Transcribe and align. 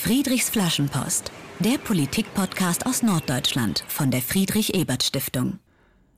Friedrichs 0.00 0.48
Flaschenpost, 0.48 1.32
der 1.58 1.76
Politik-Podcast 1.76 2.86
aus 2.86 3.02
Norddeutschland 3.02 3.84
von 3.88 4.12
der 4.12 4.22
Friedrich-Ebert-Stiftung. 4.22 5.58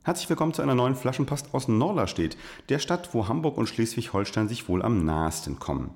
Herzlich 0.04 0.28
willkommen 0.28 0.52
zu 0.52 0.60
einer 0.60 0.74
neuen 0.74 0.94
Flaschenpost 0.94 1.54
aus 1.54 1.66
Norderstedt, 1.66 2.36
der 2.68 2.78
Stadt, 2.78 3.14
wo 3.14 3.26
Hamburg 3.26 3.56
und 3.56 3.70
Schleswig-Holstein 3.70 4.48
sich 4.48 4.68
wohl 4.68 4.82
am 4.82 5.06
nahesten 5.06 5.58
kommen. 5.58 5.90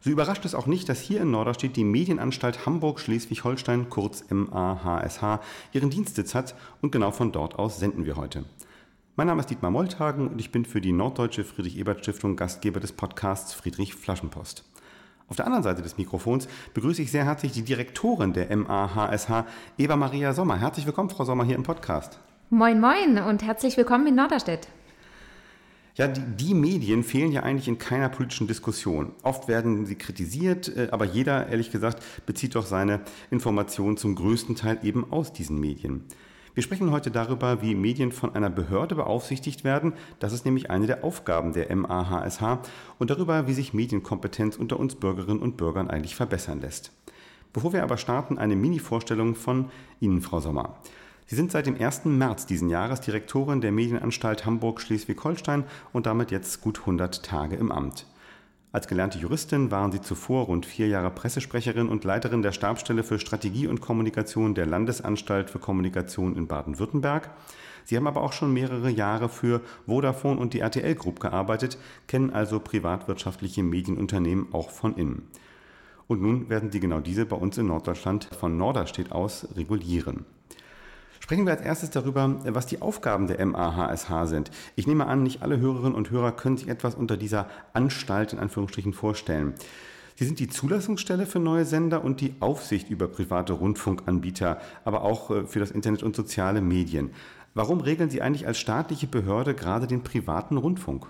So 0.00 0.10
überrascht 0.10 0.44
es 0.44 0.54
auch 0.54 0.66
nicht, 0.66 0.88
dass 0.88 1.00
hier 1.00 1.20
in 1.20 1.32
Norderstedt 1.32 1.74
die 1.74 1.82
Medienanstalt 1.82 2.64
Hamburg-Schleswig-Holstein, 2.64 3.90
kurz 3.90 4.24
MAHSH, 4.30 5.40
ihren 5.72 5.90
Dienstsitz 5.90 6.32
hat 6.32 6.54
und 6.80 6.92
genau 6.92 7.10
von 7.10 7.32
dort 7.32 7.58
aus 7.58 7.80
senden 7.80 8.06
wir 8.06 8.16
heute. 8.16 8.44
Mein 9.16 9.26
Name 9.26 9.40
ist 9.40 9.50
Dietmar 9.50 9.72
Molthagen 9.72 10.28
und 10.28 10.40
ich 10.40 10.52
bin 10.52 10.64
für 10.64 10.80
die 10.80 10.92
Norddeutsche 10.92 11.44
Friedrich-Ebert-Stiftung 11.44 12.36
Gastgeber 12.36 12.78
des 12.78 12.92
Podcasts 12.92 13.52
Friedrich 13.52 13.96
Flaschenpost. 13.96 14.64
Auf 15.28 15.34
der 15.34 15.46
anderen 15.46 15.64
Seite 15.64 15.82
des 15.82 15.98
Mikrofons 15.98 16.46
begrüße 16.72 17.02
ich 17.02 17.10
sehr 17.10 17.24
herzlich 17.24 17.50
die 17.50 17.62
Direktorin 17.62 18.32
der 18.32 18.56
MAHSH, 18.56 19.44
Eva 19.76 19.96
Maria 19.96 20.32
Sommer. 20.32 20.56
Herzlich 20.56 20.86
willkommen, 20.86 21.10
Frau 21.10 21.24
Sommer, 21.24 21.44
hier 21.44 21.56
im 21.56 21.64
Podcast. 21.64 22.20
Moin, 22.48 22.80
moin 22.80 23.18
und 23.18 23.42
herzlich 23.42 23.76
willkommen 23.76 24.06
in 24.06 24.14
Norderstedt. 24.14 24.68
Ja, 25.96 26.06
die, 26.06 26.20
die, 26.20 26.54
Medien 26.54 27.02
fehlen 27.02 27.32
ja 27.32 27.42
eigentlich 27.42 27.66
in 27.66 27.78
keiner 27.78 28.08
politischen 28.08 28.46
Diskussion. 28.46 29.14
Oft 29.22 29.48
werden 29.48 29.84
sie 29.84 29.96
kritisiert, 29.96 30.68
äh, 30.76 30.88
aber 30.92 31.06
jeder, 31.06 31.48
ehrlich 31.48 31.72
gesagt, 31.72 32.00
bezieht 32.26 32.54
doch 32.54 32.66
seine 32.66 33.00
Informationen 33.30 33.96
zum 33.96 34.14
größten 34.14 34.54
Teil 34.54 34.78
eben 34.84 35.10
aus 35.10 35.32
diesen 35.32 35.58
Medien. 35.58 36.04
Wir 36.56 36.62
sprechen 36.62 36.90
heute 36.90 37.10
darüber, 37.10 37.60
wie 37.60 37.74
Medien 37.74 38.12
von 38.12 38.34
einer 38.34 38.48
Behörde 38.48 38.94
beaufsichtigt 38.94 39.62
werden. 39.62 39.92
Das 40.20 40.32
ist 40.32 40.46
nämlich 40.46 40.70
eine 40.70 40.86
der 40.86 41.04
Aufgaben 41.04 41.52
der 41.52 41.68
MAHSH 41.76 42.40
und 42.98 43.10
darüber, 43.10 43.46
wie 43.46 43.52
sich 43.52 43.74
Medienkompetenz 43.74 44.56
unter 44.56 44.80
uns 44.80 44.94
Bürgerinnen 44.94 45.42
und 45.42 45.58
Bürgern 45.58 45.90
eigentlich 45.90 46.16
verbessern 46.16 46.62
lässt. 46.62 46.92
Bevor 47.52 47.74
wir 47.74 47.82
aber 47.82 47.98
starten, 47.98 48.38
eine 48.38 48.56
Mini-Vorstellung 48.56 49.34
von 49.34 49.70
Ihnen, 50.00 50.22
Frau 50.22 50.40
Sommer. 50.40 50.78
Sie 51.26 51.36
sind 51.36 51.52
seit 51.52 51.66
dem 51.66 51.78
1. 51.78 52.06
März 52.06 52.46
diesen 52.46 52.70
Jahres 52.70 53.02
Direktorin 53.02 53.60
der 53.60 53.72
Medienanstalt 53.72 54.46
Hamburg-Schleswig-Holstein 54.46 55.64
und 55.92 56.06
damit 56.06 56.30
jetzt 56.30 56.62
gut 56.62 56.80
100 56.80 57.22
Tage 57.22 57.56
im 57.56 57.70
Amt. 57.70 58.06
Als 58.72 58.88
gelernte 58.88 59.18
Juristin 59.18 59.70
waren 59.70 59.92
sie 59.92 60.00
zuvor 60.00 60.46
rund 60.46 60.66
vier 60.66 60.88
Jahre 60.88 61.10
Pressesprecherin 61.10 61.88
und 61.88 62.04
Leiterin 62.04 62.42
der 62.42 62.52
Stabsstelle 62.52 63.04
für 63.04 63.18
Strategie 63.18 63.68
und 63.68 63.80
Kommunikation 63.80 64.54
der 64.54 64.66
Landesanstalt 64.66 65.48
für 65.50 65.58
Kommunikation 65.58 66.36
in 66.36 66.46
Baden-Württemberg. 66.46 67.30
Sie 67.84 67.96
haben 67.96 68.08
aber 68.08 68.22
auch 68.22 68.32
schon 68.32 68.52
mehrere 68.52 68.90
Jahre 68.90 69.28
für 69.28 69.60
Vodafone 69.86 70.40
und 70.40 70.52
die 70.52 70.60
RTL 70.60 70.96
Group 70.96 71.20
gearbeitet, 71.20 71.78
kennen 72.08 72.30
also 72.30 72.58
privatwirtschaftliche 72.58 73.62
Medienunternehmen 73.62 74.52
auch 74.52 74.70
von 74.70 74.96
innen. 74.96 75.28
Und 76.08 76.20
nun 76.20 76.48
werden 76.48 76.70
Sie 76.70 76.80
genau 76.80 77.00
diese 77.00 77.26
bei 77.26 77.36
uns 77.36 77.58
in 77.58 77.68
Norddeutschland 77.68 78.28
von 78.38 78.56
Norderstedt 78.56 79.12
aus 79.12 79.48
regulieren. 79.56 80.24
Sprechen 81.20 81.46
wir 81.46 81.52
als 81.52 81.62
erstes 81.62 81.90
darüber, 81.90 82.36
was 82.44 82.66
die 82.66 82.82
Aufgaben 82.82 83.26
der 83.26 83.44
MAHSH 83.44 84.28
sind. 84.28 84.50
Ich 84.74 84.86
nehme 84.86 85.06
an, 85.06 85.22
nicht 85.22 85.42
alle 85.42 85.58
Hörerinnen 85.58 85.94
und 85.94 86.10
Hörer 86.10 86.32
können 86.32 86.56
sich 86.56 86.68
etwas 86.68 86.94
unter 86.94 87.16
dieser 87.16 87.48
Anstalt 87.72 88.32
in 88.32 88.38
Anführungsstrichen 88.38 88.92
vorstellen. 88.92 89.54
Sie 90.18 90.24
sind 90.24 90.38
die 90.38 90.48
Zulassungsstelle 90.48 91.26
für 91.26 91.40
neue 91.40 91.66
Sender 91.66 92.02
und 92.02 92.22
die 92.22 92.34
Aufsicht 92.40 92.88
über 92.88 93.06
private 93.06 93.52
Rundfunkanbieter, 93.52 94.58
aber 94.84 95.02
auch 95.02 95.30
äh, 95.30 95.46
für 95.46 95.60
das 95.60 95.70
Internet 95.70 96.02
und 96.02 96.16
soziale 96.16 96.62
Medien. 96.62 97.10
Warum 97.52 97.80
regeln 97.80 98.08
Sie 98.08 98.22
eigentlich 98.22 98.46
als 98.46 98.58
staatliche 98.58 99.06
Behörde 99.06 99.54
gerade 99.54 99.86
den 99.86 100.02
privaten 100.02 100.56
Rundfunk? 100.56 101.06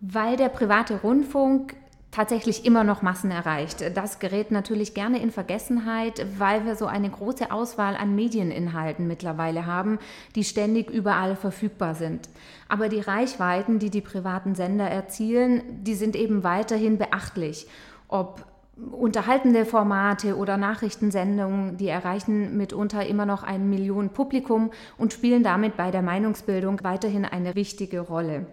Weil 0.00 0.36
der 0.36 0.48
private 0.48 1.00
Rundfunk 1.00 1.76
tatsächlich 2.12 2.64
immer 2.64 2.84
noch 2.84 3.02
Massen 3.02 3.32
erreicht. 3.32 3.82
Das 3.96 4.20
gerät 4.20 4.52
natürlich 4.52 4.94
gerne 4.94 5.20
in 5.20 5.32
Vergessenheit, 5.32 6.24
weil 6.38 6.64
wir 6.64 6.76
so 6.76 6.86
eine 6.86 7.10
große 7.10 7.50
Auswahl 7.50 7.96
an 7.96 8.14
Medieninhalten 8.14 9.08
mittlerweile 9.08 9.66
haben, 9.66 9.98
die 10.36 10.44
ständig 10.44 10.90
überall 10.90 11.34
verfügbar 11.34 11.96
sind. 11.96 12.28
Aber 12.68 12.88
die 12.88 13.00
Reichweiten, 13.00 13.78
die 13.78 13.90
die 13.90 14.02
privaten 14.02 14.54
Sender 14.54 14.88
erzielen, 14.88 15.62
die 15.82 15.94
sind 15.94 16.14
eben 16.14 16.44
weiterhin 16.44 16.98
beachtlich. 16.98 17.66
Ob 18.08 18.44
unterhaltende 18.90 19.64
Formate 19.64 20.36
oder 20.36 20.58
Nachrichtensendungen, 20.58 21.78
die 21.78 21.88
erreichen 21.88 22.56
mitunter 22.58 23.06
immer 23.06 23.26
noch 23.26 23.42
ein 23.42 23.70
Millionen 23.70 24.10
Publikum 24.10 24.70
und 24.98 25.14
spielen 25.14 25.42
damit 25.42 25.78
bei 25.78 25.90
der 25.90 26.02
Meinungsbildung 26.02 26.82
weiterhin 26.82 27.24
eine 27.24 27.54
wichtige 27.54 28.00
Rolle. 28.00 28.46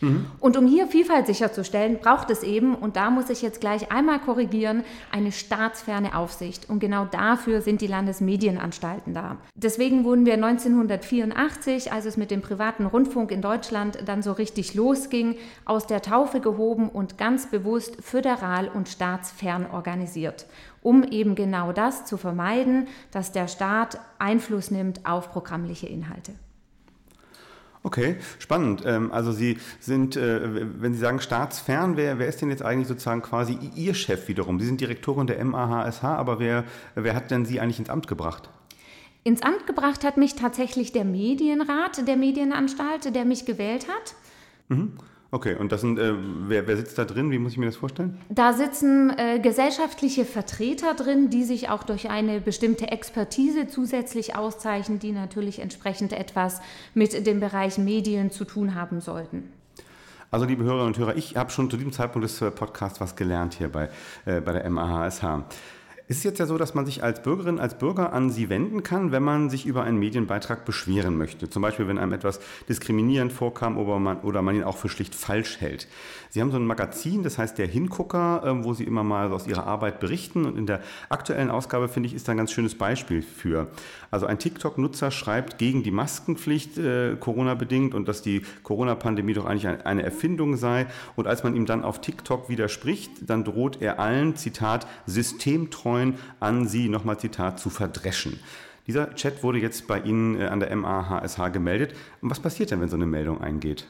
Mhm. 0.00 0.26
Und 0.40 0.56
um 0.56 0.66
hier 0.66 0.86
Vielfalt 0.86 1.26
sicherzustellen, 1.26 1.98
braucht 1.98 2.30
es 2.30 2.42
eben, 2.42 2.74
und 2.74 2.96
da 2.96 3.10
muss 3.10 3.30
ich 3.30 3.42
jetzt 3.42 3.60
gleich 3.60 3.90
einmal 3.90 4.18
korrigieren, 4.18 4.84
eine 5.10 5.32
staatsferne 5.32 6.16
Aufsicht. 6.16 6.68
Und 6.68 6.78
genau 6.80 7.04
dafür 7.04 7.60
sind 7.60 7.80
die 7.80 7.86
Landesmedienanstalten 7.86 9.14
da. 9.14 9.36
Deswegen 9.54 10.04
wurden 10.04 10.26
wir 10.26 10.34
1984, 10.34 11.92
als 11.92 12.04
es 12.04 12.16
mit 12.16 12.30
dem 12.30 12.42
privaten 12.42 12.86
Rundfunk 12.86 13.30
in 13.30 13.42
Deutschland 13.42 13.98
dann 14.06 14.22
so 14.22 14.32
richtig 14.32 14.74
losging, 14.74 15.36
aus 15.64 15.86
der 15.86 16.02
Taufe 16.02 16.40
gehoben 16.40 16.88
und 16.88 17.18
ganz 17.18 17.50
bewusst 17.50 17.96
föderal 18.02 18.68
und 18.68 18.88
staatsfern 18.88 19.66
organisiert 19.70 20.46
um 20.82 21.02
eben 21.02 21.34
genau 21.34 21.72
das 21.72 22.04
zu 22.04 22.16
vermeiden, 22.16 22.86
dass 23.10 23.32
der 23.32 23.48
Staat 23.48 24.00
Einfluss 24.18 24.70
nimmt 24.70 25.04
auf 25.04 25.30
programmliche 25.30 25.86
Inhalte. 25.86 26.32
Okay, 27.82 28.16
spannend. 28.38 28.82
Ähm, 28.84 29.12
also 29.12 29.32
Sie 29.32 29.58
sind, 29.80 30.16
äh, 30.16 30.80
wenn 30.80 30.94
Sie 30.94 30.98
sagen 30.98 31.20
staatsfern, 31.20 31.96
wer, 31.96 32.18
wer 32.18 32.28
ist 32.28 32.42
denn 32.42 32.50
jetzt 32.50 32.62
eigentlich 32.62 32.88
sozusagen 32.88 33.22
quasi 33.22 33.58
Ihr 33.76 33.94
Chef 33.94 34.28
wiederum? 34.28 34.58
Sie 34.58 34.66
sind 34.66 34.80
Direktorin 34.80 35.26
der 35.26 35.42
MAHSH, 35.44 36.02
aber 36.02 36.38
wer, 36.38 36.64
wer 36.94 37.14
hat 37.14 37.30
denn 37.30 37.44
Sie 37.44 37.60
eigentlich 37.60 37.78
ins 37.78 37.90
Amt 37.90 38.08
gebracht? 38.08 38.50
Ins 39.24 39.42
Amt 39.42 39.66
gebracht 39.66 40.04
hat 40.04 40.16
mich 40.16 40.34
tatsächlich 40.34 40.92
der 40.92 41.04
Medienrat 41.04 42.06
der 42.06 42.16
Medienanstalt, 42.16 43.14
der 43.14 43.24
mich 43.24 43.44
gewählt 43.44 43.86
hat. 43.88 44.14
Mhm. 44.68 44.92
Okay, 45.30 45.56
und 45.56 45.72
das 45.72 45.82
sind, 45.82 45.98
äh, 45.98 46.14
wer, 46.46 46.66
wer, 46.66 46.76
sitzt 46.76 46.96
da 46.96 47.04
drin? 47.04 47.30
Wie 47.30 47.38
muss 47.38 47.52
ich 47.52 47.58
mir 47.58 47.66
das 47.66 47.76
vorstellen? 47.76 48.18
Da 48.30 48.54
sitzen 48.54 49.10
äh, 49.10 49.38
gesellschaftliche 49.38 50.24
Vertreter 50.24 50.94
drin, 50.94 51.28
die 51.28 51.44
sich 51.44 51.68
auch 51.68 51.82
durch 51.82 52.08
eine 52.08 52.40
bestimmte 52.40 52.90
Expertise 52.90 53.66
zusätzlich 53.66 54.36
auszeichnen, 54.36 54.98
die 55.00 55.12
natürlich 55.12 55.58
entsprechend 55.58 56.14
etwas 56.14 56.62
mit 56.94 57.26
dem 57.26 57.40
Bereich 57.40 57.76
Medien 57.76 58.30
zu 58.30 58.46
tun 58.46 58.74
haben 58.74 59.02
sollten. 59.02 59.52
Also 60.30 60.46
liebe 60.46 60.64
Hörerinnen 60.64 60.88
und 60.88 60.98
Hörer, 60.98 61.16
ich 61.16 61.36
habe 61.36 61.50
schon 61.50 61.70
zu 61.70 61.76
diesem 61.76 61.92
Zeitpunkt 61.92 62.24
des 62.24 62.40
äh, 62.40 62.50
Podcasts 62.50 62.98
was 62.98 63.14
gelernt 63.14 63.52
hier 63.52 63.68
bei, 63.68 63.90
äh, 64.24 64.40
bei 64.40 64.52
der 64.52 64.68
MAHSH. 64.70 65.44
Es 66.10 66.16
ist 66.16 66.24
jetzt 66.24 66.38
ja 66.38 66.46
so, 66.46 66.56
dass 66.56 66.72
man 66.72 66.86
sich 66.86 67.02
als 67.02 67.22
Bürgerin, 67.22 67.60
als 67.60 67.76
Bürger 67.76 68.14
an 68.14 68.30
Sie 68.30 68.48
wenden 68.48 68.82
kann, 68.82 69.12
wenn 69.12 69.22
man 69.22 69.50
sich 69.50 69.66
über 69.66 69.82
einen 69.82 69.98
Medienbeitrag 69.98 70.64
beschweren 70.64 71.18
möchte. 71.18 71.50
Zum 71.50 71.60
Beispiel, 71.60 71.86
wenn 71.86 71.98
einem 71.98 72.14
etwas 72.14 72.40
diskriminierend 72.66 73.30
vorkam 73.30 73.76
oder 73.76 73.98
man, 73.98 74.20
oder 74.22 74.40
man 74.40 74.56
ihn 74.56 74.62
auch 74.62 74.78
für 74.78 74.88
schlicht 74.88 75.14
falsch 75.14 75.60
hält. 75.60 75.86
Sie 76.30 76.40
haben 76.40 76.50
so 76.50 76.56
ein 76.56 76.64
Magazin, 76.64 77.22
das 77.24 77.36
heißt 77.36 77.58
der 77.58 77.66
Hingucker, 77.66 78.42
ähm, 78.46 78.64
wo 78.64 78.72
Sie 78.72 78.84
immer 78.84 79.04
mal 79.04 79.30
aus 79.30 79.46
Ihrer 79.46 79.66
Arbeit 79.66 80.00
berichten. 80.00 80.46
Und 80.46 80.56
in 80.56 80.64
der 80.64 80.80
aktuellen 81.10 81.50
Ausgabe, 81.50 81.88
finde 81.88 82.06
ich, 82.06 82.14
ist 82.14 82.26
da 82.26 82.32
ein 82.32 82.38
ganz 82.38 82.52
schönes 82.52 82.74
Beispiel 82.74 83.20
für. 83.20 83.68
Also 84.10 84.24
ein 84.24 84.38
TikTok-Nutzer 84.38 85.10
schreibt 85.10 85.58
gegen 85.58 85.82
die 85.82 85.90
Maskenpflicht 85.90 86.78
äh, 86.78 87.16
Corona-bedingt 87.20 87.94
und 87.94 88.08
dass 88.08 88.22
die 88.22 88.40
Corona-Pandemie 88.62 89.34
doch 89.34 89.44
eigentlich 89.44 89.68
eine 89.84 90.02
Erfindung 90.04 90.56
sei. 90.56 90.86
Und 91.16 91.26
als 91.26 91.44
man 91.44 91.54
ihm 91.54 91.66
dann 91.66 91.84
auf 91.84 92.00
TikTok 92.00 92.48
widerspricht, 92.48 93.10
dann 93.28 93.44
droht 93.44 93.82
er 93.82 93.98
allen, 94.00 94.36
Zitat, 94.36 94.86
systemtreu 95.04 95.97
Bitcoin 95.98 96.14
an 96.40 96.66
Sie, 96.66 96.88
nochmal 96.88 97.18
Zitat, 97.18 97.58
zu 97.58 97.70
verdreschen. 97.70 98.38
Dieser 98.86 99.14
Chat 99.14 99.42
wurde 99.42 99.58
jetzt 99.58 99.86
bei 99.86 100.00
Ihnen 100.00 100.40
äh, 100.40 100.46
an 100.46 100.60
der 100.60 100.74
MAHSH 100.74 101.52
gemeldet. 101.52 101.94
Was 102.20 102.40
passiert 102.40 102.70
denn, 102.70 102.80
wenn 102.80 102.88
so 102.88 102.96
eine 102.96 103.06
Meldung 103.06 103.40
eingeht? 103.40 103.86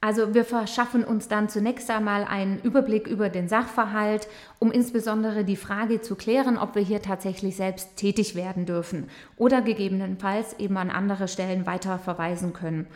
Also 0.00 0.34
wir 0.34 0.44
verschaffen 0.44 1.02
uns 1.02 1.26
dann 1.26 1.48
zunächst 1.48 1.90
einmal 1.90 2.24
einen 2.24 2.60
Überblick 2.60 3.08
über 3.08 3.30
den 3.30 3.48
Sachverhalt, 3.48 4.28
um 4.58 4.70
insbesondere 4.70 5.42
die 5.42 5.56
Frage 5.56 6.02
zu 6.02 6.14
klären, 6.14 6.58
ob 6.58 6.76
wir 6.76 6.82
hier 6.82 7.02
tatsächlich 7.02 7.56
selbst 7.56 7.96
tätig 7.96 8.36
werden 8.36 8.66
dürfen 8.66 9.08
oder 9.36 9.62
gegebenenfalls 9.62 10.58
eben 10.60 10.76
an 10.76 10.90
andere 10.90 11.26
Stellen 11.26 11.66
weiter 11.66 11.98
verweisen 11.98 12.52
können. 12.52 12.86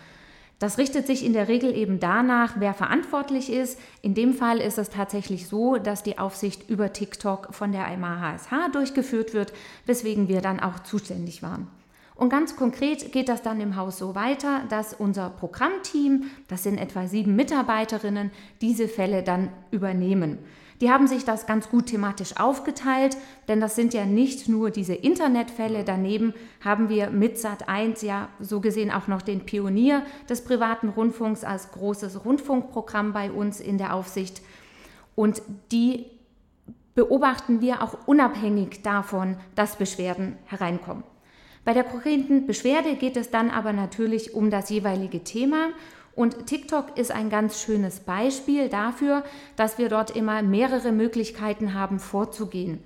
Das 0.61 0.77
richtet 0.77 1.07
sich 1.07 1.25
in 1.25 1.33
der 1.33 1.49
Regel 1.49 1.75
eben 1.75 2.01
danach, 2.01 2.57
wer 2.59 2.75
verantwortlich 2.75 3.51
ist. 3.51 3.81
In 4.03 4.13
dem 4.13 4.35
Fall 4.35 4.59
ist 4.59 4.77
es 4.77 4.91
tatsächlich 4.91 5.49
so, 5.49 5.77
dass 5.77 6.03
die 6.03 6.19
Aufsicht 6.19 6.69
über 6.69 6.93
TikTok 6.93 7.55
von 7.55 7.73
der 7.73 7.89
IMA-HSH 7.89 8.71
durchgeführt 8.71 9.33
wird, 9.33 9.55
weswegen 9.87 10.29
wir 10.29 10.43
dann 10.43 10.61
auch 10.61 10.81
zuständig 10.81 11.43
waren. 11.43 11.67
Und 12.15 12.29
ganz 12.29 12.57
konkret 12.57 13.11
geht 13.11 13.31
das 13.31 13.41
dann 13.41 13.63
im 13.63 13.77
Haus 13.77 13.97
so 13.97 14.15
weiter, 14.15 14.61
dass 14.69 14.93
unser 14.93 15.31
Programmteam, 15.31 16.25
das 16.49 16.63
sind 16.63 16.77
etwa 16.77 17.07
sieben 17.07 17.35
Mitarbeiterinnen, 17.37 18.31
diese 18.61 18.87
Fälle 18.87 19.23
dann 19.23 19.49
übernehmen. 19.71 20.41
Die 20.81 20.91
haben 20.91 21.07
sich 21.07 21.25
das 21.25 21.47
ganz 21.47 21.69
gut 21.69 21.87
thematisch 21.87 22.39
aufgeteilt, 22.39 23.17
denn 23.49 23.61
das 23.61 23.77
sind 23.77 23.93
ja 23.93 24.07
nicht 24.07 24.49
nur 24.49 24.71
diese 24.71 24.95
Internetfälle. 24.95 25.85
Daneben 25.85 26.33
haben 26.65 26.89
wir 26.89 27.11
mit 27.11 27.37
Sat1 27.37 28.05
ja 28.05 28.29
so 28.41 28.61
gesehen 28.61 28.91
auch 28.91 29.07
noch 29.07 29.21
den 29.21 29.45
Pionier 29.45 30.03
des 30.29 30.43
privaten 30.43 30.89
Rundfunks 30.89 31.45
als 31.45 31.71
großes 31.73 32.25
Rundfunkprogramm 32.25 33.13
bei 33.13 33.31
uns 33.31 33.61
in 33.61 33.77
der 33.77 33.95
Aufsicht. 33.95 34.41
Und 35.15 35.43
die 35.71 36.07
beobachten 36.95 37.61
wir 37.61 37.83
auch 37.83 38.07
unabhängig 38.07 38.83
davon, 38.83 39.37
dass 39.55 39.77
Beschwerden 39.77 40.39
hereinkommen. 40.47 41.05
Bei 41.63 41.75
der 41.75 41.85
konkreten 41.85 42.47
Beschwerde 42.47 42.97
geht 42.97 43.19
es 43.19 43.31
dann 43.31 43.51
aber 43.51 43.75
natürlich 43.75 44.33
um 44.33 44.51
das 44.51 44.71
jeweilige 44.71 45.23
Thema 45.25 45.69
und 46.15 46.47
TikTok 46.47 46.99
ist 46.99 47.13
ein 47.13 47.31
ganz 47.31 47.63
schönes 47.63 48.01
Beispiel 48.01 48.69
dafür, 48.69 49.25
dass 49.57 49.79
wir 49.79 49.89
dort 49.89 50.17
immer 50.17 50.43
mehrere 50.43 50.93
Möglichkeiten 50.93 51.75
haben 51.75 51.99
vorzugehen. 51.99 52.81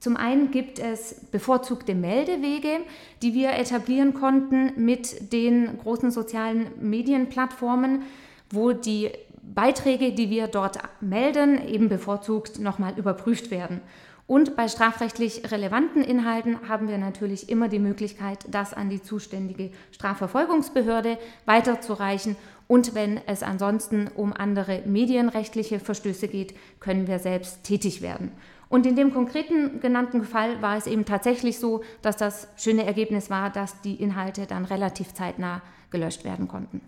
Zum 0.00 0.16
einen 0.16 0.50
gibt 0.50 0.78
es 0.78 1.26
bevorzugte 1.30 1.94
Meldewege, 1.94 2.80
die 3.20 3.34
wir 3.34 3.50
etablieren 3.50 4.14
konnten 4.14 4.72
mit 4.82 5.32
den 5.32 5.78
großen 5.78 6.10
sozialen 6.10 6.68
Medienplattformen, 6.80 8.02
wo 8.50 8.72
die 8.72 9.10
Beiträge, 9.42 10.12
die 10.12 10.30
wir 10.30 10.46
dort 10.46 10.78
melden, 11.00 11.68
eben 11.68 11.90
bevorzugt 11.90 12.58
nochmal 12.58 12.98
überprüft 12.98 13.50
werden. 13.50 13.82
Und 14.26 14.54
bei 14.54 14.68
strafrechtlich 14.68 15.50
relevanten 15.50 16.02
Inhalten 16.02 16.68
haben 16.68 16.88
wir 16.88 16.98
natürlich 16.98 17.48
immer 17.48 17.68
die 17.68 17.80
Möglichkeit, 17.80 18.38
das 18.48 18.72
an 18.72 18.88
die 18.88 19.02
zuständige 19.02 19.70
Strafverfolgungsbehörde 19.90 21.18
weiterzureichen. 21.46 22.36
Und 22.70 22.94
wenn 22.94 23.20
es 23.26 23.42
ansonsten 23.42 24.06
um 24.14 24.32
andere 24.32 24.82
medienrechtliche 24.86 25.80
Verstöße 25.80 26.28
geht, 26.28 26.54
können 26.78 27.08
wir 27.08 27.18
selbst 27.18 27.64
tätig 27.64 28.00
werden. 28.00 28.30
Und 28.68 28.86
in 28.86 28.94
dem 28.94 29.12
konkreten 29.12 29.80
genannten 29.80 30.22
Fall 30.22 30.62
war 30.62 30.76
es 30.76 30.86
eben 30.86 31.04
tatsächlich 31.04 31.58
so, 31.58 31.82
dass 32.00 32.16
das 32.16 32.46
schöne 32.56 32.86
Ergebnis 32.86 33.28
war, 33.28 33.50
dass 33.50 33.80
die 33.80 33.96
Inhalte 33.96 34.46
dann 34.46 34.64
relativ 34.64 35.14
zeitnah 35.14 35.62
gelöscht 35.90 36.22
werden 36.22 36.46
konnten. 36.46 36.80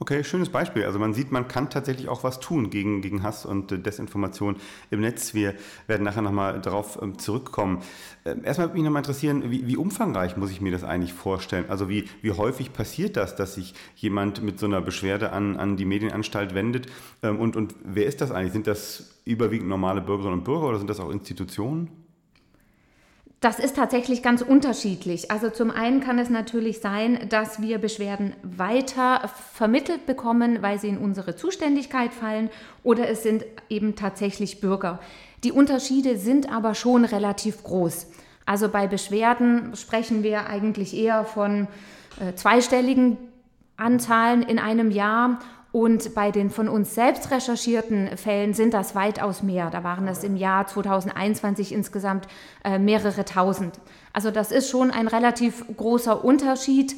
Okay, 0.00 0.22
schönes 0.22 0.48
Beispiel. 0.48 0.84
Also 0.84 1.00
man 1.00 1.12
sieht, 1.12 1.32
man 1.32 1.48
kann 1.48 1.70
tatsächlich 1.70 2.08
auch 2.08 2.22
was 2.22 2.38
tun 2.38 2.70
gegen, 2.70 3.02
gegen 3.02 3.24
Hass 3.24 3.44
und 3.44 3.72
äh, 3.72 3.80
Desinformation 3.80 4.54
im 4.90 5.00
Netz. 5.00 5.34
Wir 5.34 5.54
werden 5.88 6.04
nachher 6.04 6.22
nochmal 6.22 6.60
darauf 6.60 7.02
ähm, 7.02 7.18
zurückkommen. 7.18 7.82
Ähm, 8.24 8.44
erstmal 8.44 8.68
würde 8.68 8.74
mich 8.74 8.84
nochmal 8.84 9.00
interessieren, 9.00 9.50
wie, 9.50 9.66
wie, 9.66 9.76
umfangreich 9.76 10.36
muss 10.36 10.52
ich 10.52 10.60
mir 10.60 10.70
das 10.70 10.84
eigentlich 10.84 11.12
vorstellen? 11.12 11.64
Also 11.68 11.88
wie, 11.88 12.08
wie 12.22 12.30
häufig 12.30 12.72
passiert 12.72 13.16
das, 13.16 13.34
dass 13.34 13.54
sich 13.54 13.74
jemand 13.96 14.40
mit 14.40 14.60
so 14.60 14.66
einer 14.66 14.80
Beschwerde 14.80 15.32
an, 15.32 15.56
an 15.56 15.76
die 15.76 15.84
Medienanstalt 15.84 16.54
wendet? 16.54 16.86
Ähm, 17.24 17.40
und, 17.40 17.56
und 17.56 17.74
wer 17.82 18.06
ist 18.06 18.20
das 18.20 18.30
eigentlich? 18.30 18.52
Sind 18.52 18.68
das 18.68 19.20
überwiegend 19.24 19.68
normale 19.68 20.00
Bürgerinnen 20.00 20.38
und 20.38 20.44
Bürger 20.44 20.68
oder 20.68 20.78
sind 20.78 20.88
das 20.88 21.00
auch 21.00 21.10
Institutionen? 21.10 22.07
Das 23.40 23.60
ist 23.60 23.76
tatsächlich 23.76 24.24
ganz 24.24 24.42
unterschiedlich. 24.42 25.30
Also 25.30 25.48
zum 25.48 25.70
einen 25.70 26.00
kann 26.00 26.18
es 26.18 26.28
natürlich 26.28 26.80
sein, 26.80 27.28
dass 27.28 27.62
wir 27.62 27.78
Beschwerden 27.78 28.34
weiter 28.42 29.30
vermittelt 29.54 30.06
bekommen, 30.06 30.60
weil 30.60 30.80
sie 30.80 30.88
in 30.88 30.98
unsere 30.98 31.36
Zuständigkeit 31.36 32.12
fallen, 32.12 32.50
oder 32.82 33.08
es 33.08 33.22
sind 33.22 33.44
eben 33.68 33.94
tatsächlich 33.94 34.60
Bürger. 34.60 34.98
Die 35.44 35.52
Unterschiede 35.52 36.18
sind 36.18 36.50
aber 36.52 36.74
schon 36.74 37.04
relativ 37.04 37.62
groß. 37.62 38.08
Also 38.44 38.68
bei 38.68 38.88
Beschwerden 38.88 39.76
sprechen 39.76 40.24
wir 40.24 40.48
eigentlich 40.48 40.96
eher 40.96 41.24
von 41.24 41.68
äh, 42.18 42.34
zweistelligen 42.34 43.18
Anzahlen 43.76 44.42
in 44.42 44.58
einem 44.58 44.90
Jahr 44.90 45.38
und 45.70 46.14
bei 46.14 46.30
den 46.30 46.50
von 46.50 46.68
uns 46.68 46.94
selbst 46.94 47.30
recherchierten 47.30 48.16
Fällen 48.16 48.54
sind 48.54 48.72
das 48.72 48.94
weitaus 48.94 49.42
mehr. 49.42 49.68
Da 49.70 49.84
waren 49.84 50.08
es 50.08 50.24
im 50.24 50.36
Jahr 50.36 50.66
2021 50.66 51.72
insgesamt 51.72 52.26
äh, 52.64 52.78
mehrere 52.78 53.24
tausend. 53.24 53.78
Also 54.12 54.30
das 54.30 54.50
ist 54.50 54.70
schon 54.70 54.90
ein 54.90 55.08
relativ 55.08 55.64
großer 55.76 56.24
Unterschied. 56.24 56.96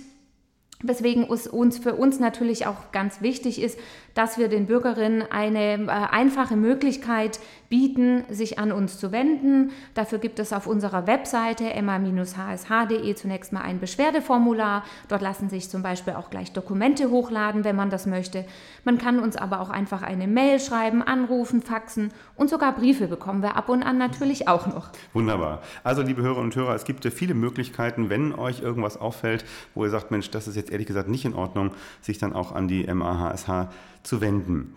Weswegen 0.82 1.30
es 1.30 1.46
uns 1.46 1.78
für 1.78 1.94
uns 1.94 2.20
natürlich 2.20 2.66
auch 2.66 2.90
ganz 2.90 3.20
wichtig 3.20 3.60
ist, 3.60 3.78
dass 4.14 4.38
wir 4.38 4.48
den 4.48 4.66
Bürgerinnen 4.66 5.24
eine 5.30 5.74
äh, 5.74 5.88
einfache 5.88 6.56
Möglichkeit 6.56 7.40
bieten, 7.68 8.24
sich 8.28 8.58
an 8.58 8.72
uns 8.72 8.98
zu 8.98 9.12
wenden. 9.12 9.70
Dafür 9.94 10.18
gibt 10.18 10.38
es 10.40 10.52
auf 10.52 10.66
unserer 10.66 11.06
Webseite 11.06 11.72
emma-hsh.de 11.72 13.14
zunächst 13.14 13.52
mal 13.52 13.62
ein 13.62 13.78
Beschwerdeformular. 13.78 14.84
Dort 15.08 15.22
lassen 15.22 15.48
sich 15.48 15.70
zum 15.70 15.82
Beispiel 15.82 16.14
auch 16.14 16.30
gleich 16.30 16.52
Dokumente 16.52 17.10
hochladen, 17.10 17.64
wenn 17.64 17.76
man 17.76 17.88
das 17.88 18.06
möchte. 18.06 18.44
Man 18.84 18.98
kann 18.98 19.20
uns 19.20 19.36
aber 19.36 19.60
auch 19.60 19.70
einfach 19.70 20.02
eine 20.02 20.26
Mail 20.26 20.58
schreiben, 20.58 21.02
anrufen, 21.02 21.62
faxen 21.62 22.12
und 22.34 22.50
sogar 22.50 22.74
Briefe 22.74 23.06
bekommen 23.06 23.42
wir 23.42 23.56
ab 23.56 23.68
und 23.68 23.84
an 23.84 23.98
natürlich 23.98 24.48
auch 24.48 24.66
noch. 24.66 24.88
Wunderbar. 25.12 25.62
Also 25.84 26.02
liebe 26.02 26.22
Hörerinnen 26.22 26.46
und 26.46 26.56
Hörer, 26.56 26.74
es 26.74 26.84
gibt 26.84 27.06
viele 27.06 27.34
Möglichkeiten, 27.34 28.10
wenn 28.10 28.34
euch 28.34 28.62
irgendwas 28.62 28.96
auffällt, 28.96 29.44
wo 29.74 29.84
ihr 29.84 29.90
sagt, 29.90 30.10
Mensch, 30.10 30.30
das 30.30 30.48
ist 30.48 30.56
jetzt 30.56 30.70
ehrlich 30.70 30.88
gesagt 30.88 31.08
nicht 31.08 31.24
in 31.24 31.34
Ordnung, 31.34 31.70
sich 32.00 32.18
dann 32.18 32.32
auch 32.32 32.52
an 32.52 32.66
die 32.66 32.84
MAHSH 32.92 33.68
zu 34.02 34.20
wenden. 34.20 34.74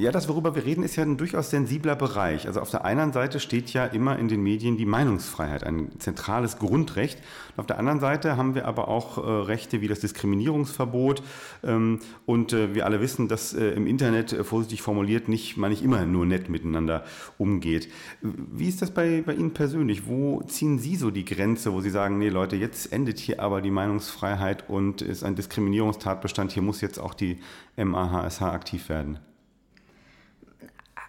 Ja, 0.00 0.10
das, 0.10 0.28
worüber 0.28 0.54
wir 0.54 0.64
reden, 0.64 0.82
ist 0.82 0.96
ja 0.96 1.02
ein 1.02 1.18
durchaus 1.18 1.50
sensibler 1.50 1.94
Bereich. 1.94 2.46
Also 2.46 2.60
auf 2.60 2.70
der 2.70 2.86
einen 2.86 3.12
Seite 3.12 3.38
steht 3.38 3.70
ja 3.74 3.84
immer 3.84 4.18
in 4.18 4.28
den 4.28 4.42
Medien 4.42 4.78
die 4.78 4.86
Meinungsfreiheit, 4.86 5.62
ein 5.62 5.90
zentrales 5.98 6.56
Grundrecht. 6.56 7.18
Und 7.50 7.60
auf 7.60 7.66
der 7.66 7.78
anderen 7.78 8.00
Seite 8.00 8.38
haben 8.38 8.54
wir 8.54 8.64
aber 8.64 8.88
auch 8.88 9.18
äh, 9.18 9.20
Rechte 9.20 9.82
wie 9.82 9.88
das 9.88 10.00
Diskriminierungsverbot. 10.00 11.22
Ähm, 11.62 11.98
und 12.24 12.54
äh, 12.54 12.74
wir 12.74 12.86
alle 12.86 13.02
wissen, 13.02 13.28
dass 13.28 13.52
äh, 13.52 13.72
im 13.72 13.86
Internet, 13.86 14.32
äh, 14.32 14.42
vorsichtig 14.42 14.80
formuliert, 14.80 15.28
nicht, 15.28 15.58
man 15.58 15.68
nicht 15.68 15.84
immer 15.84 16.06
nur 16.06 16.24
nett 16.24 16.48
miteinander 16.48 17.04
umgeht. 17.36 17.90
Wie 18.22 18.70
ist 18.70 18.80
das 18.80 18.92
bei, 18.92 19.20
bei 19.20 19.34
Ihnen 19.34 19.52
persönlich? 19.52 20.06
Wo 20.06 20.40
ziehen 20.44 20.78
Sie 20.78 20.96
so 20.96 21.10
die 21.10 21.26
Grenze, 21.26 21.74
wo 21.74 21.82
Sie 21.82 21.90
sagen, 21.90 22.16
nee 22.16 22.30
Leute, 22.30 22.56
jetzt 22.56 22.90
endet 22.90 23.18
hier 23.18 23.40
aber 23.40 23.60
die 23.60 23.70
Meinungsfreiheit 23.70 24.66
und 24.70 25.02
ist 25.02 25.24
ein 25.24 25.34
Diskriminierungstatbestand, 25.34 26.52
hier 26.52 26.62
muss 26.62 26.80
jetzt 26.80 26.98
auch 26.98 27.12
die 27.12 27.38
MAHSH 27.76 28.40
aktiv 28.40 28.88
werden? 28.88 29.18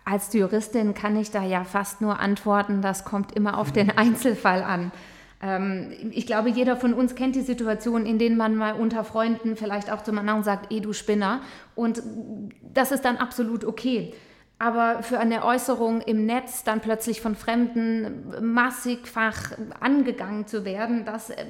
Als 0.03 0.33
Juristin 0.33 0.93
kann 0.93 1.15
ich 1.15 1.31
da 1.31 1.43
ja 1.43 1.63
fast 1.63 2.01
nur 2.01 2.19
antworten, 2.19 2.81
das 2.81 3.05
kommt 3.05 3.33
immer 3.33 3.57
auf 3.57 3.71
den 3.71 3.89
Einzelfall 3.97 4.63
an. 4.63 4.91
Ähm, 5.41 5.91
ich 6.11 6.25
glaube, 6.25 6.49
jeder 6.49 6.75
von 6.75 6.93
uns 6.93 7.15
kennt 7.15 7.35
die 7.35 7.41
Situation, 7.41 8.05
in 8.05 8.19
denen 8.19 8.37
man 8.37 8.55
mal 8.55 8.73
unter 8.73 9.03
Freunden 9.03 9.55
vielleicht 9.55 9.91
auch 9.91 10.03
zum 10.03 10.17
anderen 10.17 10.43
sagt, 10.43 10.71
eh 10.71 10.79
du 10.79 10.93
Spinner. 10.93 11.41
Und 11.75 12.01
das 12.73 12.91
ist 12.91 13.05
dann 13.05 13.17
absolut 13.17 13.65
okay. 13.65 14.13
Aber 14.59 15.01
für 15.01 15.19
eine 15.19 15.43
Äußerung 15.43 16.01
im 16.01 16.27
Netz 16.27 16.63
dann 16.63 16.81
plötzlich 16.81 17.19
von 17.19 17.35
Fremden 17.35 18.53
massigfach 18.53 19.53
angegangen 19.79 20.45
zu 20.45 20.65
werden, 20.65 21.03
das 21.03 21.31
äh, 21.31 21.45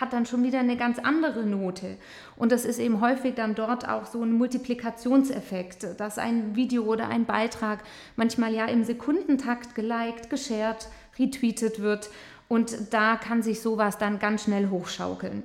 hat 0.00 0.12
dann 0.12 0.26
schon 0.26 0.42
wieder 0.42 0.60
eine 0.60 0.76
ganz 0.76 0.98
andere 0.98 1.44
Note. 1.44 1.96
Und 2.36 2.52
das 2.52 2.64
ist 2.64 2.78
eben 2.78 3.00
häufig 3.00 3.34
dann 3.34 3.54
dort 3.54 3.88
auch 3.88 4.06
so 4.06 4.22
ein 4.22 4.32
Multiplikationseffekt, 4.32 5.98
dass 5.98 6.18
ein 6.18 6.56
Video 6.56 6.84
oder 6.84 7.08
ein 7.08 7.24
Beitrag 7.24 7.80
manchmal 8.16 8.54
ja 8.54 8.66
im 8.66 8.84
Sekundentakt 8.84 9.74
geliked, 9.74 10.30
geshared, 10.30 10.88
retweetet 11.18 11.80
wird. 11.80 12.10
Und 12.48 12.92
da 12.92 13.16
kann 13.16 13.42
sich 13.42 13.60
sowas 13.60 13.98
dann 13.98 14.18
ganz 14.18 14.44
schnell 14.44 14.68
hochschaukeln. 14.70 15.42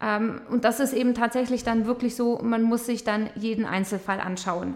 Ähm, 0.00 0.40
und 0.50 0.64
das 0.64 0.80
ist 0.80 0.92
eben 0.92 1.14
tatsächlich 1.14 1.64
dann 1.64 1.86
wirklich 1.86 2.16
so, 2.16 2.38
man 2.42 2.62
muss 2.62 2.86
sich 2.86 3.04
dann 3.04 3.30
jeden 3.34 3.64
Einzelfall 3.64 4.20
anschauen 4.20 4.74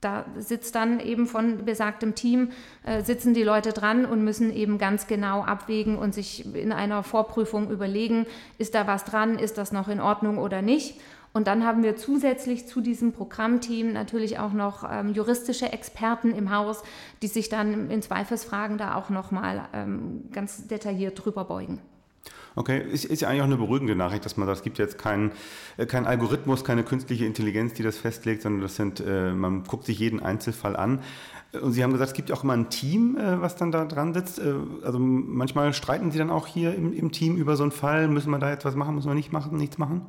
da 0.00 0.24
sitzt 0.36 0.74
dann 0.74 1.00
eben 1.00 1.26
von 1.26 1.64
besagtem 1.64 2.14
Team, 2.14 2.50
äh, 2.84 3.02
sitzen 3.02 3.34
die 3.34 3.42
Leute 3.42 3.72
dran 3.72 4.04
und 4.04 4.22
müssen 4.22 4.52
eben 4.52 4.78
ganz 4.78 5.06
genau 5.06 5.42
abwägen 5.42 5.98
und 5.98 6.14
sich 6.14 6.54
in 6.54 6.72
einer 6.72 7.02
Vorprüfung 7.02 7.70
überlegen, 7.70 8.26
ist 8.58 8.74
da 8.74 8.86
was 8.86 9.04
dran, 9.04 9.38
ist 9.38 9.58
das 9.58 9.72
noch 9.72 9.88
in 9.88 10.00
Ordnung 10.00 10.38
oder 10.38 10.62
nicht. 10.62 11.00
Und 11.32 11.46
dann 11.46 11.64
haben 11.64 11.82
wir 11.82 11.96
zusätzlich 11.96 12.66
zu 12.66 12.80
diesem 12.80 13.12
Programmteam 13.12 13.92
natürlich 13.92 14.38
auch 14.38 14.52
noch 14.52 14.88
ähm, 14.90 15.12
juristische 15.12 15.72
Experten 15.72 16.32
im 16.32 16.54
Haus, 16.54 16.82
die 17.22 17.28
sich 17.28 17.48
dann 17.48 17.90
in 17.90 18.00
Zweifelsfragen 18.02 18.78
da 18.78 18.94
auch 18.94 19.10
nochmal 19.10 19.68
ähm, 19.72 20.30
ganz 20.32 20.66
detailliert 20.68 21.22
drüber 21.22 21.44
beugen. 21.44 21.80
Okay, 22.54 22.82
ist, 22.90 23.04
ist 23.04 23.22
ja 23.22 23.28
eigentlich 23.28 23.42
auch 23.42 23.46
eine 23.46 23.56
beruhigende 23.56 23.94
Nachricht, 23.94 24.24
dass 24.24 24.36
man 24.36 24.46
sagt, 24.46 24.58
es 24.58 24.64
gibt 24.64 24.78
jetzt 24.78 24.98
keinen 24.98 25.30
äh, 25.76 25.86
kein 25.86 26.06
Algorithmus, 26.06 26.64
keine 26.64 26.82
künstliche 26.82 27.24
Intelligenz, 27.24 27.74
die 27.74 27.84
das 27.84 27.98
festlegt, 27.98 28.42
sondern 28.42 28.62
das 28.62 28.74
sind, 28.74 29.00
äh, 29.00 29.32
man 29.32 29.62
guckt 29.62 29.84
sich 29.84 29.98
jeden 30.00 30.20
Einzelfall 30.20 30.74
an. 30.74 31.00
Und 31.62 31.72
Sie 31.72 31.82
haben 31.82 31.92
gesagt, 31.92 32.10
es 32.10 32.14
gibt 32.14 32.32
auch 32.32 32.42
immer 32.42 32.54
ein 32.54 32.68
Team, 32.68 33.16
äh, 33.16 33.40
was 33.40 33.54
dann 33.54 33.70
da 33.70 33.84
dran 33.84 34.12
sitzt. 34.12 34.40
Äh, 34.40 34.54
also 34.82 34.98
manchmal 34.98 35.72
streiten 35.72 36.10
Sie 36.10 36.18
dann 36.18 36.30
auch 36.30 36.48
hier 36.48 36.74
im, 36.74 36.92
im 36.92 37.12
Team 37.12 37.36
über 37.36 37.56
so 37.56 37.62
einen 37.62 37.72
Fall. 37.72 38.08
Müssen 38.08 38.30
wir 38.30 38.38
da 38.38 38.50
jetzt 38.50 38.64
was 38.64 38.74
machen, 38.74 38.96
müssen 38.96 39.08
wir 39.08 39.14
nicht 39.14 39.32
machen, 39.32 39.56
nichts 39.56 39.78
machen? 39.78 40.02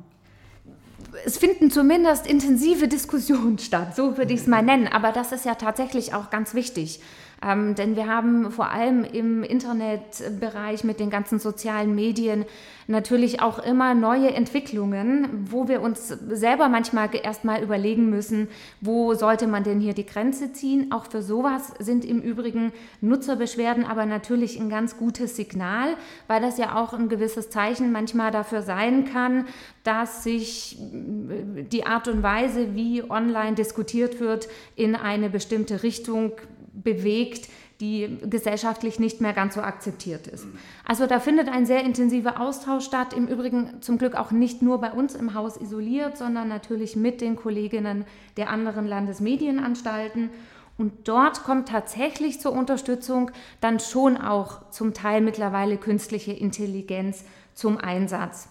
es 1.24 1.38
finden 1.38 1.70
zumindest 1.70 2.26
intensive 2.26 2.88
Diskussionen 2.88 3.58
statt, 3.60 3.96
so 3.96 4.16
würde 4.16 4.32
ich 4.32 4.40
es 4.40 4.46
mal 4.46 4.62
nennen. 4.62 4.88
Aber 4.88 5.12
das 5.12 5.32
ist 5.32 5.44
ja 5.44 5.54
tatsächlich 5.54 6.14
auch 6.14 6.30
ganz 6.30 6.54
wichtig. 6.54 7.00
Ähm, 7.42 7.74
denn 7.74 7.96
wir 7.96 8.06
haben 8.06 8.50
vor 8.50 8.70
allem 8.70 9.02
im 9.02 9.42
Internetbereich 9.42 10.84
mit 10.84 11.00
den 11.00 11.08
ganzen 11.08 11.38
sozialen 11.38 11.94
Medien 11.94 12.44
natürlich 12.86 13.40
auch 13.40 13.58
immer 13.60 13.94
neue 13.94 14.34
Entwicklungen, 14.34 15.46
wo 15.50 15.68
wir 15.68 15.80
uns 15.80 16.08
selber 16.08 16.68
manchmal 16.68 17.08
erstmal 17.14 17.62
überlegen 17.62 18.10
müssen, 18.10 18.48
wo 18.80 19.14
sollte 19.14 19.46
man 19.46 19.64
denn 19.64 19.80
hier 19.80 19.94
die 19.94 20.04
Grenze 20.04 20.52
ziehen. 20.52 20.92
Auch 20.92 21.06
für 21.06 21.22
sowas 21.22 21.72
sind 21.78 22.04
im 22.04 22.20
Übrigen 22.20 22.72
Nutzerbeschwerden 23.00 23.86
aber 23.86 24.04
natürlich 24.04 24.60
ein 24.60 24.68
ganz 24.68 24.98
gutes 24.98 25.36
Signal, 25.36 25.96
weil 26.26 26.42
das 26.42 26.58
ja 26.58 26.76
auch 26.76 26.92
ein 26.92 27.08
gewisses 27.08 27.48
Zeichen 27.48 27.92
manchmal 27.92 28.32
dafür 28.32 28.60
sein 28.60 29.06
kann, 29.10 29.46
dass 29.82 30.24
sich 30.24 30.76
die 30.78 31.86
Art 31.86 32.08
und 32.08 32.22
Weise, 32.22 32.74
wie 32.74 33.08
online 33.08 33.54
diskutiert 33.54 34.20
wird, 34.20 34.48
in 34.76 34.94
eine 34.94 35.30
bestimmte 35.30 35.82
Richtung 35.82 36.32
bewegt, 36.72 37.48
die 37.80 38.18
gesellschaftlich 38.28 39.00
nicht 39.00 39.20
mehr 39.20 39.32
ganz 39.32 39.54
so 39.54 39.62
akzeptiert 39.62 40.26
ist. 40.26 40.46
Also 40.86 41.06
da 41.06 41.18
findet 41.18 41.48
ein 41.48 41.64
sehr 41.64 41.82
intensiver 41.82 42.40
Austausch 42.40 42.84
statt, 42.84 43.14
im 43.14 43.26
Übrigen 43.26 43.80
zum 43.80 43.96
Glück 43.96 44.16
auch 44.16 44.30
nicht 44.30 44.60
nur 44.60 44.80
bei 44.80 44.92
uns 44.92 45.14
im 45.14 45.34
Haus 45.34 45.56
isoliert, 45.56 46.18
sondern 46.18 46.48
natürlich 46.48 46.94
mit 46.94 47.20
den 47.20 47.36
Kolleginnen 47.36 48.04
der 48.36 48.50
anderen 48.50 48.86
Landesmedienanstalten. 48.86 50.28
Und 50.76 51.08
dort 51.08 51.44
kommt 51.44 51.68
tatsächlich 51.68 52.40
zur 52.40 52.52
Unterstützung 52.52 53.30
dann 53.60 53.80
schon 53.80 54.16
auch 54.16 54.70
zum 54.70 54.94
Teil 54.94 55.20
mittlerweile 55.20 55.76
künstliche 55.76 56.32
Intelligenz 56.32 57.24
zum 57.54 57.78
Einsatz. 57.78 58.48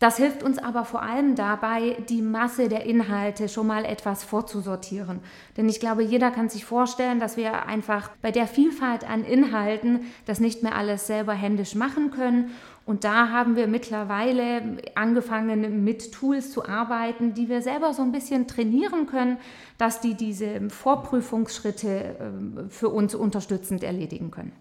Das 0.00 0.16
hilft 0.16 0.42
uns 0.42 0.56
aber 0.56 0.86
vor 0.86 1.02
allem 1.02 1.34
dabei, 1.34 1.94
die 2.08 2.22
Masse 2.22 2.70
der 2.70 2.86
Inhalte 2.86 3.50
schon 3.50 3.66
mal 3.66 3.84
etwas 3.84 4.24
vorzusortieren. 4.24 5.20
Denn 5.58 5.68
ich 5.68 5.78
glaube, 5.78 6.02
jeder 6.02 6.30
kann 6.30 6.48
sich 6.48 6.64
vorstellen, 6.64 7.20
dass 7.20 7.36
wir 7.36 7.66
einfach 7.66 8.08
bei 8.22 8.30
der 8.30 8.46
Vielfalt 8.46 9.08
an 9.08 9.24
Inhalten 9.24 10.06
das 10.24 10.40
nicht 10.40 10.62
mehr 10.62 10.74
alles 10.74 11.06
selber 11.06 11.34
händisch 11.34 11.74
machen 11.74 12.10
können. 12.10 12.52
Und 12.86 13.04
da 13.04 13.28
haben 13.28 13.56
wir 13.56 13.66
mittlerweile 13.66 14.78
angefangen, 14.94 15.84
mit 15.84 16.12
Tools 16.12 16.50
zu 16.50 16.66
arbeiten, 16.66 17.34
die 17.34 17.50
wir 17.50 17.60
selber 17.60 17.92
so 17.92 18.00
ein 18.00 18.10
bisschen 18.10 18.46
trainieren 18.46 19.06
können, 19.06 19.36
dass 19.76 20.00
die 20.00 20.14
diese 20.14 20.70
Vorprüfungsschritte 20.70 22.16
ähm, 22.18 22.70
für 22.70 22.88
uns 22.88 23.14
unterstützend 23.14 23.84
erledigen 23.84 24.30
können. 24.30 24.52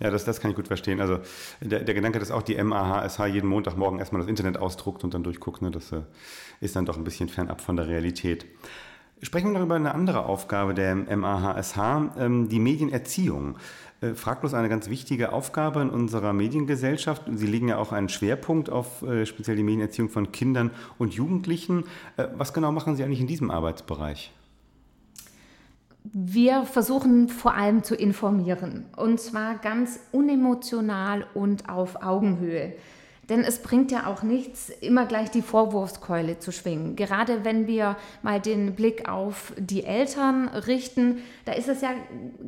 Ja, 0.00 0.10
das, 0.10 0.24
das 0.24 0.40
kann 0.40 0.50
ich 0.50 0.56
gut 0.56 0.68
verstehen. 0.68 1.00
Also 1.00 1.18
der, 1.60 1.80
der 1.80 1.94
Gedanke, 1.94 2.18
dass 2.18 2.30
auch 2.30 2.42
die 2.42 2.62
MAHSH 2.62 3.26
jeden 3.26 3.48
Montagmorgen 3.48 3.98
erstmal 3.98 4.20
das 4.20 4.28
Internet 4.28 4.58
ausdruckt 4.58 5.04
und 5.04 5.14
dann 5.14 5.22
durchguckt, 5.22 5.62
ne, 5.62 5.70
das 5.70 5.92
äh, 5.92 6.02
ist 6.60 6.76
dann 6.76 6.86
doch 6.86 6.96
ein 6.96 7.04
bisschen 7.04 7.28
fernab 7.28 7.60
von 7.60 7.76
der 7.76 7.88
Realität. 7.88 8.46
Sprechen 9.22 9.46
wir 9.46 9.54
noch 9.54 9.64
über 9.64 9.76
eine 9.76 9.94
andere 9.94 10.26
Aufgabe 10.26 10.74
der 10.74 10.94
MAHSH, 10.94 11.76
ähm, 12.18 12.48
die 12.48 12.60
Medienerziehung. 12.60 13.56
Äh, 14.02 14.12
fraglos 14.12 14.52
eine 14.52 14.68
ganz 14.68 14.90
wichtige 14.90 15.32
Aufgabe 15.32 15.80
in 15.80 15.88
unserer 15.88 16.34
Mediengesellschaft. 16.34 17.22
Sie 17.32 17.46
legen 17.46 17.68
ja 17.68 17.78
auch 17.78 17.92
einen 17.92 18.10
Schwerpunkt 18.10 18.68
auf 18.68 19.02
äh, 19.02 19.24
speziell 19.24 19.56
die 19.56 19.62
Medienerziehung 19.62 20.10
von 20.10 20.32
Kindern 20.32 20.70
und 20.98 21.14
Jugendlichen. 21.14 21.84
Äh, 22.18 22.28
was 22.34 22.52
genau 22.52 22.72
machen 22.72 22.96
Sie 22.96 23.04
eigentlich 23.04 23.20
in 23.20 23.26
diesem 23.26 23.50
Arbeitsbereich? 23.50 24.32
Wir 26.12 26.64
versuchen 26.64 27.28
vor 27.28 27.54
allem 27.54 27.82
zu 27.82 27.96
informieren 27.96 28.86
und 28.96 29.20
zwar 29.20 29.56
ganz 29.56 29.98
unemotional 30.12 31.26
und 31.34 31.68
auf 31.68 32.02
Augenhöhe. 32.02 32.74
Denn 33.28 33.40
es 33.40 33.60
bringt 33.60 33.90
ja 33.90 34.06
auch 34.06 34.22
nichts, 34.22 34.68
immer 34.68 35.04
gleich 35.04 35.32
die 35.32 35.42
Vorwurfskeule 35.42 36.38
zu 36.38 36.52
schwingen. 36.52 36.94
Gerade 36.94 37.44
wenn 37.44 37.66
wir 37.66 37.96
mal 38.22 38.40
den 38.40 38.76
Blick 38.76 39.08
auf 39.08 39.52
die 39.58 39.82
Eltern 39.82 40.46
richten, 40.48 41.18
da 41.44 41.52
ist 41.52 41.68
es 41.68 41.80
ja 41.80 41.90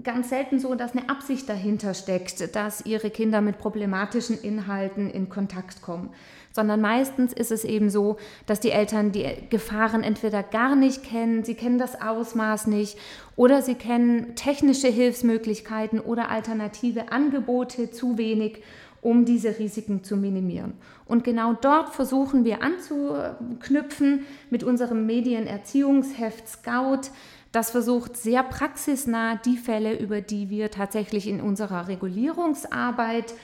ganz 0.05 0.29
selten 0.29 0.61
so, 0.61 0.77
dass 0.77 0.93
eine 0.93 1.09
Absicht 1.09 1.49
dahinter 1.49 1.95
steckt, 1.95 2.55
dass 2.55 2.87
ihre 2.87 3.11
Kinder 3.11 3.41
mit 3.41 3.59
problematischen 3.59 4.41
Inhalten 4.41 5.11
in 5.11 5.29
Kontakt 5.29 5.83
kommen 5.83 6.11
sondern 6.59 6.81
meistens 6.81 7.33
ist 7.33 7.53
es 7.53 7.63
eben 7.63 7.89
so, 7.89 8.17
dass 8.47 8.59
die 8.59 8.73
Eltern 8.73 9.13
die 9.13 9.29
Gefahren 9.49 10.03
entweder 10.03 10.43
gar 10.43 10.75
nicht 10.75 11.05
kennen, 11.05 11.45
sie 11.45 11.55
kennen 11.55 11.79
das 11.79 12.03
Ausmaß 12.03 12.67
nicht 12.67 12.99
oder 13.37 13.63
sie 13.63 13.77
kennen 13.77 14.35
technische 14.35 14.89
Hilfsmöglichkeiten 14.89 16.01
oder 16.01 16.31
alternative 16.31 17.13
Angebote 17.13 17.93
zu 17.93 18.19
wenig 18.19 18.61
um 19.01 19.25
diese 19.25 19.61
Risiken 19.61 20.03
zu 20.03 20.17
minimieren. 20.17 20.73
Und 21.07 21.23
genau 21.23 21.53
dort 21.53 21.91
versuchen 21.91 22.45
wir 22.45 22.61
anzuknüpfen 22.61 24.27
mit 24.51 24.65
unserem 24.65 25.07
Medienerziehungsheft 25.07 26.49
Scout. 26.49 27.13
Das 27.53 27.71
versucht 27.71 28.17
sehr 28.17 28.43
praxisnah 28.43 29.37
die 29.37 29.57
Fälle, 29.57 29.97
über 29.97 30.21
die 30.21 30.51
wir 30.51 30.73
tatsächlich 30.73 31.29
in 31.29 31.41
unserer 31.41 31.87
Regulierungsarbeit 31.87 33.35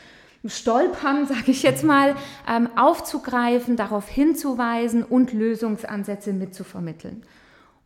Stolpern, 0.47 1.27
sage 1.27 1.51
ich 1.51 1.63
jetzt 1.63 1.85
mal, 1.85 2.17
ähm, 2.49 2.69
aufzugreifen, 2.77 3.77
darauf 3.77 4.09
hinzuweisen 4.09 5.03
und 5.03 5.33
Lösungsansätze 5.33 6.33
mitzuvermitteln. 6.33 7.23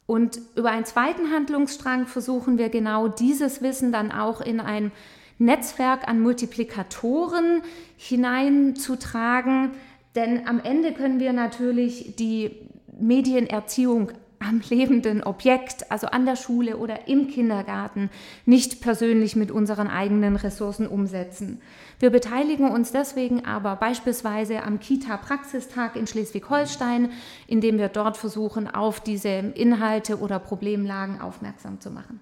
Und 0.06 0.40
über 0.56 0.70
einen 0.70 0.86
zweiten 0.86 1.30
Handlungsstrang 1.32 2.06
versuchen 2.06 2.56
wir 2.56 2.70
genau 2.70 3.08
dieses 3.08 3.60
Wissen 3.60 3.92
dann 3.92 4.10
auch 4.10 4.40
in 4.40 4.58
ein 4.58 4.90
Netzwerk 5.38 6.08
an 6.08 6.20
Multiplikatoren 6.20 7.62
hineinzutragen. 7.96 9.72
Denn 10.14 10.48
am 10.48 10.60
Ende 10.60 10.92
können 10.92 11.20
wir 11.20 11.32
natürlich 11.32 12.16
die 12.16 12.50
Medienerziehung 12.98 14.12
am 14.40 14.62
lebenden 14.68 15.22
Objekt, 15.22 15.90
also 15.90 16.06
an 16.06 16.24
der 16.24 16.36
Schule 16.36 16.76
oder 16.76 17.08
im 17.08 17.28
Kindergarten, 17.28 18.08
nicht 18.46 18.80
persönlich 18.80 19.36
mit 19.36 19.50
unseren 19.50 19.88
eigenen 19.88 20.36
Ressourcen 20.36 20.86
umsetzen. 20.86 21.60
Wir 22.00 22.10
beteiligen 22.10 22.70
uns 22.70 22.92
deswegen 22.92 23.44
aber 23.44 23.74
beispielsweise 23.74 24.62
am 24.62 24.78
Kita-Praxistag 24.78 25.96
in 25.96 26.06
Schleswig-Holstein, 26.06 27.10
indem 27.48 27.78
wir 27.78 27.88
dort 27.88 28.16
versuchen, 28.16 28.68
auf 28.72 29.00
diese 29.00 29.28
Inhalte 29.28 30.18
oder 30.18 30.38
Problemlagen 30.38 31.20
aufmerksam 31.20 31.80
zu 31.80 31.90
machen. 31.90 32.20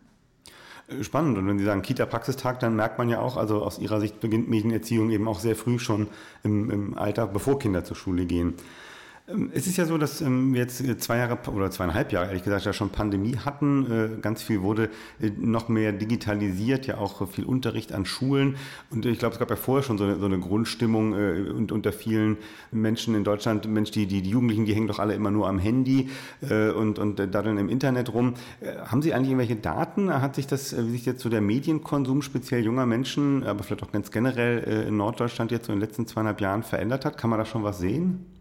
Äh, 0.88 1.04
spannend. 1.04 1.36
Und 1.36 1.46
wenn 1.46 1.58
Sie 1.58 1.64
sagen 1.64 1.82
Kita-Praxistag, 1.82 2.60
dann 2.60 2.74
merkt 2.76 2.98
man 2.98 3.08
ja 3.08 3.20
auch, 3.20 3.36
also 3.36 3.62
aus 3.62 3.78
Ihrer 3.78 4.00
Sicht 4.00 4.20
beginnt 4.20 4.48
Medienerziehung 4.48 5.10
eben 5.10 5.28
auch 5.28 5.40
sehr 5.40 5.56
früh 5.56 5.78
schon 5.78 6.08
im, 6.42 6.70
im 6.70 6.98
Alter, 6.98 7.26
bevor 7.26 7.58
Kinder 7.58 7.84
zur 7.84 7.96
Schule 7.96 8.24
gehen. 8.24 8.54
Ähm, 9.28 9.50
es 9.52 9.66
ist 9.66 9.76
ja 9.76 9.86
so, 9.86 9.98
dass 9.98 10.20
ähm, 10.20 10.54
wir 10.54 10.60
jetzt 10.60 10.80
äh, 10.80 10.96
zwei 10.98 11.18
Jahre 11.18 11.38
oder 11.50 11.70
zweieinhalb 11.70 12.12
Jahre, 12.12 12.28
ehrlich 12.28 12.44
gesagt, 12.44 12.64
ja 12.64 12.72
schon 12.72 12.90
Pandemie 12.90 13.36
hatten. 13.36 13.90
Äh, 13.90 14.20
ganz 14.20 14.42
viel 14.42 14.62
wurde 14.62 14.88
äh, 15.20 15.30
noch 15.36 15.68
mehr 15.68 15.92
digitalisiert, 15.92 16.86
ja 16.86 16.98
auch 16.98 17.28
viel 17.28 17.44
Unterricht 17.44 17.92
an 17.92 18.06
Schulen. 18.06 18.56
Und 18.90 19.04
ich 19.06 19.18
glaube, 19.18 19.34
es 19.34 19.38
gab 19.38 19.50
ja 19.50 19.56
vorher 19.56 19.82
schon 19.82 19.98
so 19.98 20.04
eine, 20.04 20.16
so 20.16 20.26
eine 20.26 20.38
Grundstimmung 20.38 21.12
und 21.12 21.72
unter 21.72 21.92
vielen 21.92 22.36
Menschen 22.70 23.14
in 23.14 23.24
Deutschland, 23.24 23.66
Mensch, 23.68 23.90
die, 23.90 24.06
die, 24.06 24.22
die 24.22 24.30
Jugendlichen, 24.30 24.64
die 24.64 24.74
hängen 24.74 24.86
doch 24.86 24.98
alle 24.98 25.14
immer 25.14 25.30
nur 25.30 25.48
am 25.48 25.58
Handy 25.58 26.10
und, 26.40 26.98
und 26.98 27.18
daddeln 27.18 27.58
im 27.58 27.68
Internet 27.68 28.12
rum. 28.12 28.34
Haben 28.84 29.02
Sie 29.02 29.12
eigentlich 29.12 29.30
irgendwelche 29.30 29.56
Daten? 29.56 30.12
Hat 30.12 30.34
sich 30.34 30.46
das, 30.46 30.76
wie 30.76 30.90
sich 30.90 31.06
jetzt 31.06 31.22
so 31.22 31.28
der 31.28 31.40
Medienkonsum 31.40 32.22
speziell 32.22 32.64
junger 32.64 32.86
Menschen, 32.86 33.44
aber 33.44 33.62
vielleicht 33.64 33.82
auch 33.82 33.92
ganz 33.92 34.10
generell 34.10 34.86
in 34.88 34.96
Norddeutschland 34.96 35.50
jetzt 35.50 35.66
so 35.66 35.72
in 35.72 35.80
den 35.80 35.88
letzten 35.88 36.06
zweieinhalb 36.06 36.40
Jahren 36.40 36.62
verändert 36.62 37.04
hat? 37.04 37.18
Kann 37.18 37.30
man 37.30 37.38
da 37.38 37.44
schon 37.44 37.62
was 37.62 37.78
sehen? 37.78 38.35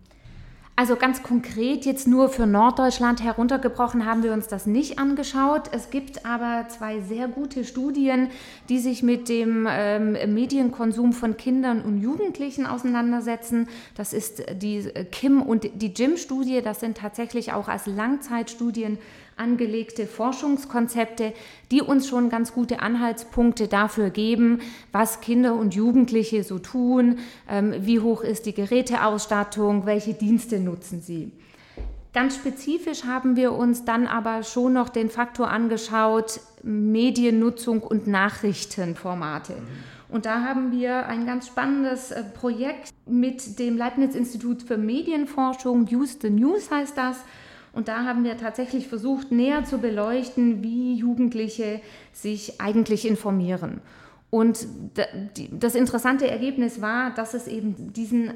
Also 0.77 0.97
ganz 0.97 1.23
konkret 1.23 1.85
jetzt 1.85 2.05
nur 2.05 2.27
für 2.27 2.45
Norddeutschland 2.45 3.23
heruntergebrochen 3.23 4.05
haben 4.05 4.23
wir 4.23 4.33
uns 4.33 4.47
das 4.47 4.65
nicht 4.65 4.99
angeschaut. 4.99 5.69
Es 5.71 5.89
gibt 5.89 6.25
aber 6.25 6.67
zwei 6.67 6.99
sehr 6.99 7.29
gute 7.29 7.63
Studien, 7.63 8.27
die 8.67 8.79
sich 8.79 9.01
mit 9.01 9.29
dem 9.29 9.65
ähm, 9.69 10.33
Medienkonsum 10.33 11.13
von 11.13 11.37
Kindern 11.37 11.81
und 11.81 12.01
Jugendlichen 12.01 12.65
auseinandersetzen. 12.65 13.69
Das 13.95 14.11
ist 14.11 14.43
die 14.51 14.91
Kim 15.13 15.41
und 15.41 15.63
die 15.75 15.93
Jim-Studie. 15.93 16.61
Das 16.61 16.81
sind 16.81 16.97
tatsächlich 16.97 17.53
auch 17.53 17.69
als 17.69 17.85
Langzeitstudien 17.85 18.97
angelegte 19.37 20.07
Forschungskonzepte, 20.07 21.33
die 21.71 21.81
uns 21.81 22.07
schon 22.07 22.29
ganz 22.29 22.53
gute 22.53 22.79
Anhaltspunkte 22.79 23.67
dafür 23.67 24.09
geben, 24.09 24.59
was 24.91 25.21
Kinder 25.21 25.55
und 25.55 25.75
Jugendliche 25.75 26.43
so 26.43 26.59
tun, 26.59 27.19
ähm, 27.49 27.73
wie 27.79 27.99
hoch 27.99 28.21
ist 28.21 28.45
die 28.45 28.53
Geräteausstattung, 28.53 29.85
welche 29.85 30.13
Dienste 30.13 30.59
nutzen 30.59 31.01
sie. 31.01 31.31
Ganz 32.13 32.35
spezifisch 32.35 33.03
haben 33.03 33.35
wir 33.35 33.51
uns 33.51 33.83
dann 33.83 34.07
aber 34.07 34.43
schon 34.43 34.71
noch 34.71 34.87
den 34.87 35.09
Faktor 35.09 35.49
angeschaut, 35.49 36.39
Mediennutzung 36.63 37.83
und 37.83 38.07
Nachrichtenformate. 38.07 39.55
Und 40.07 40.25
da 40.25 40.43
haben 40.43 40.71
wir 40.71 41.07
ein 41.07 41.25
ganz 41.25 41.47
spannendes 41.47 42.11
äh, 42.11 42.23
Projekt 42.23 42.91
mit 43.05 43.59
dem 43.59 43.75
Leibniz-Institut 43.75 44.63
für 44.63 44.77
Medienforschung, 44.77 45.89
Use 45.91 46.17
the 46.21 46.29
News 46.29 46.71
heißt 46.71 46.97
das, 46.97 47.17
und 47.75 47.89
da 47.89 48.05
haben 48.05 48.23
wir 48.23 48.37
tatsächlich 48.37 48.87
versucht, 48.87 49.31
näher 49.31 49.65
zu 49.65 49.79
beleuchten, 49.79 50.63
wie 50.63 50.95
Jugendliche 50.95 51.81
sich 52.13 52.61
eigentlich 52.61 53.07
informieren. 53.07 53.81
Und 54.29 54.65
das 55.51 55.75
interessante 55.75 56.29
Ergebnis 56.29 56.81
war, 56.81 57.13
dass 57.13 57.33
es 57.33 57.47
eben 57.47 57.93
diesen 57.93 58.31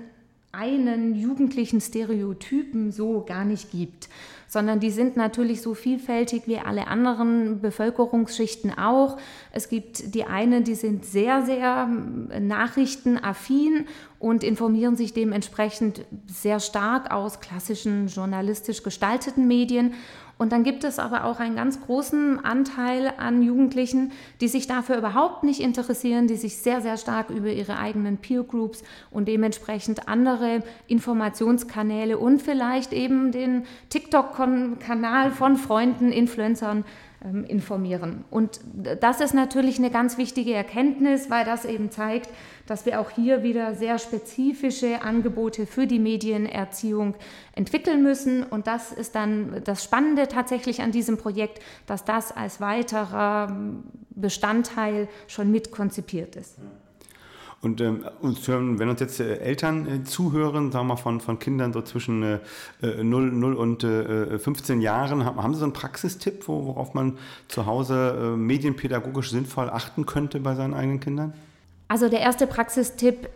einen 0.52 1.16
jugendlichen 1.16 1.80
Stereotypen 1.80 2.92
so 2.92 3.24
gar 3.26 3.46
nicht 3.46 3.72
gibt, 3.72 4.10
sondern 4.50 4.82
die 4.82 4.90
sind 4.90 5.16
natürlich 5.16 5.62
so 5.62 5.74
vielfältig 5.74 6.44
wie 6.48 6.58
alle 6.58 6.88
anderen 6.88 7.62
Bevölkerungsschichten 7.62 8.78
auch. 8.78 9.18
Es 9.54 9.70
gibt 9.70 10.16
die 10.16 10.26
einen, 10.26 10.66
die 10.66 10.76
sind 10.76 11.06
sehr, 11.06 11.44
sehr 11.44 11.88
ähm, 11.88 12.30
nachrichtenaffin 12.48 13.86
und 14.18 14.44
informieren 14.44 14.98
sich 14.98 15.14
dementsprechend 15.14 16.04
sehr 16.28 16.60
stark 16.60 17.12
aus 17.12 17.40
klassischen 17.40 18.08
journalistisch 18.08 18.84
gestalteten 18.84 19.48
Medien. 19.48 19.94
Und 20.40 20.54
dann 20.54 20.64
gibt 20.64 20.86
es 20.86 21.00
aber 21.00 21.26
auch 21.26 21.42
einen 21.42 21.58
ganz 21.58 21.82
großen 21.82 22.46
Anteil 22.46 23.12
an 23.18 23.44
Jugendlichen, 23.44 24.14
die 24.40 24.48
sich 24.48 24.68
dafür 24.68 24.98
überhaupt 24.98 25.44
nicht 25.44 25.60
interessieren, 25.60 26.28
die 26.28 26.38
sich 26.38 26.60
sehr, 26.60 26.80
sehr 26.80 26.96
stark 26.96 27.30
über 27.30 27.50
ihre 27.50 27.78
eigenen 27.78 28.18
Peer 28.18 28.44
Groups 28.44 28.82
und 29.12 29.28
dementsprechend 29.28 30.08
andere 30.08 30.64
Informationskanäle 30.88 32.18
und 32.18 32.42
vielleicht 32.42 32.94
eben 32.94 33.34
den 33.34 33.66
TikTok-Kanal 34.40 35.32
von 35.32 35.58
Freunden, 35.58 36.12
Influencern 36.12 36.86
ähm, 37.24 37.44
informieren. 37.44 38.24
Und 38.30 38.62
das 39.02 39.20
ist 39.20 39.34
natürlich 39.34 39.78
eine 39.78 39.92
ganz 39.92 40.18
wichtige 40.18 40.54
Erkenntnis, 40.54 41.30
weil 41.30 41.46
das 41.46 41.66
eben 41.66 41.92
zeigt, 41.92 42.30
dass 42.66 42.86
wir 42.86 43.02
auch 43.02 43.10
hier 43.10 43.44
wieder 43.44 43.76
sehr 43.76 44.00
spezifische 44.00 45.02
Angebote 45.02 45.66
für 45.66 45.88
die 45.88 46.00
Medienerziehung 46.00 47.16
entwickeln 47.54 48.04
müssen. 48.04 48.44
Und 48.44 48.68
das 48.68 48.92
ist 48.92 49.16
dann 49.16 49.62
das 49.66 49.84
Spannende 49.84 50.28
tatsächlich 50.28 50.82
an 50.82 50.92
diesem 50.92 51.18
Projekt, 51.18 51.62
dass 51.86 52.06
das 52.06 52.32
als 52.32 52.62
weiterer 52.62 53.56
Bestandteil 54.12 55.08
schon 55.28 55.52
mit 55.52 55.72
konzipiert 55.72 56.36
ist. 56.36 56.58
Und 57.62 57.82
ähm, 57.82 58.06
wenn 58.22 58.90
uns 58.90 59.00
jetzt 59.02 59.20
äh, 59.20 59.38
Eltern 59.40 59.86
äh, 59.86 60.04
zuhören, 60.06 60.72
sagen 60.72 60.88
wir 60.88 60.94
mal 60.94 61.02
von, 61.02 61.20
von 61.20 61.40
Kindern 61.40 61.74
so 61.74 61.82
zwischen 61.82 62.24
äh, 62.24 62.40
0, 62.82 63.32
0 63.32 63.54
und 63.54 63.84
äh, 63.84 64.40
15 64.40 64.82
Jahren, 64.82 65.26
haben, 65.26 65.44
haben 65.44 65.54
Sie 65.54 65.60
so 65.60 65.66
einen 65.66 65.74
Praxistipp, 65.74 66.48
worauf 66.48 66.94
man 66.94 67.18
zu 67.50 67.66
Hause 67.66 68.34
äh, 68.34 68.38
medienpädagogisch 68.38 69.32
sinnvoll 69.32 69.70
achten 69.70 70.06
könnte 70.06 70.40
bei 70.40 70.56
seinen 70.56 70.74
eigenen 70.74 71.02
Kindern? 71.02 71.34
Also 71.90 72.08
der 72.08 72.22
erste 72.22 72.48
Praxistipp 72.48 73.30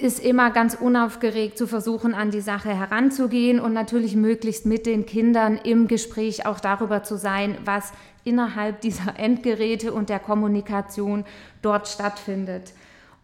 ist 0.00 0.18
immer 0.18 0.50
ganz 0.50 0.74
unaufgeregt 0.74 1.56
zu 1.56 1.66
versuchen, 1.68 2.14
an 2.14 2.30
die 2.32 2.40
Sache 2.40 2.70
heranzugehen 2.70 3.60
und 3.60 3.74
natürlich 3.74 4.16
möglichst 4.16 4.66
mit 4.66 4.86
den 4.86 5.06
Kindern 5.06 5.56
im 5.56 5.86
Gespräch 5.86 6.46
auch 6.46 6.58
darüber 6.58 7.04
zu 7.04 7.16
sein, 7.16 7.58
was 7.64 7.92
innerhalb 8.24 8.80
dieser 8.80 9.18
Endgeräte 9.18 9.92
und 9.92 10.08
der 10.08 10.18
Kommunikation 10.18 11.24
dort 11.62 11.86
stattfindet. 11.86 12.72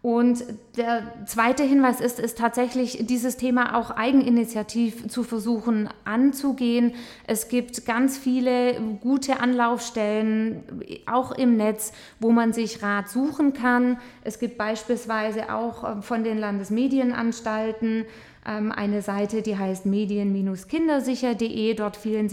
Und 0.04 0.44
der 0.76 1.02
zweite 1.24 1.62
Hinweis 1.62 1.98
ist, 1.98 2.20
ist 2.20 2.36
tatsächlich 2.36 3.06
dieses 3.06 3.38
Thema 3.38 3.74
auch 3.74 3.90
eigeninitiativ 3.90 5.08
zu 5.08 5.22
versuchen 5.22 5.88
anzugehen. 6.04 6.92
Es 7.26 7.48
gibt 7.48 7.86
ganz 7.86 8.18
viele 8.18 8.78
gute 9.00 9.40
Anlaufstellen, 9.40 10.62
auch 11.06 11.32
im 11.32 11.56
Netz, 11.56 11.94
wo 12.20 12.32
man 12.32 12.52
sich 12.52 12.82
Rat 12.82 13.08
suchen 13.08 13.54
kann. 13.54 13.96
Es 14.24 14.38
gibt 14.38 14.58
beispielsweise 14.58 15.50
auch 15.50 15.84
äh, 15.84 16.02
von 16.02 16.22
den 16.22 16.36
Landesmedienanstalten 16.36 18.04
ähm, 18.46 18.72
eine 18.72 19.00
Seite, 19.00 19.40
die 19.40 19.56
heißt 19.56 19.86
medien-kindersicher.de. 19.86 21.72
Dort 21.72 21.96
finden 21.96 22.28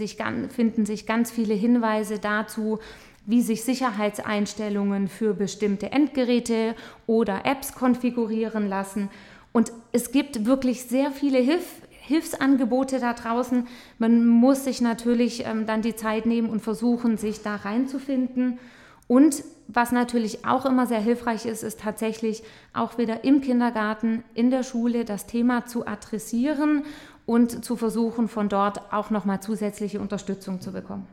sich 0.84 1.06
ganz 1.06 1.30
viele 1.30 1.54
Hinweise 1.54 2.18
dazu, 2.18 2.80
wie 3.26 3.42
sich 3.42 3.64
Sicherheitseinstellungen 3.64 5.08
für 5.08 5.34
bestimmte 5.34 5.92
Endgeräte 5.92 6.74
oder 7.06 7.44
Apps 7.44 7.74
konfigurieren 7.74 8.68
lassen. 8.68 9.10
Und 9.52 9.72
es 9.92 10.12
gibt 10.12 10.46
wirklich 10.46 10.84
sehr 10.84 11.10
viele 11.10 11.38
Hilf 11.38 11.82
Hilfsangebote 12.04 12.98
da 12.98 13.12
draußen. 13.12 13.68
Man 13.98 14.26
muss 14.26 14.64
sich 14.64 14.80
natürlich 14.80 15.46
ähm, 15.46 15.66
dann 15.66 15.82
die 15.82 15.94
Zeit 15.94 16.26
nehmen 16.26 16.50
und 16.50 16.60
versuchen, 16.60 17.16
sich 17.16 17.42
da 17.42 17.54
reinzufinden. 17.54 18.58
Und 19.06 19.44
was 19.68 19.92
natürlich 19.92 20.44
auch 20.44 20.66
immer 20.66 20.86
sehr 20.86 21.00
hilfreich 21.00 21.46
ist, 21.46 21.62
ist 21.62 21.80
tatsächlich 21.80 22.42
auch 22.74 22.98
wieder 22.98 23.22
im 23.22 23.40
Kindergarten, 23.40 24.24
in 24.34 24.50
der 24.50 24.64
Schule 24.64 25.04
das 25.04 25.26
Thema 25.26 25.64
zu 25.66 25.86
adressieren 25.86 26.84
und 27.24 27.64
zu 27.64 27.76
versuchen, 27.76 28.26
von 28.26 28.48
dort 28.48 28.92
auch 28.92 29.10
nochmal 29.10 29.40
zusätzliche 29.40 30.00
Unterstützung 30.00 30.60
zu 30.60 30.72
bekommen. 30.72 31.06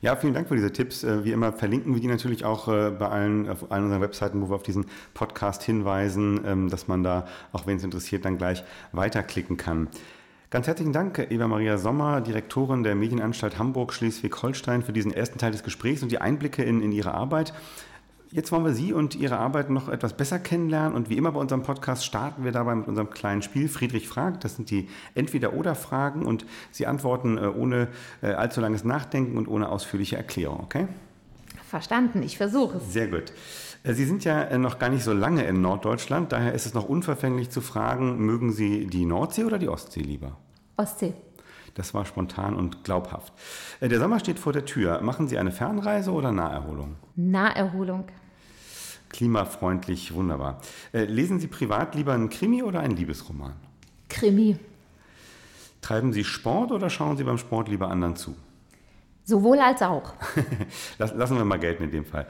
Ja, 0.00 0.14
vielen 0.14 0.32
Dank 0.32 0.46
für 0.46 0.54
diese 0.54 0.72
Tipps. 0.72 1.02
Äh, 1.02 1.24
wie 1.24 1.32
immer 1.32 1.52
verlinken 1.52 1.92
wir 1.92 2.00
die 2.00 2.06
natürlich 2.06 2.44
auch 2.44 2.68
äh, 2.68 2.90
bei 2.90 3.08
allen, 3.08 3.48
auf 3.48 3.72
allen 3.72 3.84
unseren 3.84 4.00
Webseiten, 4.00 4.40
wo 4.40 4.50
wir 4.50 4.54
auf 4.54 4.62
diesen 4.62 4.86
Podcast 5.12 5.64
hinweisen, 5.64 6.40
ähm, 6.46 6.70
dass 6.70 6.86
man 6.86 7.02
da, 7.02 7.26
auch 7.50 7.66
wenn 7.66 7.78
es 7.78 7.84
interessiert, 7.84 8.24
dann 8.24 8.38
gleich 8.38 8.62
weiterklicken 8.92 9.56
kann. 9.56 9.88
Ganz 10.50 10.68
herzlichen 10.68 10.92
Dank, 10.92 11.26
Eva 11.30 11.48
Maria 11.48 11.78
Sommer, 11.78 12.20
Direktorin 12.20 12.84
der 12.84 12.94
Medienanstalt 12.94 13.58
Hamburg-Schleswig-Holstein, 13.58 14.82
für 14.82 14.92
diesen 14.92 15.12
ersten 15.12 15.38
Teil 15.38 15.50
des 15.50 15.64
Gesprächs 15.64 16.02
und 16.02 16.12
die 16.12 16.20
Einblicke 16.20 16.62
in, 16.62 16.80
in 16.80 16.92
Ihre 16.92 17.12
Arbeit. 17.12 17.52
Jetzt 18.30 18.52
wollen 18.52 18.64
wir 18.64 18.74
Sie 18.74 18.92
und 18.92 19.14
Ihre 19.14 19.38
Arbeit 19.38 19.70
noch 19.70 19.88
etwas 19.88 20.12
besser 20.12 20.38
kennenlernen 20.38 20.94
und 20.94 21.08
wie 21.08 21.16
immer 21.16 21.32
bei 21.32 21.40
unserem 21.40 21.62
Podcast 21.62 22.04
starten 22.04 22.44
wir 22.44 22.52
dabei 22.52 22.74
mit 22.74 22.86
unserem 22.86 23.08
kleinen 23.08 23.40
Spiel 23.40 23.68
Friedrich 23.68 24.06
fragt. 24.06 24.44
Das 24.44 24.56
sind 24.56 24.70
die 24.70 24.88
Entweder-Oder-Fragen 25.14 26.26
und 26.26 26.44
Sie 26.70 26.86
antworten 26.86 27.38
äh, 27.38 27.46
ohne 27.46 27.88
äh, 28.20 28.32
allzu 28.32 28.60
langes 28.60 28.84
Nachdenken 28.84 29.38
und 29.38 29.48
ohne 29.48 29.70
ausführliche 29.70 30.18
Erklärung, 30.18 30.60
okay? 30.60 30.88
Verstanden, 31.66 32.22
ich 32.22 32.36
versuche 32.36 32.76
es. 32.76 32.92
Sehr 32.92 33.08
gut. 33.08 33.32
Äh, 33.82 33.94
Sie 33.94 34.04
sind 34.04 34.24
ja 34.24 34.58
noch 34.58 34.78
gar 34.78 34.90
nicht 34.90 35.04
so 35.04 35.14
lange 35.14 35.44
in 35.44 35.62
Norddeutschland, 35.62 36.30
daher 36.30 36.52
ist 36.52 36.66
es 36.66 36.74
noch 36.74 36.86
unverfänglich 36.86 37.48
zu 37.48 37.62
fragen, 37.62 38.18
mögen 38.18 38.52
Sie 38.52 38.86
die 38.88 39.06
Nordsee 39.06 39.44
oder 39.44 39.58
die 39.58 39.70
Ostsee 39.70 40.02
lieber? 40.02 40.36
Ostsee. 40.76 41.14
Das 41.74 41.94
war 41.94 42.04
spontan 42.04 42.56
und 42.56 42.84
glaubhaft. 42.84 43.32
Der 43.80 43.98
Sommer 44.00 44.18
steht 44.18 44.40
vor 44.40 44.52
der 44.52 44.64
Tür. 44.64 45.00
Machen 45.00 45.28
Sie 45.28 45.38
eine 45.38 45.52
Fernreise 45.52 46.10
oder 46.10 46.32
Naherholung? 46.32 46.96
Naherholung. 47.14 48.06
Klimafreundlich, 49.18 50.14
wunderbar. 50.14 50.60
Äh, 50.92 51.06
lesen 51.06 51.40
Sie 51.40 51.48
privat 51.48 51.96
lieber 51.96 52.12
einen 52.12 52.28
Krimi 52.28 52.62
oder 52.62 52.78
einen 52.78 52.94
Liebesroman? 52.94 53.52
Krimi. 54.08 54.56
Treiben 55.80 56.12
Sie 56.12 56.22
Sport 56.22 56.70
oder 56.70 56.88
schauen 56.88 57.16
Sie 57.16 57.24
beim 57.24 57.36
Sport 57.36 57.66
lieber 57.66 57.88
anderen 57.90 58.14
zu? 58.14 58.36
Sowohl 59.24 59.58
als 59.58 59.82
auch. 59.82 60.14
Lassen 60.98 61.36
wir 61.36 61.44
mal 61.44 61.58
gelten 61.58 61.82
in 61.82 61.90
dem 61.90 62.04
Fall. 62.04 62.28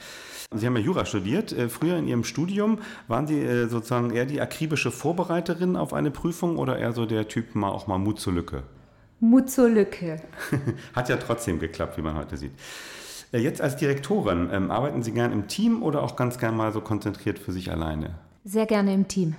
Sie 0.54 0.64
haben 0.64 0.76
ja 0.76 0.82
Jura 0.82 1.04
studiert. 1.04 1.52
Äh, 1.52 1.68
früher 1.68 1.98
in 1.98 2.08
Ihrem 2.08 2.24
Studium 2.24 2.78
waren 3.06 3.26
Sie 3.26 3.68
sozusagen 3.68 4.08
eher 4.08 4.24
die 4.24 4.40
akribische 4.40 4.90
Vorbereiterin 4.90 5.76
auf 5.76 5.92
eine 5.92 6.10
Prüfung 6.10 6.56
oder 6.56 6.78
eher 6.78 6.94
so 6.94 7.04
der 7.04 7.28
Typ 7.28 7.54
mal 7.54 7.68
auch 7.68 7.86
mal 7.86 7.98
Mut 7.98 8.18
zur 8.18 8.32
Lücke? 8.32 8.62
Mut 9.20 9.50
zur 9.50 9.68
Lücke. 9.68 10.22
Hat 10.94 11.10
ja 11.10 11.18
trotzdem 11.18 11.58
geklappt, 11.58 11.98
wie 11.98 12.02
man 12.02 12.14
heute 12.14 12.38
sieht. 12.38 12.52
Jetzt 13.32 13.60
als 13.60 13.76
Direktorin, 13.76 14.48
ähm, 14.52 14.70
arbeiten 14.70 15.02
Sie 15.02 15.12
gern 15.12 15.32
im 15.32 15.48
Team 15.48 15.82
oder 15.82 16.02
auch 16.02 16.16
ganz 16.16 16.38
gern 16.38 16.56
mal 16.56 16.72
so 16.72 16.80
konzentriert 16.80 17.38
für 17.38 17.52
sich 17.52 17.70
alleine? 17.70 18.14
Sehr 18.44 18.64
gerne 18.64 18.94
im 18.94 19.06
Team. 19.06 19.36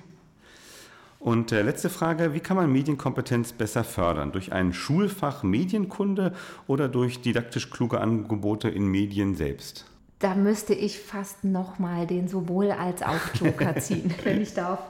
Und 1.18 1.52
äh, 1.52 1.62
letzte 1.62 1.90
Frage, 1.90 2.32
wie 2.32 2.40
kann 2.40 2.56
man 2.56 2.72
Medienkompetenz 2.72 3.52
besser 3.52 3.84
fördern? 3.84 4.32
Durch 4.32 4.52
ein 4.52 4.72
Schulfach 4.72 5.42
Medienkunde 5.42 6.32
oder 6.66 6.88
durch 6.88 7.20
didaktisch 7.20 7.68
kluge 7.70 8.00
Angebote 8.00 8.68
in 8.68 8.86
Medien 8.86 9.34
selbst? 9.34 9.86
Da 10.20 10.34
müsste 10.34 10.72
ich 10.72 10.98
fast 11.00 11.44
nochmal 11.44 12.06
den 12.06 12.28
sowohl 12.28 12.70
als 12.70 13.02
auch 13.02 13.34
Joker 13.34 13.76
ziehen, 13.80 14.14
wenn 14.22 14.40
ich 14.40 14.54
darf. 14.54 14.80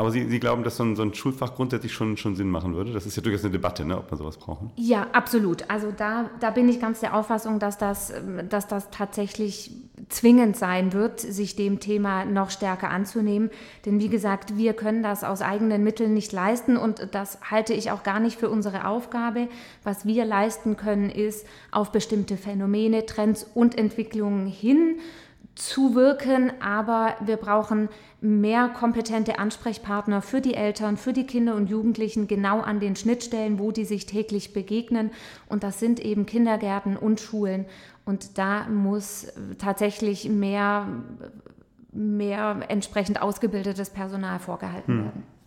Aber 0.00 0.12
Sie, 0.12 0.28
Sie 0.28 0.38
glauben, 0.38 0.62
dass 0.62 0.76
so 0.76 0.84
ein, 0.84 0.94
so 0.94 1.02
ein, 1.02 1.12
Schulfach 1.12 1.56
grundsätzlich 1.56 1.92
schon, 1.92 2.16
schon 2.16 2.36
Sinn 2.36 2.48
machen 2.48 2.76
würde? 2.76 2.92
Das 2.92 3.04
ist 3.04 3.16
ja 3.16 3.22
durchaus 3.22 3.42
eine 3.42 3.50
Debatte, 3.50 3.84
ne, 3.84 3.98
ob 3.98 4.08
wir 4.12 4.16
sowas 4.16 4.36
brauchen. 4.36 4.70
Ja, 4.76 5.08
absolut. 5.12 5.68
Also 5.68 5.90
da, 5.90 6.30
da 6.38 6.50
bin 6.50 6.68
ich 6.68 6.80
ganz 6.80 7.00
der 7.00 7.16
Auffassung, 7.16 7.58
dass 7.58 7.78
das, 7.78 8.12
dass 8.48 8.68
das 8.68 8.90
tatsächlich 8.90 9.72
zwingend 10.08 10.56
sein 10.56 10.92
wird, 10.92 11.18
sich 11.18 11.56
dem 11.56 11.80
Thema 11.80 12.24
noch 12.24 12.50
stärker 12.50 12.90
anzunehmen. 12.90 13.50
Denn 13.86 13.98
wie 13.98 14.08
gesagt, 14.08 14.56
wir 14.56 14.72
können 14.74 15.02
das 15.02 15.24
aus 15.24 15.42
eigenen 15.42 15.82
Mitteln 15.82 16.14
nicht 16.14 16.30
leisten 16.30 16.76
und 16.76 17.08
das 17.10 17.40
halte 17.50 17.74
ich 17.74 17.90
auch 17.90 18.04
gar 18.04 18.20
nicht 18.20 18.38
für 18.38 18.50
unsere 18.50 18.86
Aufgabe. 18.86 19.48
Was 19.82 20.06
wir 20.06 20.24
leisten 20.24 20.76
können, 20.76 21.10
ist 21.10 21.44
auf 21.72 21.90
bestimmte 21.90 22.36
Phänomene, 22.36 23.04
Trends 23.04 23.44
und 23.52 23.76
Entwicklungen 23.76 24.46
hin 24.46 25.00
zuwirken, 25.58 26.52
aber 26.60 27.16
wir 27.20 27.36
brauchen 27.36 27.88
mehr 28.20 28.68
kompetente 28.68 29.38
Ansprechpartner 29.38 30.22
für 30.22 30.40
die 30.40 30.54
Eltern, 30.54 30.96
für 30.96 31.12
die 31.12 31.26
Kinder 31.26 31.54
und 31.54 31.68
Jugendlichen 31.68 32.26
genau 32.26 32.60
an 32.60 32.80
den 32.80 32.96
Schnittstellen, 32.96 33.58
wo 33.58 33.70
die 33.70 33.84
sich 33.84 34.06
täglich 34.06 34.52
begegnen. 34.52 35.10
Und 35.48 35.62
das 35.62 35.78
sind 35.78 36.00
eben 36.00 36.26
Kindergärten 36.26 36.96
und 36.96 37.20
Schulen. 37.20 37.66
Und 38.04 38.38
da 38.38 38.68
muss 38.68 39.32
tatsächlich 39.58 40.28
mehr, 40.28 40.86
mehr 41.92 42.60
entsprechend 42.68 43.20
ausgebildetes 43.20 43.90
Personal 43.90 44.38
vorgehalten 44.38 44.94
hm. 44.94 45.04
werden. 45.04 45.37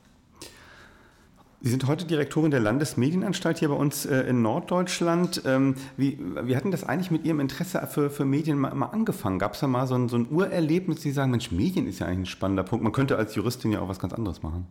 Sie 1.63 1.69
sind 1.69 1.86
heute 1.86 2.06
Direktorin 2.06 2.50
der 2.50 2.60
Landesmedienanstalt 2.60 3.60
hier 3.60 3.69
bei 3.69 3.76
uns 3.76 4.08
äh, 4.08 4.21
in 4.21 4.41
Norddeutschland. 4.41 5.43
Ähm, 5.45 5.76
wie, 5.95 6.17
wie 6.41 6.56
hat 6.56 6.63
denn 6.63 6.71
das 6.71 6.84
eigentlich 6.84 7.12
mit 7.12 7.24
Ihrem 7.24 7.39
Interesse 7.39 7.88
für, 7.88 8.10
für 8.10 8.26
Medien 8.26 8.58
mal, 8.58 8.74
mal 8.74 8.88
angefangen? 8.88 9.38
Gab 9.38 9.54
es 9.54 9.60
da 9.60 9.67
mal 9.67 9.86
so 9.86 9.93
ein, 9.93 10.10
so 10.10 10.17
ein 10.17 10.28
Urerlebnis, 10.32 11.04
Sie 11.04 11.12
sagen, 11.12 11.30
Mensch, 11.30 11.52
Medien 11.52 11.86
ist 11.86 12.00
ja 12.00 12.08
eigentlich 12.08 12.19
ein 12.19 12.26
spannender 12.26 12.63
Punkt. 12.63 12.84
Man 12.84 12.93
könnte 12.93 13.15
als 13.15 13.36
Juristin 13.36 13.71
ja 13.71 13.82
auch 13.82 13.89
was 13.89 14.00
ganz 14.00 14.13
anderes 14.13 14.41
machen. 14.41 14.65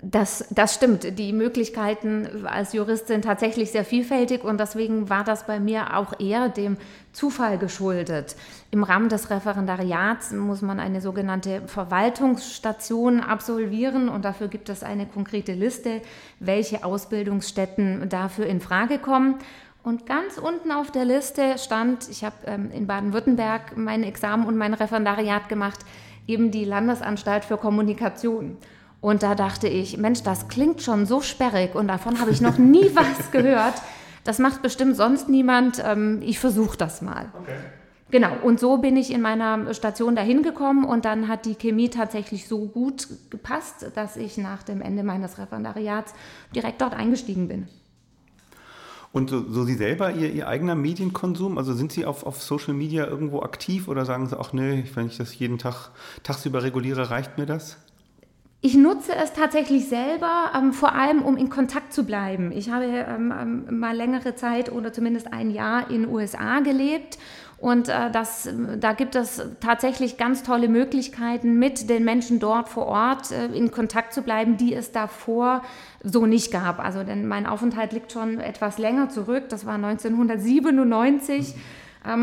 Das, 0.00 0.46
das 0.50 0.76
stimmt. 0.76 1.18
Die 1.18 1.32
Möglichkeiten 1.32 2.46
als 2.46 2.72
Jurist 2.72 3.08
sind 3.08 3.24
tatsächlich 3.24 3.72
sehr 3.72 3.84
vielfältig 3.84 4.44
und 4.44 4.60
deswegen 4.60 5.10
war 5.10 5.24
das 5.24 5.44
bei 5.44 5.58
mir 5.58 5.96
auch 5.96 6.20
eher 6.20 6.48
dem 6.48 6.76
Zufall 7.16 7.56
geschuldet. 7.56 8.36
Im 8.70 8.84
Rahmen 8.84 9.08
des 9.08 9.30
Referendariats 9.30 10.32
muss 10.32 10.60
man 10.60 10.78
eine 10.78 11.00
sogenannte 11.00 11.62
Verwaltungsstation 11.66 13.20
absolvieren 13.20 14.10
und 14.10 14.26
dafür 14.26 14.48
gibt 14.48 14.68
es 14.68 14.82
eine 14.82 15.06
konkrete 15.06 15.54
Liste, 15.54 16.02
welche 16.40 16.84
Ausbildungsstätten 16.84 18.10
dafür 18.10 18.44
in 18.44 18.60
Frage 18.60 18.98
kommen. 18.98 19.36
Und 19.82 20.04
ganz 20.04 20.36
unten 20.36 20.70
auf 20.70 20.90
der 20.90 21.06
Liste 21.06 21.56
stand, 21.56 22.06
ich 22.10 22.22
habe 22.22 22.36
ähm, 22.44 22.70
in 22.70 22.86
Baden-Württemberg 22.86 23.78
mein 23.78 24.02
Examen 24.02 24.44
und 24.44 24.58
mein 24.58 24.74
Referendariat 24.74 25.48
gemacht, 25.48 25.78
eben 26.26 26.50
die 26.50 26.66
Landesanstalt 26.66 27.46
für 27.46 27.56
Kommunikation. 27.56 28.58
Und 29.00 29.22
da 29.22 29.34
dachte 29.34 29.68
ich, 29.68 29.96
Mensch, 29.96 30.22
das 30.22 30.48
klingt 30.48 30.82
schon 30.82 31.06
so 31.06 31.22
sperrig 31.22 31.74
und 31.74 31.88
davon 31.88 32.20
habe 32.20 32.30
ich 32.30 32.42
noch 32.42 32.58
nie 32.58 32.90
was 32.94 33.30
gehört. 33.30 33.80
Das 34.26 34.38
macht 34.38 34.62
bestimmt 34.62 34.96
sonst 34.96 35.28
niemand, 35.28 35.82
ähm, 35.84 36.20
ich 36.22 36.38
versuche 36.38 36.76
das 36.76 37.02
mal. 37.02 37.26
Okay. 37.40 37.56
Genau, 38.10 38.30
und 38.42 38.60
so 38.60 38.78
bin 38.78 38.96
ich 38.96 39.12
in 39.12 39.20
meiner 39.20 39.74
Station 39.74 40.14
dahin 40.14 40.42
gekommen 40.42 40.84
und 40.84 41.04
dann 41.04 41.26
hat 41.26 41.44
die 41.44 41.56
Chemie 41.56 41.90
tatsächlich 41.90 42.46
so 42.46 42.66
gut 42.66 43.08
gepasst, 43.30 43.90
dass 43.96 44.16
ich 44.16 44.38
nach 44.38 44.62
dem 44.62 44.80
Ende 44.80 45.02
meines 45.02 45.38
Referendariats 45.38 46.14
direkt 46.54 46.80
dort 46.80 46.94
eingestiegen 46.94 47.48
bin. 47.48 47.66
Und 49.12 49.30
so, 49.30 49.50
so, 49.50 49.64
Sie 49.64 49.74
selber, 49.74 50.12
Ihr, 50.12 50.30
Ihr 50.30 50.46
eigener 50.46 50.74
Medienkonsum, 50.74 51.58
also 51.58 51.72
sind 51.72 51.90
Sie 51.90 52.04
auf, 52.04 52.24
auf 52.24 52.42
Social 52.42 52.74
Media 52.74 53.06
irgendwo 53.06 53.40
aktiv 53.40 53.88
oder 53.88 54.04
sagen 54.04 54.28
Sie 54.28 54.38
auch, 54.38 54.52
nö, 54.52 54.82
wenn 54.94 55.06
ich 55.06 55.16
das 55.16 55.36
jeden 55.36 55.58
Tag 55.58 55.90
tagsüber 56.22 56.62
reguliere, 56.62 57.10
reicht 57.10 57.38
mir 57.38 57.46
das? 57.46 57.78
Ich 58.62 58.74
nutze 58.74 59.14
es 59.14 59.32
tatsächlich 59.32 59.88
selber, 59.88 60.50
ähm, 60.56 60.72
vor 60.72 60.94
allem 60.94 61.22
um 61.22 61.36
in 61.36 61.50
Kontakt 61.50 61.92
zu 61.92 62.04
bleiben. 62.04 62.52
Ich 62.52 62.70
habe 62.70 62.84
ähm, 62.86 63.32
ähm 63.38 63.78
mal 63.78 63.94
längere 63.94 64.34
Zeit 64.34 64.72
oder 64.72 64.92
zumindest 64.92 65.32
ein 65.32 65.50
Jahr 65.50 65.90
in 65.90 66.02
den 66.02 66.10
USA 66.10 66.60
gelebt 66.60 67.18
und 67.58 67.88
äh, 67.88 68.10
das, 68.10 68.48
da 68.78 68.92
gibt 68.92 69.14
es 69.14 69.42
tatsächlich 69.60 70.18
ganz 70.18 70.42
tolle 70.42 70.68
Möglichkeiten, 70.68 71.58
mit 71.58 71.88
den 71.88 72.04
Menschen 72.04 72.38
dort 72.38 72.68
vor 72.68 72.86
Ort 72.86 73.30
äh, 73.30 73.46
in 73.46 73.70
Kontakt 73.70 74.12
zu 74.12 74.22
bleiben, 74.22 74.56
die 74.58 74.74
es 74.74 74.92
davor 74.92 75.62
so 76.02 76.26
nicht 76.26 76.52
gab. 76.52 76.80
Also 76.80 77.02
denn 77.02 77.26
mein 77.26 77.46
Aufenthalt 77.46 77.92
liegt 77.92 78.12
schon 78.12 78.40
etwas 78.40 78.78
länger 78.78 79.08
zurück, 79.08 79.48
das 79.48 79.64
war 79.64 79.74
1997. 79.74 81.54
Ähm, 81.54 81.62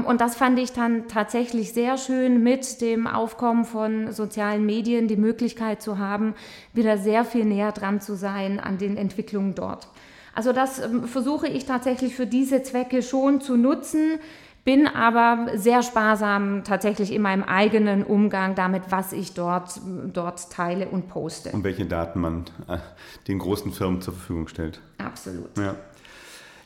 und 0.06 0.22
das 0.22 0.36
fand 0.36 0.60
ich 0.60 0.72
dann 0.72 1.08
tatsächlich 1.08 1.74
sehr 1.74 1.98
schön, 1.98 2.42
mit 2.42 2.82
dem 2.82 3.08
Aufkommen 3.08 3.66
von 3.66 4.12
sozialen 4.12 4.66
Medien 4.66 5.08
die 5.08 5.18
Möglichkeit 5.18 5.82
zu 5.82 5.98
haben, 5.98 6.36
wieder 6.74 6.98
sehr 6.98 7.26
viel 7.26 7.46
näher 7.46 7.72
dran 7.72 8.02
zu 8.02 8.16
sein 8.16 8.60
an 8.60 8.78
den 8.78 8.98
Entwicklungen 8.98 9.56
dort. 9.56 9.88
Also 10.36 10.52
das 10.54 10.80
ähm, 10.80 11.04
versuche 11.04 11.48
ich 11.48 11.66
tatsächlich 11.66 12.16
für 12.16 12.26
diese 12.26 12.64
Zwecke 12.64 13.02
schon 13.04 13.42
zu 13.42 13.58
nutzen 13.58 14.20
bin 14.66 14.88
aber 14.88 15.58
sehr 15.58 15.84
sparsam 15.84 16.64
tatsächlich 16.64 17.12
in 17.12 17.22
meinem 17.22 17.44
eigenen 17.44 18.04
Umgang 18.04 18.56
damit, 18.56 18.84
was 18.90 19.12
ich 19.12 19.34
dort, 19.34 19.82
dort 20.14 20.52
teile 20.52 20.88
und 20.88 21.10
poste. 21.10 21.52
Und 21.52 21.64
welche 21.64 21.86
Daten 21.86 22.22
man 22.22 22.46
äh, 22.68 22.78
den 23.28 23.40
großen 23.40 23.72
Firmen 23.74 24.02
zur 24.02 24.14
Verfügung 24.14 24.48
stellt. 24.48 24.80
Absolut. 24.98 25.58
Ja. 25.58 25.76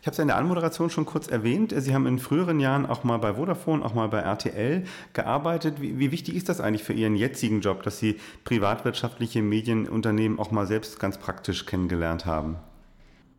Habe 0.08 0.14
es 0.14 0.18
ja 0.20 0.22
in 0.22 0.30
der 0.30 0.38
Anmoderation 0.38 0.90
schon 0.90 1.06
kurz 1.06 1.28
erwähnt. 1.28 1.74
Sie 1.76 1.94
haben 1.94 2.08
in 2.08 2.18
früheren 2.18 2.62
Jahren 2.62 2.86
auch 2.86 3.04
mal 3.04 3.18
bei 3.18 3.34
Vodafone, 3.34 3.84
auch 3.84 3.94
mal 3.94 4.08
bei 4.08 4.20
RTL 4.20 4.86
gearbeitet. 5.12 5.82
Wie, 5.82 6.00
wie, 6.00 6.14
wichtig 6.14 6.36
ist 6.36 6.48
das 6.48 6.62
eigentlich 6.62 6.86
für 6.86 6.94
Ihren 6.94 7.18
jetzigen 7.18 7.60
Job, 7.60 7.84
dass 7.84 8.00
Sie 8.00 8.16
privatwirtschaftliche 8.46 9.42
Medienunternehmen 9.42 10.40
auch 10.40 10.50
mal 10.50 10.66
selbst 10.66 10.98
ganz 11.02 11.18
praktisch 11.18 11.66
kennengelernt 11.66 12.26
haben? 12.26 12.56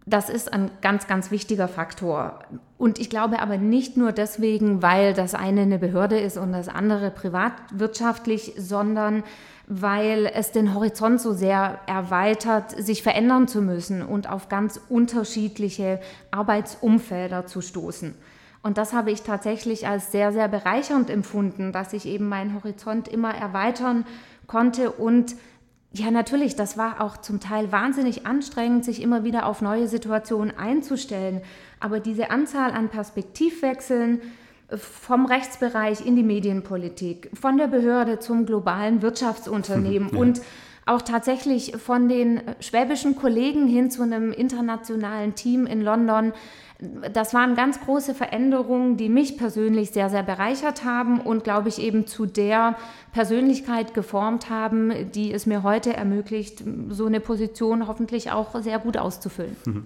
Das 0.05 0.29
ist 0.29 0.53
ein 0.53 0.71
ganz, 0.83 1.07
ganz 1.07 1.31
wichtiger 1.31 1.69
Faktor. 1.69 2.41
Und 2.77 2.99
ich 2.99 3.09
glaube 3.09 3.41
aber 3.41 3.57
nicht 3.57 3.97
nur 3.97 4.13
deswegen, 4.13 4.83
weil 4.83 5.15
das 5.15 5.35
eine 5.35 5.63
eine 5.63 5.79
Behörde 5.79 6.19
ist 6.19 6.37
und 6.37 6.53
das 6.53 6.69
andere 6.69 7.11
privatwirtschaftlich, 7.11 8.53
sondern 8.59 9.23
weil 9.69 10.31
es 10.33 10.51
den 10.51 10.75
Horizont 10.75 11.21
so 11.21 11.35
sehr 11.35 11.79
erweitert, 11.87 12.71
sich 12.71 13.03
verändern 13.03 13.49
zu 13.49 13.61
müssen 13.61 14.03
und 14.03 14.29
auf 14.29 14.49
ganz 14.49 14.81
unterschiedliche 14.89 16.01
Arbeitsumfelder 16.31 17.47
zu 17.47 17.61
stoßen. 17.61 18.15
Und 18.63 18.79
das 18.79 18.93
habe 18.93 19.11
ich 19.11 19.23
tatsächlich 19.23 19.87
als 19.87 20.11
sehr, 20.11 20.33
sehr 20.33 20.49
bereichernd 20.49 21.11
empfunden, 21.11 21.73
dass 21.73 21.93
ich 21.93 22.07
eben 22.07 22.29
meinen 22.29 22.55
Horizont 22.55 23.09
immer 23.09 23.35
erweitern 23.35 24.07
konnte 24.47 24.91
und 24.91 25.37
ja, 25.93 26.11
natürlich, 26.11 26.55
das 26.55 26.77
war 26.77 27.01
auch 27.01 27.17
zum 27.17 27.41
Teil 27.41 27.73
wahnsinnig 27.73 28.27
anstrengend, 28.27 28.85
sich 28.85 29.01
immer 29.01 29.25
wieder 29.25 29.47
auf 29.47 29.63
neue 29.63 29.89
Situationen 29.89 30.57
einzustellen. 30.57 31.41
Aber 31.81 31.99
diese 31.99 32.31
Anzahl 32.31 32.73
an 32.73 32.91
Perspektivwechseln 32.91 34.21
vom 34.77 35.27
Rechtsbereich 35.27 36.05
in 36.05 36.17
die 36.17 36.23
Medienpolitik, 36.23 37.31
von 37.39 37.57
der 37.57 37.69
Behörde 37.69 38.19
zum 38.19 38.45
globalen 38.47 39.03
Wirtschaftsunternehmen 39.03 40.11
ja. 40.13 40.19
und 40.19 40.43
auch 40.85 41.03
tatsächlich 41.03 41.77
von 41.77 42.09
den 42.09 42.41
schwäbischen 42.61 43.17
Kollegen 43.17 43.67
hin 43.67 43.91
zu 43.91 44.03
einem 44.03 44.33
internationalen 44.33 45.35
Team 45.35 45.67
in 45.67 45.83
London, 45.83 46.33
das 47.13 47.35
waren 47.35 47.57
ganz 47.57 47.81
große 47.81 48.15
Veränderungen, 48.15 48.97
die 48.97 49.09
mich 49.09 49.37
persönlich 49.37 49.91
sehr, 49.91 50.11
sehr 50.11 50.23
bereichert 50.23 50.85
haben 50.85 51.21
und, 51.21 51.43
glaube 51.43 51.69
ich, 51.69 51.81
eben 51.81 52.07
zu 52.07 52.25
der 52.25 52.77
Persönlichkeit 53.13 53.95
geformt 53.95 54.49
haben, 54.49 55.11
die 55.13 55.33
es 55.33 55.45
mir 55.45 55.65
heute 55.65 55.95
ermöglicht, 55.95 56.63
so 56.91 57.07
eine 57.07 57.19
Position 57.19 57.89
hoffentlich 57.89 58.31
auch 58.31 58.55
sehr 58.63 58.79
gut 58.79 58.97
auszufüllen. 58.97 59.57
Mhm. 59.65 59.85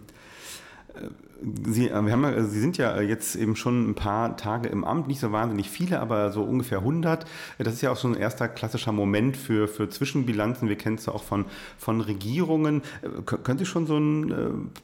Sie, 1.66 1.88
äh, 1.88 2.02
wir 2.02 2.12
haben, 2.12 2.48
Sie 2.48 2.60
sind 2.60 2.78
ja 2.78 3.00
jetzt 3.00 3.36
eben 3.36 3.56
schon 3.56 3.90
ein 3.90 3.94
paar 3.94 4.36
Tage 4.36 4.68
im 4.68 4.84
Amt, 4.84 5.08
nicht 5.08 5.20
so 5.20 5.32
wahnsinnig 5.32 5.70
viele, 5.70 6.00
aber 6.00 6.30
so 6.32 6.42
ungefähr 6.42 6.78
100. 6.78 7.26
Das 7.58 7.74
ist 7.74 7.82
ja 7.82 7.92
auch 7.92 7.96
schon 7.96 8.14
ein 8.14 8.20
erster 8.20 8.48
klassischer 8.48 8.92
Moment 8.92 9.36
für, 9.36 9.68
für 9.68 9.88
Zwischenbilanzen. 9.88 10.68
Wir 10.68 10.76
kennen 10.76 10.96
es 10.96 11.06
ja 11.06 11.12
auch 11.12 11.22
von, 11.22 11.46
von 11.78 12.00
Regierungen. 12.00 12.82
Äh, 13.02 13.22
können 13.22 13.58
Sie 13.58 13.66
schon 13.66 13.86
so 13.86 13.98
ein 13.98 14.30
äh, 14.30 14.34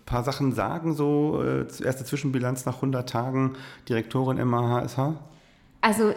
paar 0.06 0.24
Sachen 0.24 0.52
sagen, 0.52 0.94
so 0.94 1.42
erste 1.82 2.04
Zwischenbilanz 2.04 2.66
nach 2.66 2.76
100 2.76 3.08
Tagen 3.08 3.54
Direktorin 3.88 4.44
MAHSH? 4.46 5.14
Also 5.80 6.12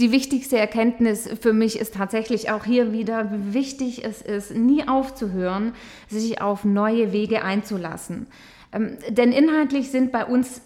die 0.00 0.12
wichtigste 0.12 0.56
Erkenntnis 0.56 1.28
für 1.40 1.52
mich 1.52 1.78
ist 1.78 1.94
tatsächlich 1.94 2.50
auch 2.50 2.64
hier 2.64 2.92
wieder, 2.92 3.32
wie 3.32 3.54
wichtig 3.54 4.04
es 4.04 4.22
ist, 4.22 4.54
nie 4.54 4.86
aufzuhören, 4.86 5.72
sich 6.08 6.40
auf 6.40 6.64
neue 6.64 7.12
Wege 7.12 7.42
einzulassen. 7.42 8.28
Ähm, 8.72 8.98
denn 9.08 9.32
inhaltlich 9.32 9.90
sind 9.90 10.12
bei 10.12 10.24
uns 10.24 10.60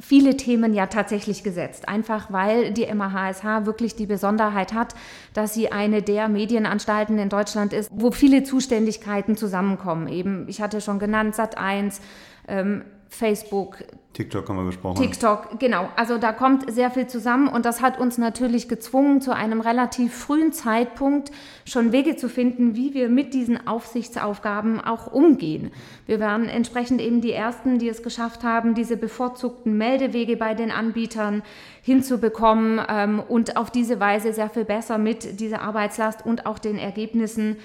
viele 0.00 0.36
Themen 0.36 0.72
ja 0.72 0.86
tatsächlich 0.86 1.42
gesetzt, 1.42 1.88
einfach 1.88 2.32
weil 2.32 2.72
die 2.72 2.86
MAHSH 2.92 3.66
wirklich 3.66 3.96
die 3.96 4.06
Besonderheit 4.06 4.72
hat, 4.72 4.94
dass 5.34 5.54
sie 5.54 5.70
eine 5.70 6.02
der 6.02 6.28
Medienanstalten 6.28 7.18
in 7.18 7.28
Deutschland 7.28 7.72
ist, 7.72 7.90
wo 7.92 8.10
viele 8.10 8.42
Zuständigkeiten 8.42 9.36
zusammenkommen. 9.36 10.08
Eben, 10.08 10.48
ich 10.48 10.62
hatte 10.62 10.80
schon 10.80 10.98
genannt, 10.98 11.34
Sat1, 11.34 12.00
ähm, 12.48 12.84
Facebook, 13.10 13.84
TikTok 14.12 14.48
haben 14.48 14.56
wir 14.56 14.64
besprochen. 14.64 15.00
TikTok, 15.00 15.60
genau. 15.60 15.88
Also 15.94 16.18
da 16.18 16.32
kommt 16.32 16.70
sehr 16.72 16.90
viel 16.90 17.06
zusammen 17.06 17.48
und 17.48 17.64
das 17.64 17.80
hat 17.80 17.98
uns 18.00 18.18
natürlich 18.18 18.68
gezwungen, 18.68 19.20
zu 19.20 19.34
einem 19.34 19.60
relativ 19.60 20.14
frühen 20.14 20.52
Zeitpunkt 20.52 21.30
schon 21.64 21.92
Wege 21.92 22.16
zu 22.16 22.28
finden, 22.28 22.74
wie 22.74 22.92
wir 22.92 23.08
mit 23.08 23.34
diesen 23.34 23.68
Aufsichtsaufgaben 23.68 24.80
auch 24.80 25.12
umgehen. 25.12 25.70
Wir 26.06 26.18
waren 26.18 26.48
entsprechend 26.48 27.00
eben 27.00 27.20
die 27.20 27.32
Ersten, 27.32 27.78
die 27.78 27.88
es 27.88 28.02
geschafft 28.02 28.42
haben, 28.42 28.74
diese 28.74 28.96
bevorzugten 28.96 29.78
Meldewege 29.78 30.36
bei 30.36 30.54
den 30.54 30.72
Anbietern 30.72 31.42
hinzubekommen 31.82 32.80
ähm, 32.88 33.20
und 33.20 33.56
auf 33.56 33.70
diese 33.70 34.00
Weise 34.00 34.32
sehr 34.32 34.50
viel 34.50 34.64
besser 34.64 34.98
mit 34.98 35.38
dieser 35.40 35.62
Arbeitslast 35.62 36.26
und 36.26 36.46
auch 36.46 36.58
den 36.58 36.78
Ergebnissen 36.78 37.52
äh, 37.52 37.58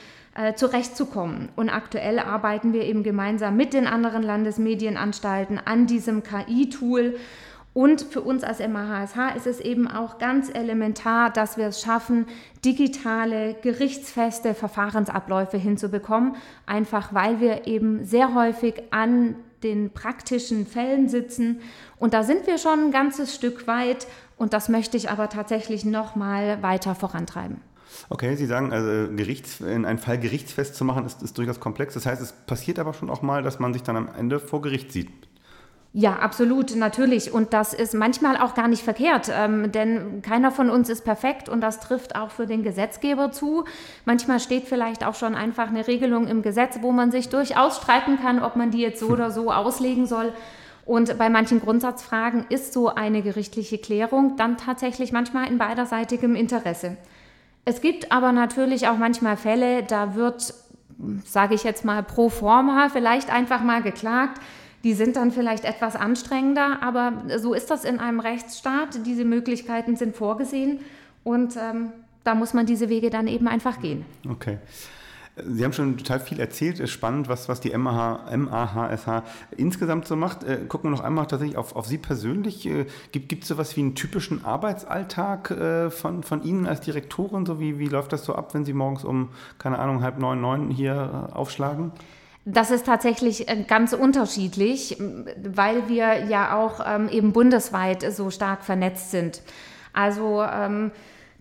zurechtzukommen. 0.56 1.50
Und 1.56 1.70
aktuell 1.70 2.20
arbeiten 2.20 2.74
wir 2.74 2.84
eben 2.84 3.04
gemeinsam 3.04 3.56
mit 3.56 3.74
den 3.74 3.88
anderen 3.88 4.22
Landesmedienanstalten 4.22 5.60
an 5.64 5.88
diesem 5.88 6.24
KI-Tool. 6.24 7.16
Und 7.74 8.02
für 8.02 8.22
uns 8.22 8.44
als 8.44 8.60
MAHSH 8.60 9.36
ist 9.36 9.48
es 9.48 9.60
eben 9.60 9.90
auch 9.90 10.18
ganz 10.18 10.50
elementar, 10.50 11.30
dass 11.30 11.58
wir 11.58 11.68
es 11.68 11.82
schaffen, 11.82 12.26
digitale, 12.64 13.54
gerichtsfeste 13.62 14.54
Verfahrensabläufe 14.54 15.58
hinzubekommen, 15.58 16.36
einfach 16.66 17.14
weil 17.14 17.42
wir 17.42 17.68
eben 17.68 18.06
sehr 18.06 18.34
häufig 18.34 18.82
an 18.92 19.36
den 19.64 19.90
praktischen 19.92 20.66
Fällen 20.66 21.10
sitzen. 21.10 21.60
Und 21.98 22.14
da 22.14 22.24
sind 22.24 22.48
wir 22.48 22.58
schon 22.58 22.80
ein 22.80 22.92
ganzes 22.92 23.36
Stück 23.36 23.68
weit 23.68 24.08
und 24.38 24.54
das 24.54 24.70
möchte 24.70 24.96
ich 24.96 25.10
aber 25.10 25.28
tatsächlich 25.28 25.84
noch 25.84 26.16
mal 26.16 26.62
weiter 26.62 26.96
vorantreiben. 26.96 27.60
Okay, 28.10 28.36
Sie 28.36 28.46
sagen, 28.46 28.72
also 28.72 29.14
Gerichts, 29.16 29.60
in 29.62 29.86
einen 29.86 30.00
Fall 30.00 30.20
gerichtsfest 30.20 30.76
zu 30.76 30.86
machen, 30.86 31.06
ist, 31.06 31.22
ist 31.22 31.38
durchaus 31.38 31.60
komplex. 31.60 31.94
Das 31.94 32.06
heißt, 32.06 32.22
es 32.22 32.32
passiert 32.32 32.80
aber 32.80 32.94
schon 32.94 33.10
auch 33.10 33.22
mal, 33.22 33.44
dass 33.44 33.60
man 33.60 33.74
sich 33.74 33.84
dann 33.84 33.98
am 33.98 34.10
Ende 34.18 34.40
vor 34.40 34.62
Gericht 34.62 34.92
sieht. 34.92 35.10
Ja, 35.98 36.18
absolut, 36.18 36.76
natürlich. 36.76 37.32
Und 37.32 37.54
das 37.54 37.74
ist 37.74 37.94
manchmal 37.94 38.36
auch 38.36 38.54
gar 38.54 38.68
nicht 38.68 38.84
verkehrt, 38.84 39.32
ähm, 39.34 39.72
denn 39.72 40.22
keiner 40.22 40.52
von 40.52 40.70
uns 40.70 40.90
ist 40.90 41.06
perfekt 41.06 41.48
und 41.48 41.62
das 41.62 41.80
trifft 41.80 42.18
auch 42.18 42.32
für 42.32 42.46
den 42.46 42.64
Gesetzgeber 42.64 43.32
zu. 43.32 43.64
Manchmal 44.04 44.42
steht 44.42 44.66
vielleicht 44.66 45.06
auch 45.06 45.16
schon 45.16 45.36
einfach 45.36 45.70
eine 45.70 45.88
Regelung 45.88 46.28
im 46.28 46.42
Gesetz, 46.42 46.80
wo 46.82 46.92
man 46.92 47.12
sich 47.12 47.30
durchaus 47.30 47.78
streiten 47.78 48.20
kann, 48.22 48.44
ob 48.44 48.58
man 48.58 48.72
die 48.72 48.82
jetzt 48.82 49.00
so 49.00 49.08
oder 49.12 49.32
so 49.32 49.54
auslegen 49.54 50.06
soll. 50.06 50.34
Und 50.86 51.18
bei 51.18 51.30
manchen 51.30 51.62
Grundsatzfragen 51.62 52.46
ist 52.50 52.74
so 52.74 52.90
eine 52.90 53.22
gerichtliche 53.22 53.78
Klärung 53.78 54.36
dann 54.36 54.58
tatsächlich 54.58 55.14
manchmal 55.14 55.48
in 55.48 55.58
beiderseitigem 55.58 56.36
Interesse. 56.36 56.98
Es 57.66 57.82
gibt 57.82 58.12
aber 58.12 58.32
natürlich 58.32 58.88
auch 58.88 58.98
manchmal 58.98 59.38
Fälle, 59.38 59.84
da 59.84 60.16
wird, 60.16 60.54
sage 61.26 61.56
ich 61.56 61.64
jetzt 61.64 61.84
mal, 61.84 62.04
pro 62.04 62.30
forma 62.30 62.90
vielleicht 62.90 63.32
einfach 63.32 63.62
mal 63.62 63.82
geklagt. 63.82 64.40
Die 64.84 64.94
sind 64.94 65.16
dann 65.16 65.32
vielleicht 65.32 65.66
etwas 65.66 65.96
anstrengender, 65.96 66.84
aber 66.84 67.24
so 67.38 67.56
ist 67.56 67.72
das 67.72 67.84
in 67.86 68.00
einem 68.00 68.20
Rechtsstaat. 68.20 69.04
Diese 69.04 69.26
Möglichkeiten 69.26 69.96
sind 69.96 70.16
vorgesehen 70.16 70.80
und 71.24 71.58
ähm, 71.58 71.92
da 72.24 72.36
muss 72.36 72.54
man 72.54 72.68
diese 72.68 72.88
Wege 72.88 73.10
dann 73.10 73.28
eben 73.28 73.48
einfach 73.48 73.82
gehen. 73.82 74.06
Okay. 74.30 74.60
Sie 75.44 75.66
haben 75.66 75.74
schon 75.74 75.98
total 75.98 76.22
viel 76.22 76.40
erzählt, 76.40 76.80
ist 76.80 76.92
spannend, 76.92 77.28
was, 77.28 77.50
was 77.50 77.60
die 77.60 77.76
MAH, 77.78 78.36
MAHSH 78.36 79.24
insgesamt 79.58 80.08
so 80.08 80.16
macht. 80.16 80.44
Äh, 80.44 80.60
gucken 80.68 80.90
wir 80.90 80.96
noch 80.96 81.04
einmal 81.04 81.28
tatsächlich 81.28 81.58
auf, 81.58 81.76
auf 81.76 81.88
Sie 81.88 81.98
persönlich. 81.98 82.66
Äh, 82.66 82.86
gibt 83.12 83.44
es 83.44 83.50
sowas 83.50 83.76
wie 83.76 83.82
einen 83.82 83.96
typischen 83.96 84.46
Arbeitsalltag 84.46 85.52
äh, 85.52 85.90
von, 85.90 86.24
von 86.24 86.44
Ihnen 86.44 86.68
als 86.68 86.80
Direktorin? 86.82 87.46
So 87.46 87.60
wie, 87.60 87.80
wie 87.80 87.88
läuft 87.88 88.14
das 88.14 88.24
so 88.24 88.34
ab, 88.34 88.54
wenn 88.54 88.64
Sie 88.64 88.72
morgens 88.72 89.04
um, 89.04 89.30
keine 89.58 89.80
Ahnung, 89.80 90.02
halb 90.02 90.20
neun, 90.20 90.40
neun 90.40 90.70
hier 90.70 91.30
äh, 91.30 91.34
aufschlagen? 91.34 91.92
Das 92.46 92.72
ist 92.72 92.86
tatsächlich 92.86 93.50
äh, 93.50 93.66
ganz 93.68 93.92
unterschiedlich, 93.92 94.98
weil 95.44 95.90
wir 95.90 96.26
ja 96.26 96.56
auch 96.56 96.80
ähm, 96.86 97.10
eben 97.10 97.34
bundesweit 97.34 98.10
so 98.14 98.30
stark 98.30 98.64
vernetzt 98.64 99.12
sind. 99.12 99.42
Also 99.92 100.44
ähm, 100.44 100.92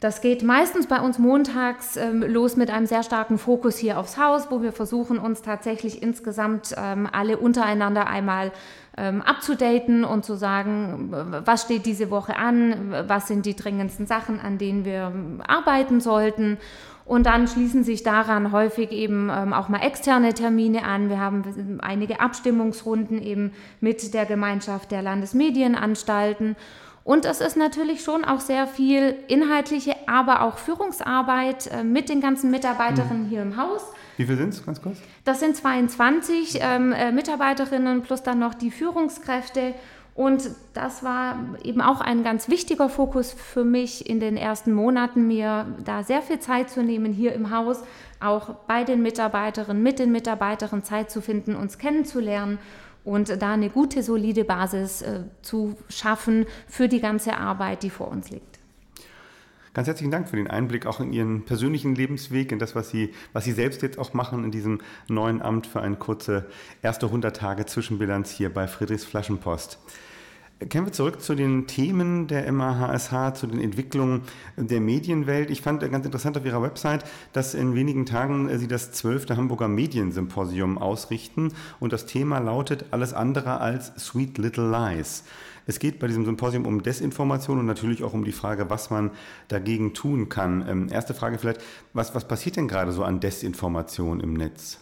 das 0.01 0.21
geht 0.21 0.43
meistens 0.43 0.87
bei 0.87 1.01
uns 1.01 1.19
montags 1.19 1.97
ähm, 1.97 2.23
los 2.23 2.57
mit 2.57 2.71
einem 2.71 2.87
sehr 2.87 3.03
starken 3.03 3.39
Fokus 3.39 3.79
hier 3.79 3.99
aufs 3.99 4.19
Haus, 4.19 4.51
wo 4.51 4.61
wir 4.61 4.73
versuchen, 4.73 5.19
uns 5.19 5.43
tatsächlich 5.43 6.03
insgesamt 6.03 6.75
ähm, 6.77 7.09
alle 7.11 7.39
untereinander 7.39 8.07
einmal 8.07 8.53
ähm, 8.97 9.23
abzudaten 9.23 10.05
und 10.05 10.25
zu 10.25 10.35
sagen, 10.35 11.09
was 11.45 11.63
steht 11.63 11.87
diese 11.87 12.11
Woche 12.11 12.37
an, 12.37 12.95
was 13.09 13.29
sind 13.29 13.47
die 13.47 13.57
dringendsten 13.57 14.07
Sachen, 14.07 14.41
an 14.41 14.59
denen 14.59 14.85
wir 14.85 15.13
ähm, 15.15 15.43
arbeiten 15.47 16.01
sollten. 16.01 16.59
Und 17.07 17.27
dann 17.27 17.47
schließen 17.47 17.85
sich 17.85 18.03
daran 18.03 18.51
häufig 18.51 18.91
eben 18.91 19.31
ähm, 19.31 19.53
auch 19.53 19.69
mal 19.69 19.81
externe 19.81 20.33
Termine 20.33 20.85
an. 20.85 21.11
Wir 21.11 21.21
haben 21.21 21.79
einige 21.83 22.21
Abstimmungsrunden 22.21 23.21
eben 23.21 23.53
mit 23.81 24.15
der 24.15 24.25
Gemeinschaft 24.25 24.91
der 24.91 25.03
Landesmedienanstalten. 25.03 26.57
Und 27.05 27.27
es 27.27 27.43
ist 27.43 27.57
natürlich 27.57 28.03
schon 28.03 28.25
auch 28.25 28.41
sehr 28.41 28.67
viel 28.67 29.15
inhaltliche, 29.29 29.95
aber 30.07 30.43
auch 30.43 30.57
Führungsarbeit 30.57 31.67
äh, 31.67 31.85
mit 31.85 32.09
den 32.09 32.23
ganzen 32.23 32.51
Mitarbeiterinnen 32.51 33.25
mhm. 33.25 33.29
hier 33.29 33.43
im 33.43 33.59
Haus. 33.59 33.83
Wie 34.17 34.25
viele 34.25 34.39
sind 34.39 34.55
es, 34.55 34.65
ganz 34.65 34.81
kurz? 34.81 34.99
Das 35.25 35.41
sind 35.41 35.55
22 35.55 36.59
ähm, 36.61 36.93
äh, 36.93 37.13
Mitarbeiterinnen 37.13 38.03
plus 38.03 38.23
dann 38.23 38.39
noch 38.39 38.55
die 38.55 38.71
Führungskräfte. 38.71 39.75
Und 40.15 40.49
das 40.75 41.03
war 41.03 41.37
eben 41.65 41.81
auch 41.81 42.01
ein 42.01 42.23
ganz 42.23 42.49
wichtiger 42.49 42.89
Fokus 42.89 43.33
für 43.33 43.65
mich 43.65 44.09
in 44.09 44.21
den 44.21 44.37
ersten 44.37 44.73
Monaten, 44.73 45.27
mir 45.27 45.67
da 45.85 46.05
sehr 46.05 46.23
viel 46.23 46.39
Zeit 46.39 46.71
zu 46.71 46.85
nehmen 46.85 47.13
hier 47.13 47.33
im 47.33 47.51
Haus, 47.51 47.83
auch 48.21 48.51
bei 48.69 48.85
den 48.85 49.03
Mitarbeiterinnen, 49.03 49.83
mit 49.83 49.99
den 49.99 50.13
Mitarbeiterinnen 50.13 50.85
Zeit 50.85 51.11
zu 51.11 51.21
finden, 51.21 51.57
uns 51.57 51.79
kennenzulernen 51.79 52.59
und 53.05 53.41
da 53.41 53.53
eine 53.53 53.71
gute, 53.71 54.03
solide 54.03 54.45
Basis 54.45 55.03
äh, 55.03 55.25
zu 55.43 55.77
schaffen 55.89 56.47
für 56.67 56.89
die 56.89 57.01
ganze 57.01 57.37
Arbeit, 57.37 57.83
die 57.83 57.91
vor 57.91 58.09
uns 58.09 58.31
liegt. 58.31 58.59
Ganz 59.75 59.89
herzlichen 59.89 60.13
Dank 60.13 60.29
für 60.29 60.37
den 60.37 60.47
Einblick 60.47 60.87
auch 60.87 61.01
in 61.01 61.13
Ihren 61.13 61.45
persönlichen 61.45 61.97
Lebensweg, 61.97 62.53
in 62.53 62.61
das, 62.61 62.77
was 62.77 62.91
Sie, 62.91 63.13
was 63.33 63.45
Sie 63.45 63.51
selbst 63.51 63.83
jetzt 63.83 63.99
auch 63.99 64.15
machen 64.15 64.45
in 64.45 64.53
diesem 64.53 64.81
neuen 65.09 65.43
Amt 65.43 65.67
für 65.67 65.83
eine 65.83 65.97
kurze 65.97 66.47
erste 66.81 67.07
100 67.07 67.37
Tage 67.37 67.67
Zwischenbilanz 67.67 68.31
hier 68.31 68.55
bei 68.55 68.69
Friedrichs 68.69 69.05
Flaschenpost. 69.05 69.79
Kehren 70.61 70.87
wir 70.87 70.93
zurück 70.93 71.21
zu 71.21 71.35
den 71.35 71.67
Themen 71.67 72.29
der 72.29 72.51
MAHSH, 72.51 73.35
zu 73.35 73.49
den 73.49 73.61
Entwicklungen 73.61 74.23
der 74.57 74.81
Medienwelt. 74.81 75.51
Ich 75.51 75.61
fand 75.61 75.81
ganz 75.91 76.07
interessant 76.07 76.39
auf 76.39 76.47
Ihrer 76.47 76.63
Website, 76.63 77.05
dass 77.33 77.55
in 77.55 77.75
wenigen 77.75 78.07
Tagen 78.07 78.49
äh, 78.49 78.57
Sie 78.59 78.69
das 78.69 78.93
12. 78.93 79.31
Hamburger 79.31 79.67
Mediensymposium 79.67 80.79
ausrichten 80.79 81.53
und 81.81 81.93
das 81.93 82.07
Thema 82.07 82.39
lautet 82.39 82.87
alles 82.93 83.13
andere 83.13 83.61
als 83.61 83.93
Sweet 83.99 84.39
Little 84.39 84.71
Lies. 84.71 85.25
Es 85.67 85.81
geht 85.81 85.99
bei 85.99 86.07
diesem 86.07 86.25
Symposium 86.25 86.67
um 86.67 86.83
Desinformation 86.83 87.59
und 87.59 87.67
natürlich 87.67 88.05
auch 88.05 88.13
um 88.13 88.25
die 88.25 88.33
Frage, 88.33 88.71
was 88.71 88.91
man 88.91 89.11
dagegen 89.49 89.93
tun 89.93 90.29
kann. 90.29 90.65
Ähm, 90.69 90.89
erste 90.91 91.15
Frage 91.15 91.39
vielleicht, 91.39 91.63
was, 91.95 92.15
was 92.15 92.29
passiert 92.29 92.57
denn 92.57 92.69
gerade 92.69 92.93
so 92.93 93.03
an 93.03 93.19
Desinformation 93.19 94.21
im 94.21 94.35
Netz? 94.35 94.79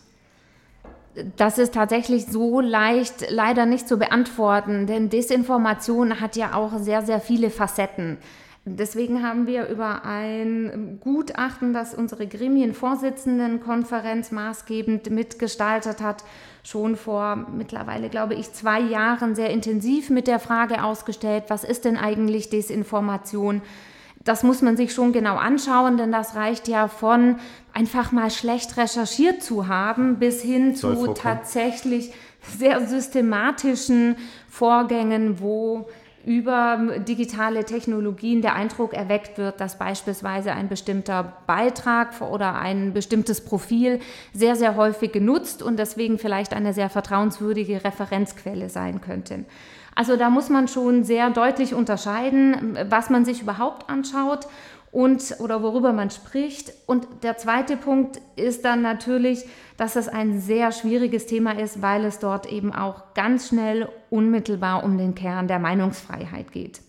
Das 1.37 1.59
ist 1.59 1.75
tatsächlich 1.75 2.27
so 2.27 2.61
leicht 2.61 3.31
leider 3.31 3.67
nicht 3.67 3.87
zu 3.87 3.99
beantworten, 3.99 4.87
denn 4.87 5.11
Desinformation 5.11 6.21
hat 6.21 6.37
ja 6.37 6.55
auch 6.55 6.79
sehr, 6.79 7.03
sehr 7.03 7.21
viele 7.21 7.51
Facetten. 7.51 8.17
Deswegen 8.65 9.27
haben 9.27 9.49
wir 9.49 9.67
über 9.67 10.05
ein 10.05 10.99
Gutachten, 11.01 11.73
das 11.73 11.95
unsere 11.95 12.29
Gremienvorsitzendenkonferenz 12.29 14.31
maßgebend 14.31 15.11
mitgestaltet 15.11 16.01
hat, 16.01 16.23
schon 16.63 16.95
vor 16.95 17.49
mittlerweile, 17.53 18.09
glaube 18.09 18.35
ich, 18.35 18.53
zwei 18.53 18.79
Jahren 18.81 19.35
sehr 19.35 19.51
intensiv 19.51 20.11
mit 20.11 20.29
der 20.29 20.39
Frage 20.39 20.85
ausgestellt, 20.85 21.47
was 21.49 21.65
ist 21.65 21.85
denn 21.85 21.97
eigentlich 21.97 22.51
Desinformation? 22.51 23.63
Das 24.25 24.43
muss 24.43 24.63
man 24.63 24.77
sich 24.77 24.93
schon 24.93 25.13
genau 25.13 25.37
anschauen, 25.37 25.97
denn 25.97 26.13
das 26.13 26.37
reicht 26.37 26.69
ja 26.69 26.89
von 26.89 27.37
einfach 27.73 28.13
mal 28.13 28.31
schlecht 28.31 28.77
recherchiert 28.77 29.43
zu 29.43 29.69
haben 29.69 30.19
bis 30.19 30.43
hin 30.43 30.77
zu 30.77 31.09
tatsächlich 31.15 32.13
sehr 32.59 32.87
systematischen 32.87 34.17
Vorgängen, 34.49 35.41
wo 35.41 35.89
über 36.25 36.99
digitale 36.99 37.65
Technologien 37.65 38.43
der 38.43 38.55
Eindruck 38.55 38.95
erweckt 38.95 39.39
wird, 39.39 39.61
dass 39.61 39.79
beispielsweise 39.79 40.53
ein 40.53 40.69
bestimmter 40.69 41.37
Beitrag 41.47 42.21
oder 42.21 42.55
ein 42.55 42.93
bestimmtes 42.93 43.41
Profil 43.45 43.99
sehr, 44.33 44.55
sehr 44.55 44.77
häufig 44.77 45.11
genutzt 45.11 45.63
und 45.63 45.79
deswegen 45.79 46.19
vielleicht 46.19 46.53
eine 46.55 46.75
sehr 46.75 46.91
vertrauenswürdige 46.91 47.83
Referenzquelle 47.83 48.69
sein 48.69 49.01
könnte. 49.01 49.45
Also 49.95 50.17
da 50.17 50.31
muss 50.31 50.49
man 50.49 50.69
schon 50.69 51.05
sehr 51.05 51.31
deutlich 51.31 51.75
unterscheiden, 51.75 52.79
was 52.89 53.11
man 53.11 53.25
sich 53.25 53.43
überhaupt 53.43 53.91
anschaut 53.91 54.47
und 54.91 55.37
oder 55.41 55.63
worüber 55.63 55.93
man 55.93 56.11
spricht. 56.11 56.73
Und 56.87 57.07
der 57.23 57.37
zweite 57.39 57.77
Punkt 57.77 58.21
ist 58.37 58.65
dann 58.65 58.83
natürlich, 58.83 59.45
dass 59.77 59.97
es 59.97 60.09
ein 60.09 60.39
sehr 60.39 60.71
schwieriges 60.71 61.27
Thema 61.27 61.59
ist, 61.59 61.83
weil 61.83 62.05
es 62.05 62.19
dort 62.19 62.51
eben 62.51 62.73
auch 62.73 63.15
ganz 63.15 63.49
schnell 63.49 63.89
unmittelbar 64.11 64.85
um 64.85 64.99
den 64.99 65.15
Kern 65.15 65.49
der 65.49 65.59
Meinungsfreiheit 65.59 66.53
geht. 66.53 66.83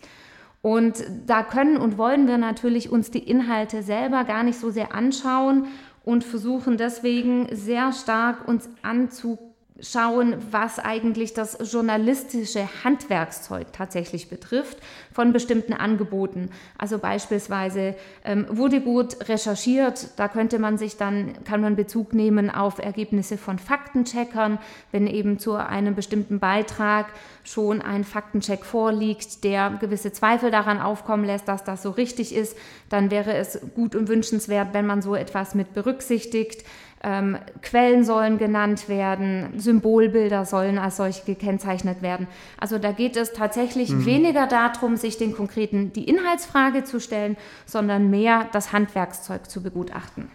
Und 0.61 1.03
da 1.25 1.43
können 1.43 1.77
und 1.77 1.97
wollen 1.97 2.27
wir 2.27 2.37
natürlich 2.37 2.89
uns 2.89 3.11
die 3.11 3.19
Inhalte 3.19 3.83
selber 3.83 4.23
gar 4.23 4.43
nicht 4.43 4.59
so 4.59 4.69
sehr 4.69 4.93
anschauen 4.95 5.67
und 6.05 6.23
versuchen 6.23 6.77
deswegen 6.77 7.47
sehr 7.51 7.91
stark 7.91 8.47
uns 8.47 8.69
anzugucken 8.81 9.52
schauen, 9.79 10.35
was 10.51 10.77
eigentlich 10.77 11.33
das 11.33 11.57
journalistische 11.71 12.67
Handwerkszeug 12.83 13.73
tatsächlich 13.73 14.29
betrifft 14.29 14.77
von 15.11 15.33
bestimmten 15.33 15.73
Angeboten. 15.73 16.51
Also 16.77 16.99
beispielsweise 16.99 17.95
ähm, 18.23 18.45
wurde 18.49 18.81
gut 18.81 19.27
recherchiert, 19.27 20.09
da 20.17 20.27
könnte 20.27 20.59
man 20.59 20.77
sich 20.77 20.97
dann, 20.97 21.43
kann 21.43 21.61
man 21.61 21.75
Bezug 21.75 22.13
nehmen 22.13 22.51
auf 22.51 22.77
Ergebnisse 22.77 23.37
von 23.37 23.57
Faktencheckern, 23.57 24.59
wenn 24.91 25.07
eben 25.07 25.39
zu 25.39 25.53
einem 25.53 25.95
bestimmten 25.95 26.39
Beitrag 26.39 27.07
schon 27.43 27.81
ein 27.81 28.03
Faktencheck 28.03 28.65
vorliegt, 28.65 29.43
der 29.43 29.71
gewisse 29.81 30.13
Zweifel 30.13 30.51
daran 30.51 30.79
aufkommen 30.79 31.25
lässt, 31.25 31.47
dass 31.47 31.63
das 31.63 31.81
so 31.81 31.89
richtig 31.89 32.35
ist, 32.35 32.55
dann 32.89 33.09
wäre 33.09 33.33
es 33.33 33.59
gut 33.73 33.95
und 33.95 34.07
wünschenswert, 34.07 34.73
wenn 34.73 34.85
man 34.85 35.01
so 35.01 35.15
etwas 35.15 35.55
mit 35.55 35.73
berücksichtigt. 35.73 36.63
Ähm, 37.05 37.37
Quellen 37.61 38.05
sollen 38.05 38.37
genannt 38.37 38.87
werden, 38.87 39.59
Symbolbilder 39.59 40.45
sollen 40.45 40.77
als 40.77 40.97
solche 40.97 41.25
gekennzeichnet 41.25 42.01
werden. 42.01 42.27
Also 42.57 42.79
da 42.79 42.93
geht 42.93 43.17
es 43.17 43.33
tatsächlich 43.33 43.89
mhm. 43.89 44.05
weniger 44.05 44.47
darum, 44.47 44.95
sich 44.95 45.17
den 45.17 45.33
konkreten 45.33 45.91
die 45.91 46.05
Inhaltsfrage 46.05 46.85
zu 46.85 47.01
stellen, 47.01 47.35
sondern 47.65 48.09
mehr 48.09 48.47
das 48.53 48.71
Handwerkszeug 48.71 49.49
zu 49.49 49.61
begutachten. 49.61 50.31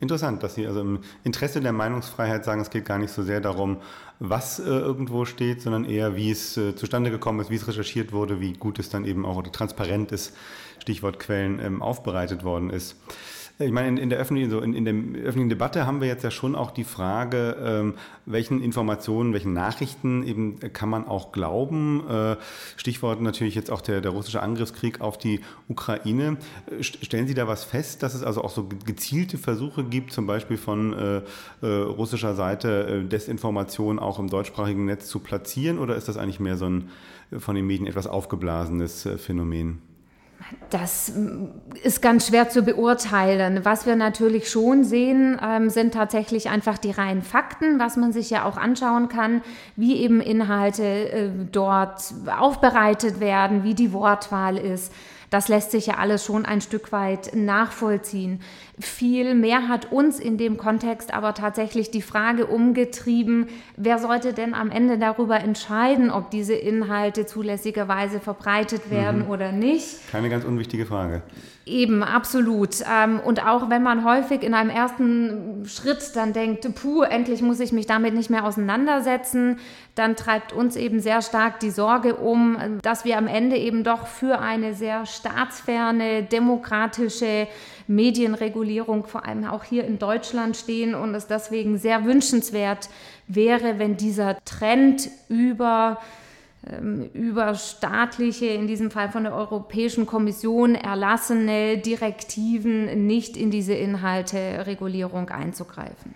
Interessant, 0.00 0.44
dass 0.44 0.54
Sie 0.54 0.66
also 0.66 0.80
im 0.80 1.00
Interesse 1.24 1.60
der 1.60 1.72
Meinungsfreiheit 1.72 2.44
sagen, 2.44 2.60
es 2.60 2.70
geht 2.70 2.84
gar 2.84 2.98
nicht 2.98 3.12
so 3.12 3.24
sehr 3.24 3.40
darum, 3.40 3.78
was 4.20 4.60
äh, 4.60 4.62
irgendwo 4.62 5.24
steht, 5.24 5.62
sondern 5.62 5.84
eher, 5.84 6.14
wie 6.14 6.30
es 6.30 6.56
äh, 6.56 6.76
zustande 6.76 7.10
gekommen 7.10 7.40
ist, 7.40 7.50
wie 7.50 7.56
es 7.56 7.66
recherchiert 7.66 8.12
wurde, 8.12 8.40
wie 8.40 8.52
gut 8.52 8.78
es 8.78 8.90
dann 8.90 9.04
eben 9.04 9.26
auch 9.26 9.36
oder 9.36 9.50
transparent 9.50 10.12
ist, 10.12 10.36
Stichwort 10.78 11.18
Quellen, 11.18 11.58
ähm, 11.58 11.82
aufbereitet 11.82 12.44
worden 12.44 12.70
ist. 12.70 12.94
Ich 13.60 13.72
meine, 13.72 13.88
in, 13.88 13.96
in 13.96 14.08
der 14.08 14.20
öffentlichen, 14.20 14.50
so 14.50 14.60
in, 14.60 14.72
in, 14.72 14.84
der 14.84 14.94
öffentlichen 14.94 15.48
Debatte 15.48 15.84
haben 15.84 16.00
wir 16.00 16.06
jetzt 16.06 16.22
ja 16.22 16.30
schon 16.30 16.54
auch 16.54 16.70
die 16.70 16.84
Frage, 16.84 17.56
ähm, 17.60 17.94
welchen 18.24 18.62
Informationen, 18.62 19.32
welchen 19.32 19.52
Nachrichten 19.52 20.22
eben 20.22 20.60
kann 20.72 20.88
man 20.88 21.08
auch 21.08 21.32
glauben. 21.32 22.08
Äh, 22.08 22.36
Stichwort 22.76 23.20
natürlich 23.20 23.56
jetzt 23.56 23.72
auch 23.72 23.80
der, 23.80 24.00
der 24.00 24.12
russische 24.12 24.42
Angriffskrieg 24.42 25.00
auf 25.00 25.18
die 25.18 25.40
Ukraine. 25.66 26.36
Äh, 26.70 26.84
stellen 26.84 27.26
Sie 27.26 27.34
da 27.34 27.48
was 27.48 27.64
fest, 27.64 28.04
dass 28.04 28.14
es 28.14 28.22
also 28.22 28.44
auch 28.44 28.50
so 28.50 28.68
gezielte 28.84 29.38
Versuche 29.38 29.82
gibt, 29.82 30.12
zum 30.12 30.28
Beispiel 30.28 30.56
von 30.56 30.92
äh, 30.92 31.22
äh, 31.60 31.66
russischer 31.66 32.36
Seite 32.36 33.02
äh, 33.02 33.08
Desinformation 33.08 33.98
auch 33.98 34.20
im 34.20 34.28
deutschsprachigen 34.28 34.84
Netz 34.84 35.08
zu 35.08 35.18
platzieren 35.18 35.80
oder 35.80 35.96
ist 35.96 36.06
das 36.06 36.16
eigentlich 36.16 36.38
mehr 36.38 36.56
so 36.56 36.66
ein 36.66 36.90
äh, 37.32 37.40
von 37.40 37.56
den 37.56 37.66
Medien 37.66 37.88
etwas 37.88 38.06
aufgeblasenes 38.06 39.08
Phänomen? 39.16 39.87
Das 40.70 41.12
ist 41.82 42.00
ganz 42.00 42.28
schwer 42.28 42.48
zu 42.48 42.62
beurteilen. 42.62 43.64
Was 43.64 43.86
wir 43.86 43.96
natürlich 43.96 44.50
schon 44.50 44.84
sehen, 44.84 45.38
ähm, 45.42 45.70
sind 45.70 45.94
tatsächlich 45.94 46.48
einfach 46.48 46.78
die 46.78 46.90
reinen 46.90 47.22
Fakten, 47.22 47.78
was 47.78 47.96
man 47.96 48.12
sich 48.12 48.30
ja 48.30 48.44
auch 48.44 48.56
anschauen 48.56 49.08
kann, 49.08 49.42
wie 49.76 49.96
eben 49.96 50.20
Inhalte 50.20 50.84
äh, 50.84 51.30
dort 51.52 52.14
aufbereitet 52.38 53.20
werden, 53.20 53.62
wie 53.62 53.74
die 53.74 53.92
Wortwahl 53.92 54.56
ist. 54.56 54.92
Das 55.30 55.48
lässt 55.48 55.72
sich 55.72 55.86
ja 55.86 55.94
alles 55.94 56.24
schon 56.24 56.46
ein 56.46 56.62
Stück 56.62 56.90
weit 56.92 57.34
nachvollziehen. 57.34 58.40
Viel 58.80 59.34
mehr 59.34 59.66
hat 59.66 59.90
uns 59.90 60.20
in 60.20 60.38
dem 60.38 60.56
Kontext 60.56 61.12
aber 61.12 61.34
tatsächlich 61.34 61.90
die 61.90 62.02
Frage 62.02 62.46
umgetrieben, 62.46 63.48
wer 63.76 63.98
sollte 63.98 64.32
denn 64.32 64.54
am 64.54 64.70
Ende 64.70 64.98
darüber 64.98 65.40
entscheiden, 65.40 66.10
ob 66.10 66.30
diese 66.30 66.54
Inhalte 66.54 67.26
zulässigerweise 67.26 68.20
verbreitet 68.20 68.90
werden 68.90 69.24
mhm. 69.24 69.30
oder 69.30 69.50
nicht. 69.50 70.10
Keine 70.10 70.28
ganz 70.28 70.44
unwichtige 70.44 70.86
Frage. 70.86 71.22
Eben, 71.68 72.02
absolut. 72.02 72.76
Ähm, 72.90 73.20
und 73.20 73.44
auch 73.44 73.68
wenn 73.68 73.82
man 73.82 74.04
häufig 74.04 74.42
in 74.42 74.54
einem 74.54 74.70
ersten 74.70 75.64
Schritt 75.66 76.14
dann 76.14 76.32
denkt, 76.32 76.66
puh, 76.74 77.02
endlich 77.02 77.42
muss 77.42 77.60
ich 77.60 77.72
mich 77.72 77.86
damit 77.86 78.14
nicht 78.14 78.30
mehr 78.30 78.44
auseinandersetzen, 78.44 79.58
dann 79.94 80.16
treibt 80.16 80.52
uns 80.52 80.76
eben 80.76 81.00
sehr 81.00 81.20
stark 81.20 81.60
die 81.60 81.70
Sorge 81.70 82.14
um, 82.14 82.56
dass 82.82 83.04
wir 83.04 83.18
am 83.18 83.26
Ende 83.26 83.56
eben 83.56 83.84
doch 83.84 84.06
für 84.06 84.38
eine 84.38 84.72
sehr 84.72 85.04
staatsferne, 85.04 86.22
demokratische 86.22 87.48
Medienregulierung, 87.88 89.06
vor 89.06 89.26
allem 89.26 89.44
auch 89.44 89.64
hier 89.64 89.84
in 89.84 89.98
Deutschland 89.98 90.56
stehen 90.56 90.94
und 90.94 91.14
es 91.14 91.26
deswegen 91.26 91.78
sehr 91.78 92.04
wünschenswert 92.04 92.88
wäre, 93.26 93.78
wenn 93.78 93.96
dieser 93.96 94.38
Trend 94.44 95.10
über 95.28 95.98
ähm, 96.66 97.08
über 97.12 97.54
staatliche, 97.54 98.46
in 98.46 98.66
diesem 98.66 98.90
Fall 98.90 99.10
von 99.10 99.24
der 99.24 99.34
Europäischen 99.34 100.06
Kommission 100.06 100.74
erlassene 100.74 101.78
Direktiven 101.78 103.06
nicht 103.06 103.36
in 103.36 103.50
diese 103.50 103.74
Inhalteregulierung 103.74 105.28
einzugreifen. 105.30 106.14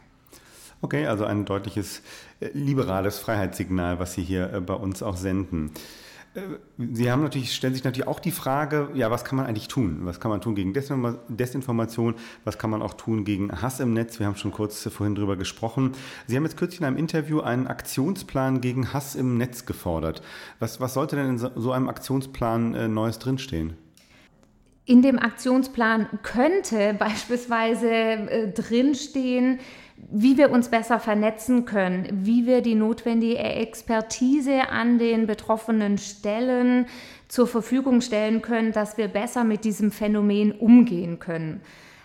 Okay, 0.80 1.06
also 1.06 1.24
ein 1.24 1.44
deutliches 1.44 2.02
äh, 2.40 2.48
liberales 2.54 3.18
Freiheitssignal, 3.18 4.00
was 4.00 4.14
Sie 4.14 4.22
hier 4.22 4.52
äh, 4.52 4.60
bei 4.60 4.74
uns 4.74 5.02
auch 5.02 5.16
senden. 5.16 5.70
Sie 6.78 7.10
haben 7.10 7.22
natürlich, 7.22 7.54
stellen 7.54 7.74
sich 7.74 7.84
natürlich 7.84 8.08
auch 8.08 8.18
die 8.18 8.30
Frage, 8.30 8.88
ja, 8.94 9.10
was 9.10 9.22
kann 9.24 9.36
man 9.36 9.44
eigentlich 9.44 9.68
tun? 9.68 10.00
Was 10.04 10.18
kann 10.18 10.30
man 10.30 10.40
tun 10.40 10.54
gegen 10.54 10.72
Desinformation? 10.72 12.14
Was 12.44 12.56
kann 12.56 12.70
man 12.70 12.80
auch 12.80 12.94
tun 12.94 13.24
gegen 13.24 13.60
Hass 13.60 13.80
im 13.80 13.92
Netz? 13.92 14.18
Wir 14.18 14.26
haben 14.26 14.36
schon 14.36 14.50
kurz 14.50 14.88
vorhin 14.88 15.14
darüber 15.14 15.36
gesprochen. 15.36 15.92
Sie 16.26 16.34
haben 16.34 16.44
jetzt 16.44 16.56
kürzlich 16.56 16.80
in 16.80 16.86
einem 16.86 16.96
Interview 16.96 17.40
einen 17.40 17.66
Aktionsplan 17.66 18.62
gegen 18.62 18.94
Hass 18.94 19.14
im 19.14 19.36
Netz 19.36 19.66
gefordert. 19.66 20.22
Was, 20.58 20.80
was 20.80 20.94
sollte 20.94 21.16
denn 21.16 21.28
in 21.28 21.38
so 21.38 21.70
einem 21.70 21.90
Aktionsplan 21.90 22.74
äh, 22.74 22.88
Neues 22.88 23.18
drinstehen? 23.18 23.76
In 24.86 25.02
dem 25.02 25.18
Aktionsplan 25.18 26.08
könnte 26.22 26.94
beispielsweise 26.98 27.90
äh, 27.90 28.52
drinstehen, 28.52 29.60
wie 30.10 30.36
wir 30.36 30.50
uns 30.50 30.68
besser 30.68 30.98
vernetzen 30.98 31.64
können, 31.64 32.08
wie 32.10 32.46
wir 32.46 32.60
die 32.60 32.74
notwendige 32.74 33.38
Expertise 33.38 34.68
an 34.68 34.98
den 34.98 35.26
betroffenen 35.26 35.98
Stellen 35.98 36.86
zur 37.28 37.46
Verfügung 37.46 38.00
stellen 38.00 38.42
können, 38.42 38.72
dass 38.72 38.98
wir 38.98 39.08
besser 39.08 39.44
mit 39.44 39.64
diesem 39.64 39.90
Phänomen 39.90 40.52
umgehen 40.52 41.18
können. 41.18 41.62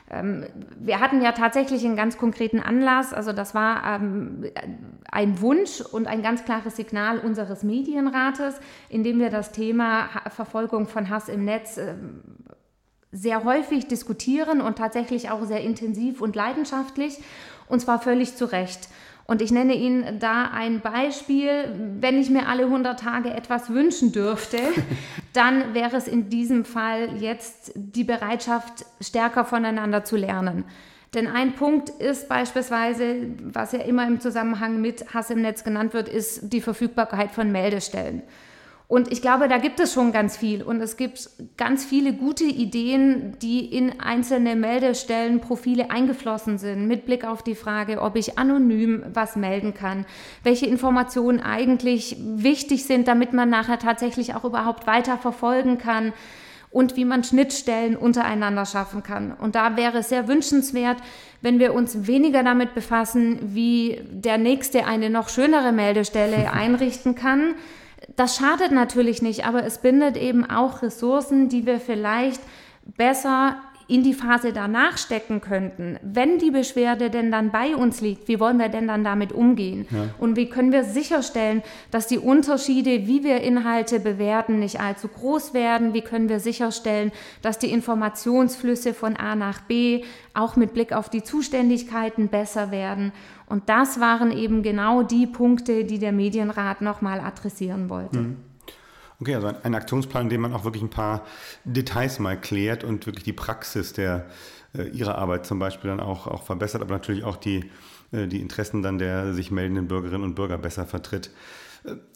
Ähm, 0.09 0.45
wir 0.79 1.01
hatten 1.01 1.21
ja 1.21 1.33
tatsächlich 1.33 1.83
einen 1.83 1.97
ganz 1.97 2.17
konkreten 2.17 2.61
Anlass, 2.61 3.13
also 3.13 3.33
das 3.33 3.53
war 3.53 3.99
ähm, 4.01 4.45
ein 5.11 5.41
Wunsch 5.41 5.81
und 5.81 6.07
ein 6.07 6.21
ganz 6.21 6.45
klares 6.45 6.77
Signal 6.77 7.19
unseres 7.19 7.63
Medienrates, 7.63 8.59
in 8.87 9.03
dem 9.03 9.19
wir 9.19 9.29
das 9.29 9.51
Thema 9.51 10.07
Verfolgung 10.29 10.87
von 10.87 11.09
Hass 11.09 11.27
im 11.27 11.43
Netz 11.43 11.77
ähm, 11.77 12.21
sehr 13.11 13.43
häufig 13.43 13.87
diskutieren 13.87 14.61
und 14.61 14.77
tatsächlich 14.77 15.29
auch 15.29 15.45
sehr 15.45 15.61
intensiv 15.61 16.21
und 16.21 16.35
leidenschaftlich 16.35 17.17
und 17.67 17.81
zwar 17.81 17.99
völlig 17.99 18.35
zu 18.35 18.45
Recht. 18.45 18.89
Und 19.25 19.41
ich 19.41 19.51
nenne 19.51 19.75
Ihnen 19.75 20.19
da 20.19 20.45
ein 20.53 20.79
Beispiel. 20.79 21.49
Wenn 21.99 22.19
ich 22.19 22.29
mir 22.29 22.47
alle 22.47 22.63
100 22.63 22.97
Tage 22.97 23.29
etwas 23.29 23.69
wünschen 23.69 24.13
dürfte, 24.13 24.57
dann 25.33 25.73
wäre 25.73 25.97
es 25.97 26.07
in 26.07 26.29
diesem 26.29 26.63
Fall 26.63 27.17
jetzt 27.19 27.73
die 27.75 28.05
Bereitschaft, 28.05 28.85
stärker 29.01 29.43
voneinander 29.43 30.05
zu 30.05 30.15
lernen. 30.15 30.63
Denn 31.13 31.27
ein 31.27 31.55
Punkt 31.55 31.89
ist 31.89 32.29
beispielsweise, 32.29 33.27
was 33.43 33.73
ja 33.73 33.79
immer 33.79 34.07
im 34.07 34.19
Zusammenhang 34.21 34.81
mit 34.81 35.13
Hass 35.13 35.29
im 35.29 35.41
Netz 35.41 35.63
genannt 35.63 35.93
wird, 35.93 36.09
ist 36.09 36.53
die 36.53 36.61
Verfügbarkeit 36.61 37.31
von 37.31 37.51
Meldestellen. 37.51 38.23
Und 38.89 39.11
ich 39.11 39.21
glaube, 39.21 39.49
da 39.49 39.57
gibt 39.57 39.81
es 39.81 39.93
schon 39.93 40.13
ganz 40.13 40.37
viel. 40.37 40.63
Und 40.63 40.79
es 40.79 40.95
gibt 40.95 41.29
ganz 41.57 41.83
viele 41.83 42.13
gute 42.13 42.45
Ideen, 42.45 43.37
die 43.41 43.65
in 43.65 43.99
einzelne 43.99 44.55
Meldestellenprofile 44.55 45.91
eingeflossen 45.91 46.57
sind, 46.57 46.87
mit 46.87 47.05
Blick 47.05 47.25
auf 47.25 47.43
die 47.43 47.55
Frage, 47.55 48.01
ob 48.01 48.15
ich 48.15 48.39
anonym 48.39 49.03
was 49.13 49.35
melden 49.35 49.73
kann, 49.73 50.05
welche 50.43 50.67
Informationen 50.67 51.41
eigentlich 51.41 52.15
wichtig 52.19 52.85
sind, 52.85 53.09
damit 53.09 53.33
man 53.33 53.49
nachher 53.49 53.77
tatsächlich 53.77 54.35
auch 54.35 54.45
überhaupt 54.45 54.87
weiter 54.87 55.17
verfolgen 55.17 55.77
kann 55.77 56.13
und 56.71 56.95
wie 56.95 57.05
man 57.05 57.25
Schnittstellen 57.25 57.97
untereinander 57.97 58.65
schaffen 58.65 59.03
kann. 59.03 59.33
Und 59.33 59.55
da 59.55 59.75
wäre 59.75 59.97
es 59.97 60.09
sehr 60.09 60.29
wünschenswert, 60.29 60.97
wenn 61.41 61.59
wir 61.59 61.73
uns 61.73 62.07
weniger 62.07 62.41
damit 62.41 62.73
befassen, 62.73 63.39
wie 63.53 64.01
der 64.11 64.37
Nächste 64.37 64.85
eine 64.85 65.09
noch 65.09 65.27
schönere 65.27 65.73
Meldestelle 65.73 66.51
einrichten 66.53 67.15
kann, 67.15 67.55
das 68.15 68.37
schadet 68.37 68.71
natürlich 68.71 69.21
nicht, 69.21 69.45
aber 69.45 69.63
es 69.63 69.79
bindet 69.79 70.17
eben 70.17 70.49
auch 70.49 70.81
Ressourcen, 70.81 71.49
die 71.49 71.65
wir 71.65 71.79
vielleicht 71.79 72.41
besser 72.85 73.57
in 73.87 74.03
die 74.03 74.13
Phase 74.13 74.51
danach 74.51 74.97
stecken 74.97 75.39
könnten, 75.39 75.97
wenn 76.01 76.39
die 76.39 76.51
Beschwerde 76.51 77.09
denn 77.09 77.31
dann 77.31 77.51
bei 77.51 77.75
uns 77.75 78.01
liegt, 78.01 78.27
wie 78.27 78.39
wollen 78.39 78.59
wir 78.59 78.69
denn 78.69 78.87
dann 78.87 79.03
damit 79.03 79.31
umgehen? 79.31 79.87
Ja. 79.89 80.09
Und 80.19 80.35
wie 80.35 80.49
können 80.49 80.71
wir 80.71 80.83
sicherstellen, 80.83 81.63
dass 81.89 82.07
die 82.07 82.17
Unterschiede, 82.17 83.07
wie 83.07 83.23
wir 83.23 83.41
Inhalte 83.41 83.99
bewerten, 83.99 84.59
nicht 84.59 84.79
allzu 84.81 85.07
groß 85.07 85.53
werden? 85.53 85.93
Wie 85.93 86.01
können 86.01 86.27
wir 86.27 86.39
sicherstellen, 86.39 87.11
dass 87.41 87.59
die 87.59 87.71
Informationsflüsse 87.71 88.93
von 88.93 89.15
A 89.15 89.35
nach 89.35 89.61
B 89.61 90.03
auch 90.33 90.55
mit 90.57 90.73
Blick 90.73 90.91
auf 90.91 91.09
die 91.09 91.23
Zuständigkeiten 91.23 92.27
besser 92.27 92.71
werden? 92.71 93.13
Und 93.45 93.69
das 93.69 94.01
waren 94.01 94.31
eben 94.31 94.63
genau 94.63 95.03
die 95.03 95.27
Punkte, 95.27 95.85
die 95.85 95.99
der 95.99 96.11
Medienrat 96.11 96.81
nochmal 96.81 97.21
adressieren 97.21 97.89
wollte. 97.89 98.19
Mhm. 98.19 98.37
Okay, 99.19 99.33
also 99.33 99.47
ein, 99.47 99.73
Aktionsplan, 99.73 100.23
in 100.23 100.29
dem 100.29 100.41
man 100.41 100.53
auch 100.53 100.63
wirklich 100.63 100.83
ein 100.83 100.91
paar 100.91 101.25
Details 101.65 102.19
mal 102.19 102.39
klärt 102.39 102.83
und 102.83 103.07
wirklich 103.07 103.23
die 103.23 103.33
Praxis 103.33 103.93
der 103.93 104.27
äh, 104.75 104.89
ihrer 104.89 105.17
Arbeit 105.17 105.45
zum 105.45 105.57
Beispiel 105.57 105.89
dann 105.89 105.99
auch, 105.99 106.27
auch 106.27 106.43
verbessert, 106.43 106.81
aber 106.81 106.93
natürlich 106.93 107.23
auch 107.23 107.37
die, 107.37 107.71
äh, 108.11 108.27
die 108.27 108.41
Interessen 108.41 108.83
dann 108.83 108.99
der 108.99 109.33
sich 109.33 109.49
meldenden 109.49 109.87
Bürgerinnen 109.87 110.23
und 110.23 110.35
Bürger 110.35 110.59
besser 110.59 110.85
vertritt. 110.85 111.31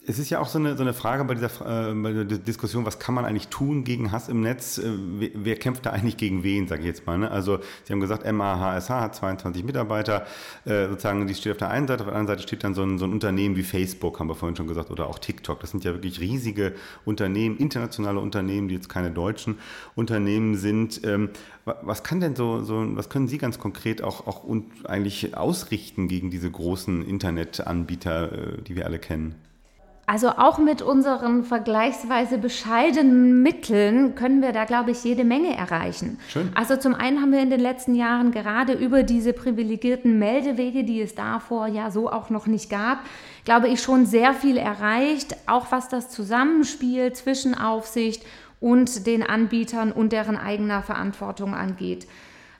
Es 0.07 0.17
ist 0.17 0.31
ja 0.31 0.39
auch 0.39 0.47
so 0.47 0.57
eine, 0.57 0.75
so 0.75 0.81
eine 0.81 0.95
Frage 0.95 1.23
bei 1.25 1.35
dieser, 1.35 1.91
äh, 1.91 1.93
bei 1.93 2.11
der 2.11 2.25
Diskussion, 2.25 2.87
was 2.87 2.97
kann 2.97 3.13
man 3.13 3.23
eigentlich 3.23 3.49
tun 3.49 3.83
gegen 3.83 4.11
Hass 4.11 4.29
im 4.29 4.41
Netz? 4.41 4.79
Äh, 4.79 4.91
wer, 5.19 5.29
wer, 5.35 5.55
kämpft 5.57 5.85
da 5.85 5.91
eigentlich 5.91 6.17
gegen 6.17 6.43
wen, 6.43 6.67
sage 6.67 6.81
ich 6.81 6.87
jetzt 6.87 7.05
mal. 7.05 7.19
Ne? 7.19 7.29
Also 7.29 7.59
Sie 7.83 7.93
haben 7.93 7.99
gesagt, 7.99 8.25
MAHSH 8.25 8.89
hat 8.89 9.15
22 9.15 9.63
Mitarbeiter, 9.63 10.25
äh, 10.65 10.87
sozusagen, 10.87 11.27
die 11.27 11.35
steht 11.35 11.51
auf 11.51 11.59
der 11.59 11.69
einen 11.69 11.87
Seite, 11.87 12.01
auf 12.01 12.09
der 12.09 12.17
anderen 12.17 12.35
Seite 12.35 12.47
steht 12.47 12.63
dann 12.63 12.73
so 12.73 12.81
ein, 12.81 12.97
so 12.97 13.05
ein 13.05 13.11
Unternehmen 13.11 13.55
wie 13.55 13.61
Facebook, 13.61 14.19
haben 14.19 14.27
wir 14.27 14.33
vorhin 14.33 14.55
schon 14.55 14.65
gesagt, 14.65 14.89
oder 14.89 15.07
auch 15.07 15.19
TikTok. 15.19 15.59
Das 15.59 15.69
sind 15.69 15.83
ja 15.83 15.93
wirklich 15.93 16.19
riesige 16.19 16.73
Unternehmen, 17.05 17.57
internationale 17.57 18.19
Unternehmen, 18.19 18.69
die 18.69 18.75
jetzt 18.75 18.89
keine 18.89 19.11
deutschen 19.11 19.59
Unternehmen 19.93 20.55
sind. 20.55 21.01
Ähm, 21.03 21.29
was 21.63 22.03
kann 22.03 22.19
denn 22.19 22.35
so, 22.35 22.63
so, 22.63 22.83
was 22.95 23.09
können 23.09 23.27
Sie 23.27 23.37
ganz 23.37 23.59
konkret 23.59 24.01
auch, 24.01 24.25
auch 24.25 24.43
und 24.43 24.65
eigentlich 24.89 25.37
ausrichten 25.37 26.07
gegen 26.07 26.31
diese 26.31 26.49
großen 26.49 27.07
Internetanbieter, 27.07 28.31
äh, 28.31 28.61
die 28.63 28.75
wir 28.75 28.87
alle 28.87 28.97
kennen? 28.97 29.35
Also 30.07 30.29
auch 30.29 30.57
mit 30.57 30.81
unseren 30.81 31.43
vergleichsweise 31.43 32.37
bescheidenen 32.37 33.41
Mitteln 33.43 34.15
können 34.15 34.41
wir 34.41 34.51
da, 34.51 34.65
glaube 34.65 34.91
ich, 34.91 35.03
jede 35.03 35.23
Menge 35.23 35.55
erreichen. 35.55 36.19
Schön. 36.27 36.51
Also 36.53 36.75
zum 36.75 36.95
einen 36.95 37.21
haben 37.21 37.31
wir 37.31 37.39
in 37.39 37.49
den 37.49 37.61
letzten 37.61 37.95
Jahren 37.95 38.31
gerade 38.31 38.73
über 38.73 39.03
diese 39.03 39.31
privilegierten 39.31 40.19
Meldewege, 40.19 40.83
die 40.83 41.01
es 41.01 41.15
davor 41.15 41.67
ja 41.67 41.91
so 41.91 42.11
auch 42.11 42.29
noch 42.29 42.47
nicht 42.47 42.69
gab, 42.69 42.99
glaube 43.45 43.69
ich, 43.69 43.81
schon 43.81 44.05
sehr 44.05 44.33
viel 44.33 44.57
erreicht, 44.57 45.37
auch 45.47 45.71
was 45.71 45.87
das 45.87 46.09
Zusammenspiel 46.09 47.13
zwischen 47.13 47.55
Aufsicht 47.55 48.25
und 48.59 49.07
den 49.07 49.23
Anbietern 49.23 49.91
und 49.91 50.11
deren 50.11 50.35
eigener 50.35 50.81
Verantwortung 50.83 51.53
angeht. 51.55 52.07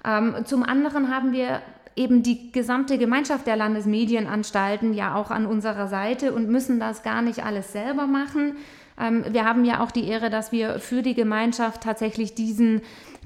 Ähm, 0.05 0.35
zum 0.45 0.63
anderen 0.63 1.13
haben 1.13 1.31
wir 1.31 1.61
eben 1.95 2.23
die 2.23 2.51
gesamte 2.51 2.97
Gemeinschaft 2.97 3.47
der 3.47 3.55
Landesmedienanstalten 3.55 4.93
ja 4.93 5.15
auch 5.15 5.31
an 5.31 5.45
unserer 5.45 5.87
Seite 5.87 6.33
und 6.33 6.49
müssen 6.49 6.79
das 6.79 7.03
gar 7.03 7.21
nicht 7.21 7.43
alles 7.43 7.71
selber 7.71 8.07
machen. 8.07 8.55
Ähm, 9.01 9.25
wir 9.29 9.45
haben 9.45 9.65
ja 9.65 9.81
auch 9.81 9.91
die 9.91 10.07
Ehre, 10.07 10.29
dass 10.29 10.51
wir 10.51 10.79
für 10.79 11.01
die 11.01 11.15
Gemeinschaft 11.15 11.81
tatsächlich 11.81 12.35
diesen 12.35 12.81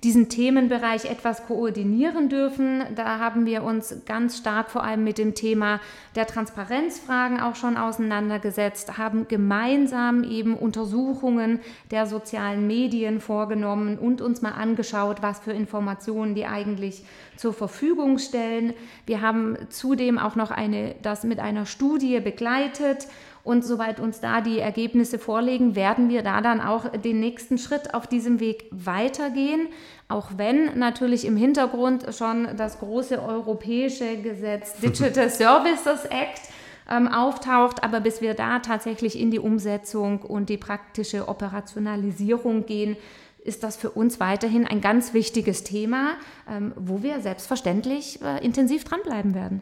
diesen 0.06 0.30
Themenbereich 0.30 1.06
etwas 1.06 1.48
koordinieren 1.48 2.30
dürfen. 2.30 2.84
Da 2.94 3.18
haben 3.18 3.48
wir 3.48 3.64
uns 3.64 3.96
ganz 4.06 4.38
stark 4.38 4.70
vor 4.70 4.84
allem 4.84 5.04
mit 5.04 5.18
dem 5.18 5.34
Thema 5.34 5.80
der 6.16 6.28
Transparenzfragen 6.28 7.40
auch 7.40 7.56
schon 7.56 7.76
auseinandergesetzt, 7.76 9.00
haben 9.00 9.28
gemeinsam 9.28 10.24
eben 10.24 10.56
Untersuchungen 10.56 11.60
der 11.90 12.06
sozialen 12.06 12.68
Medien 12.68 13.20
vorgenommen 13.20 13.98
und 13.98 14.22
uns 14.22 14.44
mal 14.44 14.52
angeschaut, 14.52 15.24
was 15.24 15.40
für 15.40 15.54
Informationen 15.54 16.36
die 16.36 16.46
eigentlich 16.46 17.04
zur 17.36 17.54
Verfügung 17.54 18.20
stellen. 18.20 18.74
Wir 19.08 19.22
haben 19.22 19.58
zudem 19.70 20.20
auch 20.20 20.36
noch 20.36 20.52
eine, 20.52 20.94
das 21.02 21.24
mit 21.24 21.40
einer 21.40 21.66
Studie 21.66 22.20
begleitet 22.20 23.08
Und 23.46 23.64
soweit 23.64 24.00
uns 24.00 24.22
da 24.22 24.42
die 24.42 24.58
Ergebnisse 24.58 25.20
vorliegen, 25.20 25.76
werden 25.76 26.10
wir 26.10 26.24
da 26.24 26.42
dann 26.42 26.60
auch 26.60 26.90
den 26.90 27.20
nächsten 27.20 27.60
Schritt 27.60 27.94
auf 27.94 28.08
diesem 28.08 28.40
Weg 28.40 28.66
weitergehen. 28.72 29.68
Auch 30.08 30.32
wenn 30.38 30.80
natürlich 30.80 31.26
im 31.26 31.38
Hintergrund 31.38 32.08
schon 32.16 32.58
das 32.58 32.80
große 32.80 33.22
europäische 33.22 34.18
Gesetz 34.18 34.78
Digital 34.82 35.30
Services 35.30 36.06
Act 36.06 36.42
ähm, 36.90 37.08
auftaucht, 37.08 37.84
aber 37.84 38.00
bis 38.00 38.20
wir 38.20 38.34
da 38.34 38.58
tatsächlich 38.58 39.20
in 39.20 39.30
die 39.30 39.40
Umsetzung 39.40 40.24
und 40.24 40.50
die 40.50 40.58
praktische 40.58 41.28
Operationalisierung 41.28 42.66
gehen, 42.66 42.98
ist 43.44 43.62
das 43.62 43.76
für 43.76 43.92
uns 43.92 44.20
weiterhin 44.20 44.66
ein 44.66 44.82
ganz 44.82 45.14
wichtiges 45.14 45.64
Thema, 45.64 46.14
ähm, 46.50 46.74
wo 46.76 47.04
wir 47.04 47.20
selbstverständlich 47.20 48.20
äh, 48.24 48.44
intensiv 48.44 48.86
dranbleiben 48.86 49.36
werden. 49.36 49.62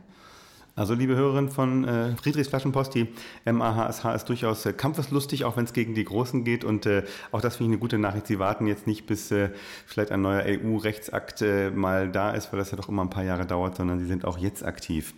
Also 0.76 0.96
liebe 0.96 1.16
Hörerinnen 1.16 1.52
von 1.52 1.88
äh, 1.88 2.16
Friedrichs 2.16 2.50
Flaschenpost, 2.50 2.96
die 2.96 3.08
MAHSH 3.46 4.06
ist 4.16 4.28
durchaus 4.28 4.66
äh, 4.66 4.74
kampfeslustig, 4.74 5.46
auch 5.46 5.56
wenn 5.56 5.66
es 5.66 5.74
gegen 5.74 5.94
die 5.94 6.04
Großen 6.04 6.44
geht. 6.44 6.64
Und 6.64 6.88
äh, 6.88 7.04
auch 7.32 7.42
das 7.42 7.58
finde 7.58 7.70
ich 7.70 7.74
eine 7.74 7.80
gute 7.80 8.00
Nachricht. 8.00 8.26
Sie 8.26 8.40
warten 8.40 8.66
jetzt 8.66 8.88
nicht, 8.88 9.06
bis 9.06 9.30
äh, 9.30 9.52
vielleicht 9.86 10.12
ein 10.12 10.24
neuer 10.24 10.44
EU-Rechtsakt 10.48 11.44
äh, 11.44 11.70
mal 11.70 12.10
da 12.10 12.32
ist, 12.32 12.52
weil 12.52 12.58
das 12.58 12.72
ja 12.72 12.78
doch 12.78 12.90
immer 12.90 13.04
ein 13.04 13.12
paar 13.12 13.24
Jahre 13.24 13.46
dauert, 13.46 13.76
sondern 13.76 14.00
sie 14.00 14.08
sind 14.08 14.26
auch 14.26 14.40
jetzt 14.40 14.66
aktiv. 14.66 15.14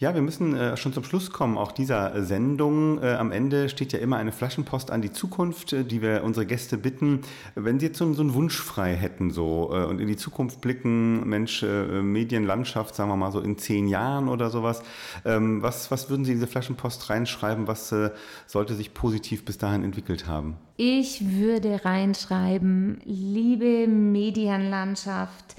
Ja, 0.00 0.14
wir 0.14 0.22
müssen 0.22 0.56
äh, 0.56 0.78
schon 0.78 0.94
zum 0.94 1.04
Schluss 1.04 1.30
kommen, 1.30 1.58
auch 1.58 1.72
dieser 1.72 2.24
Sendung. 2.24 3.02
Äh, 3.02 3.16
am 3.16 3.30
Ende 3.32 3.68
steht 3.68 3.92
ja 3.92 3.98
immer 3.98 4.16
eine 4.16 4.32
Flaschenpost 4.32 4.90
an 4.90 5.02
die 5.02 5.12
Zukunft, 5.12 5.74
äh, 5.74 5.84
die 5.84 6.00
wir 6.00 6.24
unsere 6.24 6.46
Gäste 6.46 6.78
bitten, 6.78 7.20
wenn 7.54 7.78
sie 7.78 7.88
jetzt 7.88 7.98
so, 7.98 8.10
so 8.14 8.22
einen 8.22 8.32
Wunsch 8.32 8.58
frei 8.58 8.96
hätten 8.96 9.30
so 9.30 9.70
äh, 9.74 9.84
und 9.84 10.00
in 10.00 10.08
die 10.08 10.16
Zukunft 10.16 10.62
blicken, 10.62 11.28
Mensch, 11.28 11.62
äh, 11.62 12.00
Medienlandschaft, 12.00 12.94
sagen 12.94 13.10
wir 13.10 13.16
mal 13.16 13.30
so 13.30 13.40
in 13.40 13.58
zehn 13.58 13.88
Jahren 13.88 14.30
oder 14.30 14.48
sowas. 14.48 14.82
Ähm, 15.26 15.60
was, 15.60 15.90
was 15.90 16.08
würden 16.08 16.24
Sie 16.24 16.32
in 16.32 16.38
diese 16.38 16.46
Flaschenpost 16.46 17.10
reinschreiben? 17.10 17.66
Was 17.66 17.92
äh, 17.92 18.08
sollte 18.46 18.76
sich 18.76 18.94
positiv 18.94 19.44
bis 19.44 19.58
dahin 19.58 19.84
entwickelt 19.84 20.26
haben? 20.26 20.56
Ich 20.78 21.30
würde 21.30 21.84
reinschreiben, 21.84 23.02
liebe 23.04 23.86
Medienlandschaft, 23.86 25.56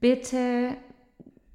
bitte 0.00 0.76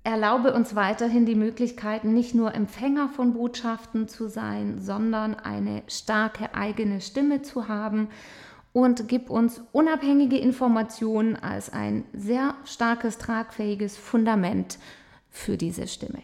erlaube 0.03 0.53
uns 0.53 0.75
weiterhin 0.75 1.25
die 1.25 1.35
Möglichkeiten, 1.35 2.13
nicht 2.13 2.35
nur 2.35 2.53
Empfänger 2.53 3.09
von 3.09 3.33
Botschaften 3.33 4.07
zu 4.07 4.27
sein, 4.27 4.79
sondern 4.79 5.35
eine 5.35 5.83
starke 5.87 6.53
eigene 6.53 6.99
Stimme 6.99 7.41
zu 7.41 7.67
haben 7.67 8.09
und 8.73 9.07
gib 9.07 9.29
uns 9.29 9.61
unabhängige 9.71 10.37
Informationen 10.37 11.35
als 11.35 11.71
ein 11.71 12.03
sehr 12.13 12.55
starkes, 12.65 13.17
tragfähiges 13.17 13.97
Fundament 13.97 14.77
für 15.29 15.57
diese 15.57 15.87
Stimme. 15.87 16.21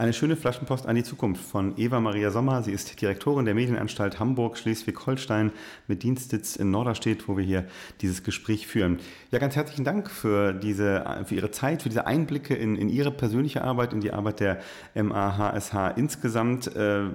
Eine 0.00 0.12
schöne 0.12 0.36
Flaschenpost 0.36 0.86
an 0.86 0.94
die 0.94 1.02
Zukunft 1.02 1.42
von 1.44 1.76
Eva 1.76 1.98
Maria 1.98 2.30
Sommer. 2.30 2.62
Sie 2.62 2.70
ist 2.70 3.00
Direktorin 3.00 3.46
der 3.46 3.54
Medienanstalt 3.56 4.20
Hamburg, 4.20 4.56
Schleswig-Holstein 4.56 5.50
mit 5.88 6.04
Dienstsitz 6.04 6.54
in 6.54 6.70
Norderstedt, 6.70 7.26
wo 7.26 7.36
wir 7.36 7.44
hier 7.44 7.64
dieses 8.00 8.22
Gespräch 8.22 8.68
führen. 8.68 9.00
Ja, 9.32 9.40
ganz 9.40 9.56
herzlichen 9.56 9.82
Dank 9.82 10.08
für, 10.08 10.52
diese, 10.52 11.24
für 11.24 11.34
Ihre 11.34 11.50
Zeit, 11.50 11.82
für 11.82 11.88
diese 11.88 12.06
Einblicke 12.06 12.54
in, 12.54 12.76
in 12.76 12.90
Ihre 12.90 13.10
persönliche 13.10 13.62
Arbeit, 13.64 13.92
in 13.92 14.00
die 14.00 14.12
Arbeit 14.12 14.38
der 14.38 14.60
MAHSH 14.94 15.96
insgesamt. 15.96 16.76
Äh, 16.76 17.06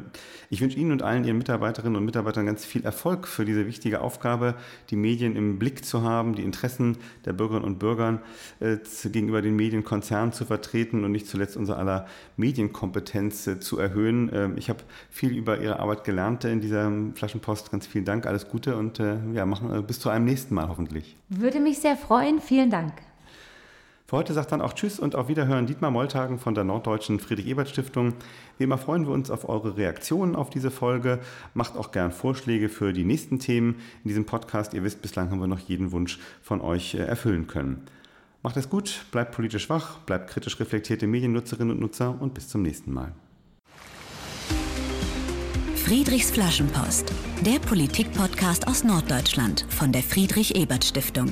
ich 0.50 0.60
wünsche 0.60 0.78
Ihnen 0.78 0.92
und 0.92 1.04
allen 1.04 1.24
Ihren 1.24 1.38
Mitarbeiterinnen 1.38 1.96
und 1.96 2.04
Mitarbeitern 2.04 2.46
ganz 2.46 2.66
viel 2.66 2.84
Erfolg 2.84 3.30
für 3.30 3.46
diese 3.46 3.66
wichtige 3.66 4.02
Aufgabe, 4.02 4.56
die 4.90 4.98
Medien 4.98 5.38
im 5.38 5.58
Blick 5.58 5.86
zu 5.86 6.02
haben, 6.02 6.36
die 6.36 6.44
Interessen 6.44 6.98
der 7.24 7.32
Bürgerinnen 7.32 7.64
und 7.64 7.80
Bürger 7.80 8.22
äh, 8.60 8.76
gegenüber 9.06 9.42
den 9.42 9.56
Medienkonzernen 9.56 10.34
zu 10.34 10.44
vertreten 10.44 11.06
und 11.06 11.14
nicht 11.14 11.28
zuletzt 11.28 11.56
unser 11.56 11.78
aller 11.78 12.08
Medien 12.36 12.73
Medienkompetenz 12.74 13.48
äh, 13.48 13.60
zu 13.60 13.78
erhöhen. 13.78 14.30
Ähm, 14.34 14.56
ich 14.58 14.70
habe 14.70 14.80
viel 15.10 15.36
über 15.36 15.60
Ihre 15.60 15.80
Arbeit 15.80 16.04
gelernt 16.04 16.44
in 16.44 16.60
dieser 16.60 16.92
Flaschenpost. 17.14 17.72
Ganz 17.72 17.88
vielen 17.88 18.06
Dank, 18.06 18.26
alles 18.26 18.50
Gute 18.50 18.76
und 18.76 19.00
äh, 19.00 19.18
ja, 19.34 19.46
machen, 19.46 19.74
äh, 19.74 19.82
bis 19.82 20.00
zu 20.00 20.10
einem 20.10 20.26
nächsten 20.26 20.56
Mal 20.56 20.68
hoffentlich. 20.68 21.16
Würde 21.30 21.60
mich 21.60 21.80
sehr 21.80 21.96
freuen. 21.96 22.40
Vielen 22.42 22.70
Dank. 22.70 22.94
Für 24.06 24.18
heute 24.18 24.34
sagt 24.34 24.52
dann 24.52 24.62
auch 24.62 24.74
Tschüss 24.74 25.00
und 25.00 25.16
auf 25.16 25.28
Wiederhören 25.28 25.66
Dietmar 25.66 25.90
Molltagen 25.90 26.38
von 26.38 26.54
der 26.54 26.66
Norddeutschen 26.66 27.20
Friedrich-Ebert-Stiftung. 27.20 28.14
Wie 28.58 28.66
immer 28.66 28.78
freuen 28.78 29.08
wir 29.08 29.14
uns 29.14 29.32
auf 29.32 29.48
eure 29.48 29.78
Reaktionen 29.78 30.36
auf 30.36 30.50
diese 30.50 30.72
Folge. 30.72 31.20
Macht 31.54 31.78
auch 31.78 31.92
gern 31.92 32.12
Vorschläge 32.12 32.70
für 32.70 32.94
die 32.94 33.06
nächsten 33.06 33.40
Themen 33.40 33.76
in 34.04 34.10
diesem 34.10 34.26
Podcast. 34.26 34.74
Ihr 34.74 34.84
wisst, 34.84 35.02
bislang 35.02 35.32
haben 35.32 35.40
wir 35.40 35.48
noch 35.48 35.60
jeden 35.60 35.92
Wunsch 35.94 36.20
von 36.42 36.62
euch 36.62 36.96
erfüllen 36.96 37.48
können. 37.48 37.88
Macht 38.44 38.58
es 38.58 38.70
gut, 38.70 39.06
bleibt 39.12 39.34
politisch 39.34 39.70
wach, 39.70 40.00
bleibt 40.00 40.30
kritisch 40.30 40.60
reflektierte 40.60 41.08
Mediennutzerinnen 41.08 41.72
und 41.72 41.80
Nutzer 41.80 42.22
und 42.22 42.34
bis 42.34 42.50
zum 42.50 42.62
nächsten 42.62 42.91
Mal. 42.91 43.14
Friedrichs 45.78 46.32
Flaschenpost, 46.32 47.12
der 47.46 47.60
Politik-Podcast 47.60 48.68
aus 48.68 48.84
Norddeutschland 48.84 49.66
von 49.70 49.94
der 49.94 50.04
Friedrich-Ebert-Stiftung. 50.04 51.30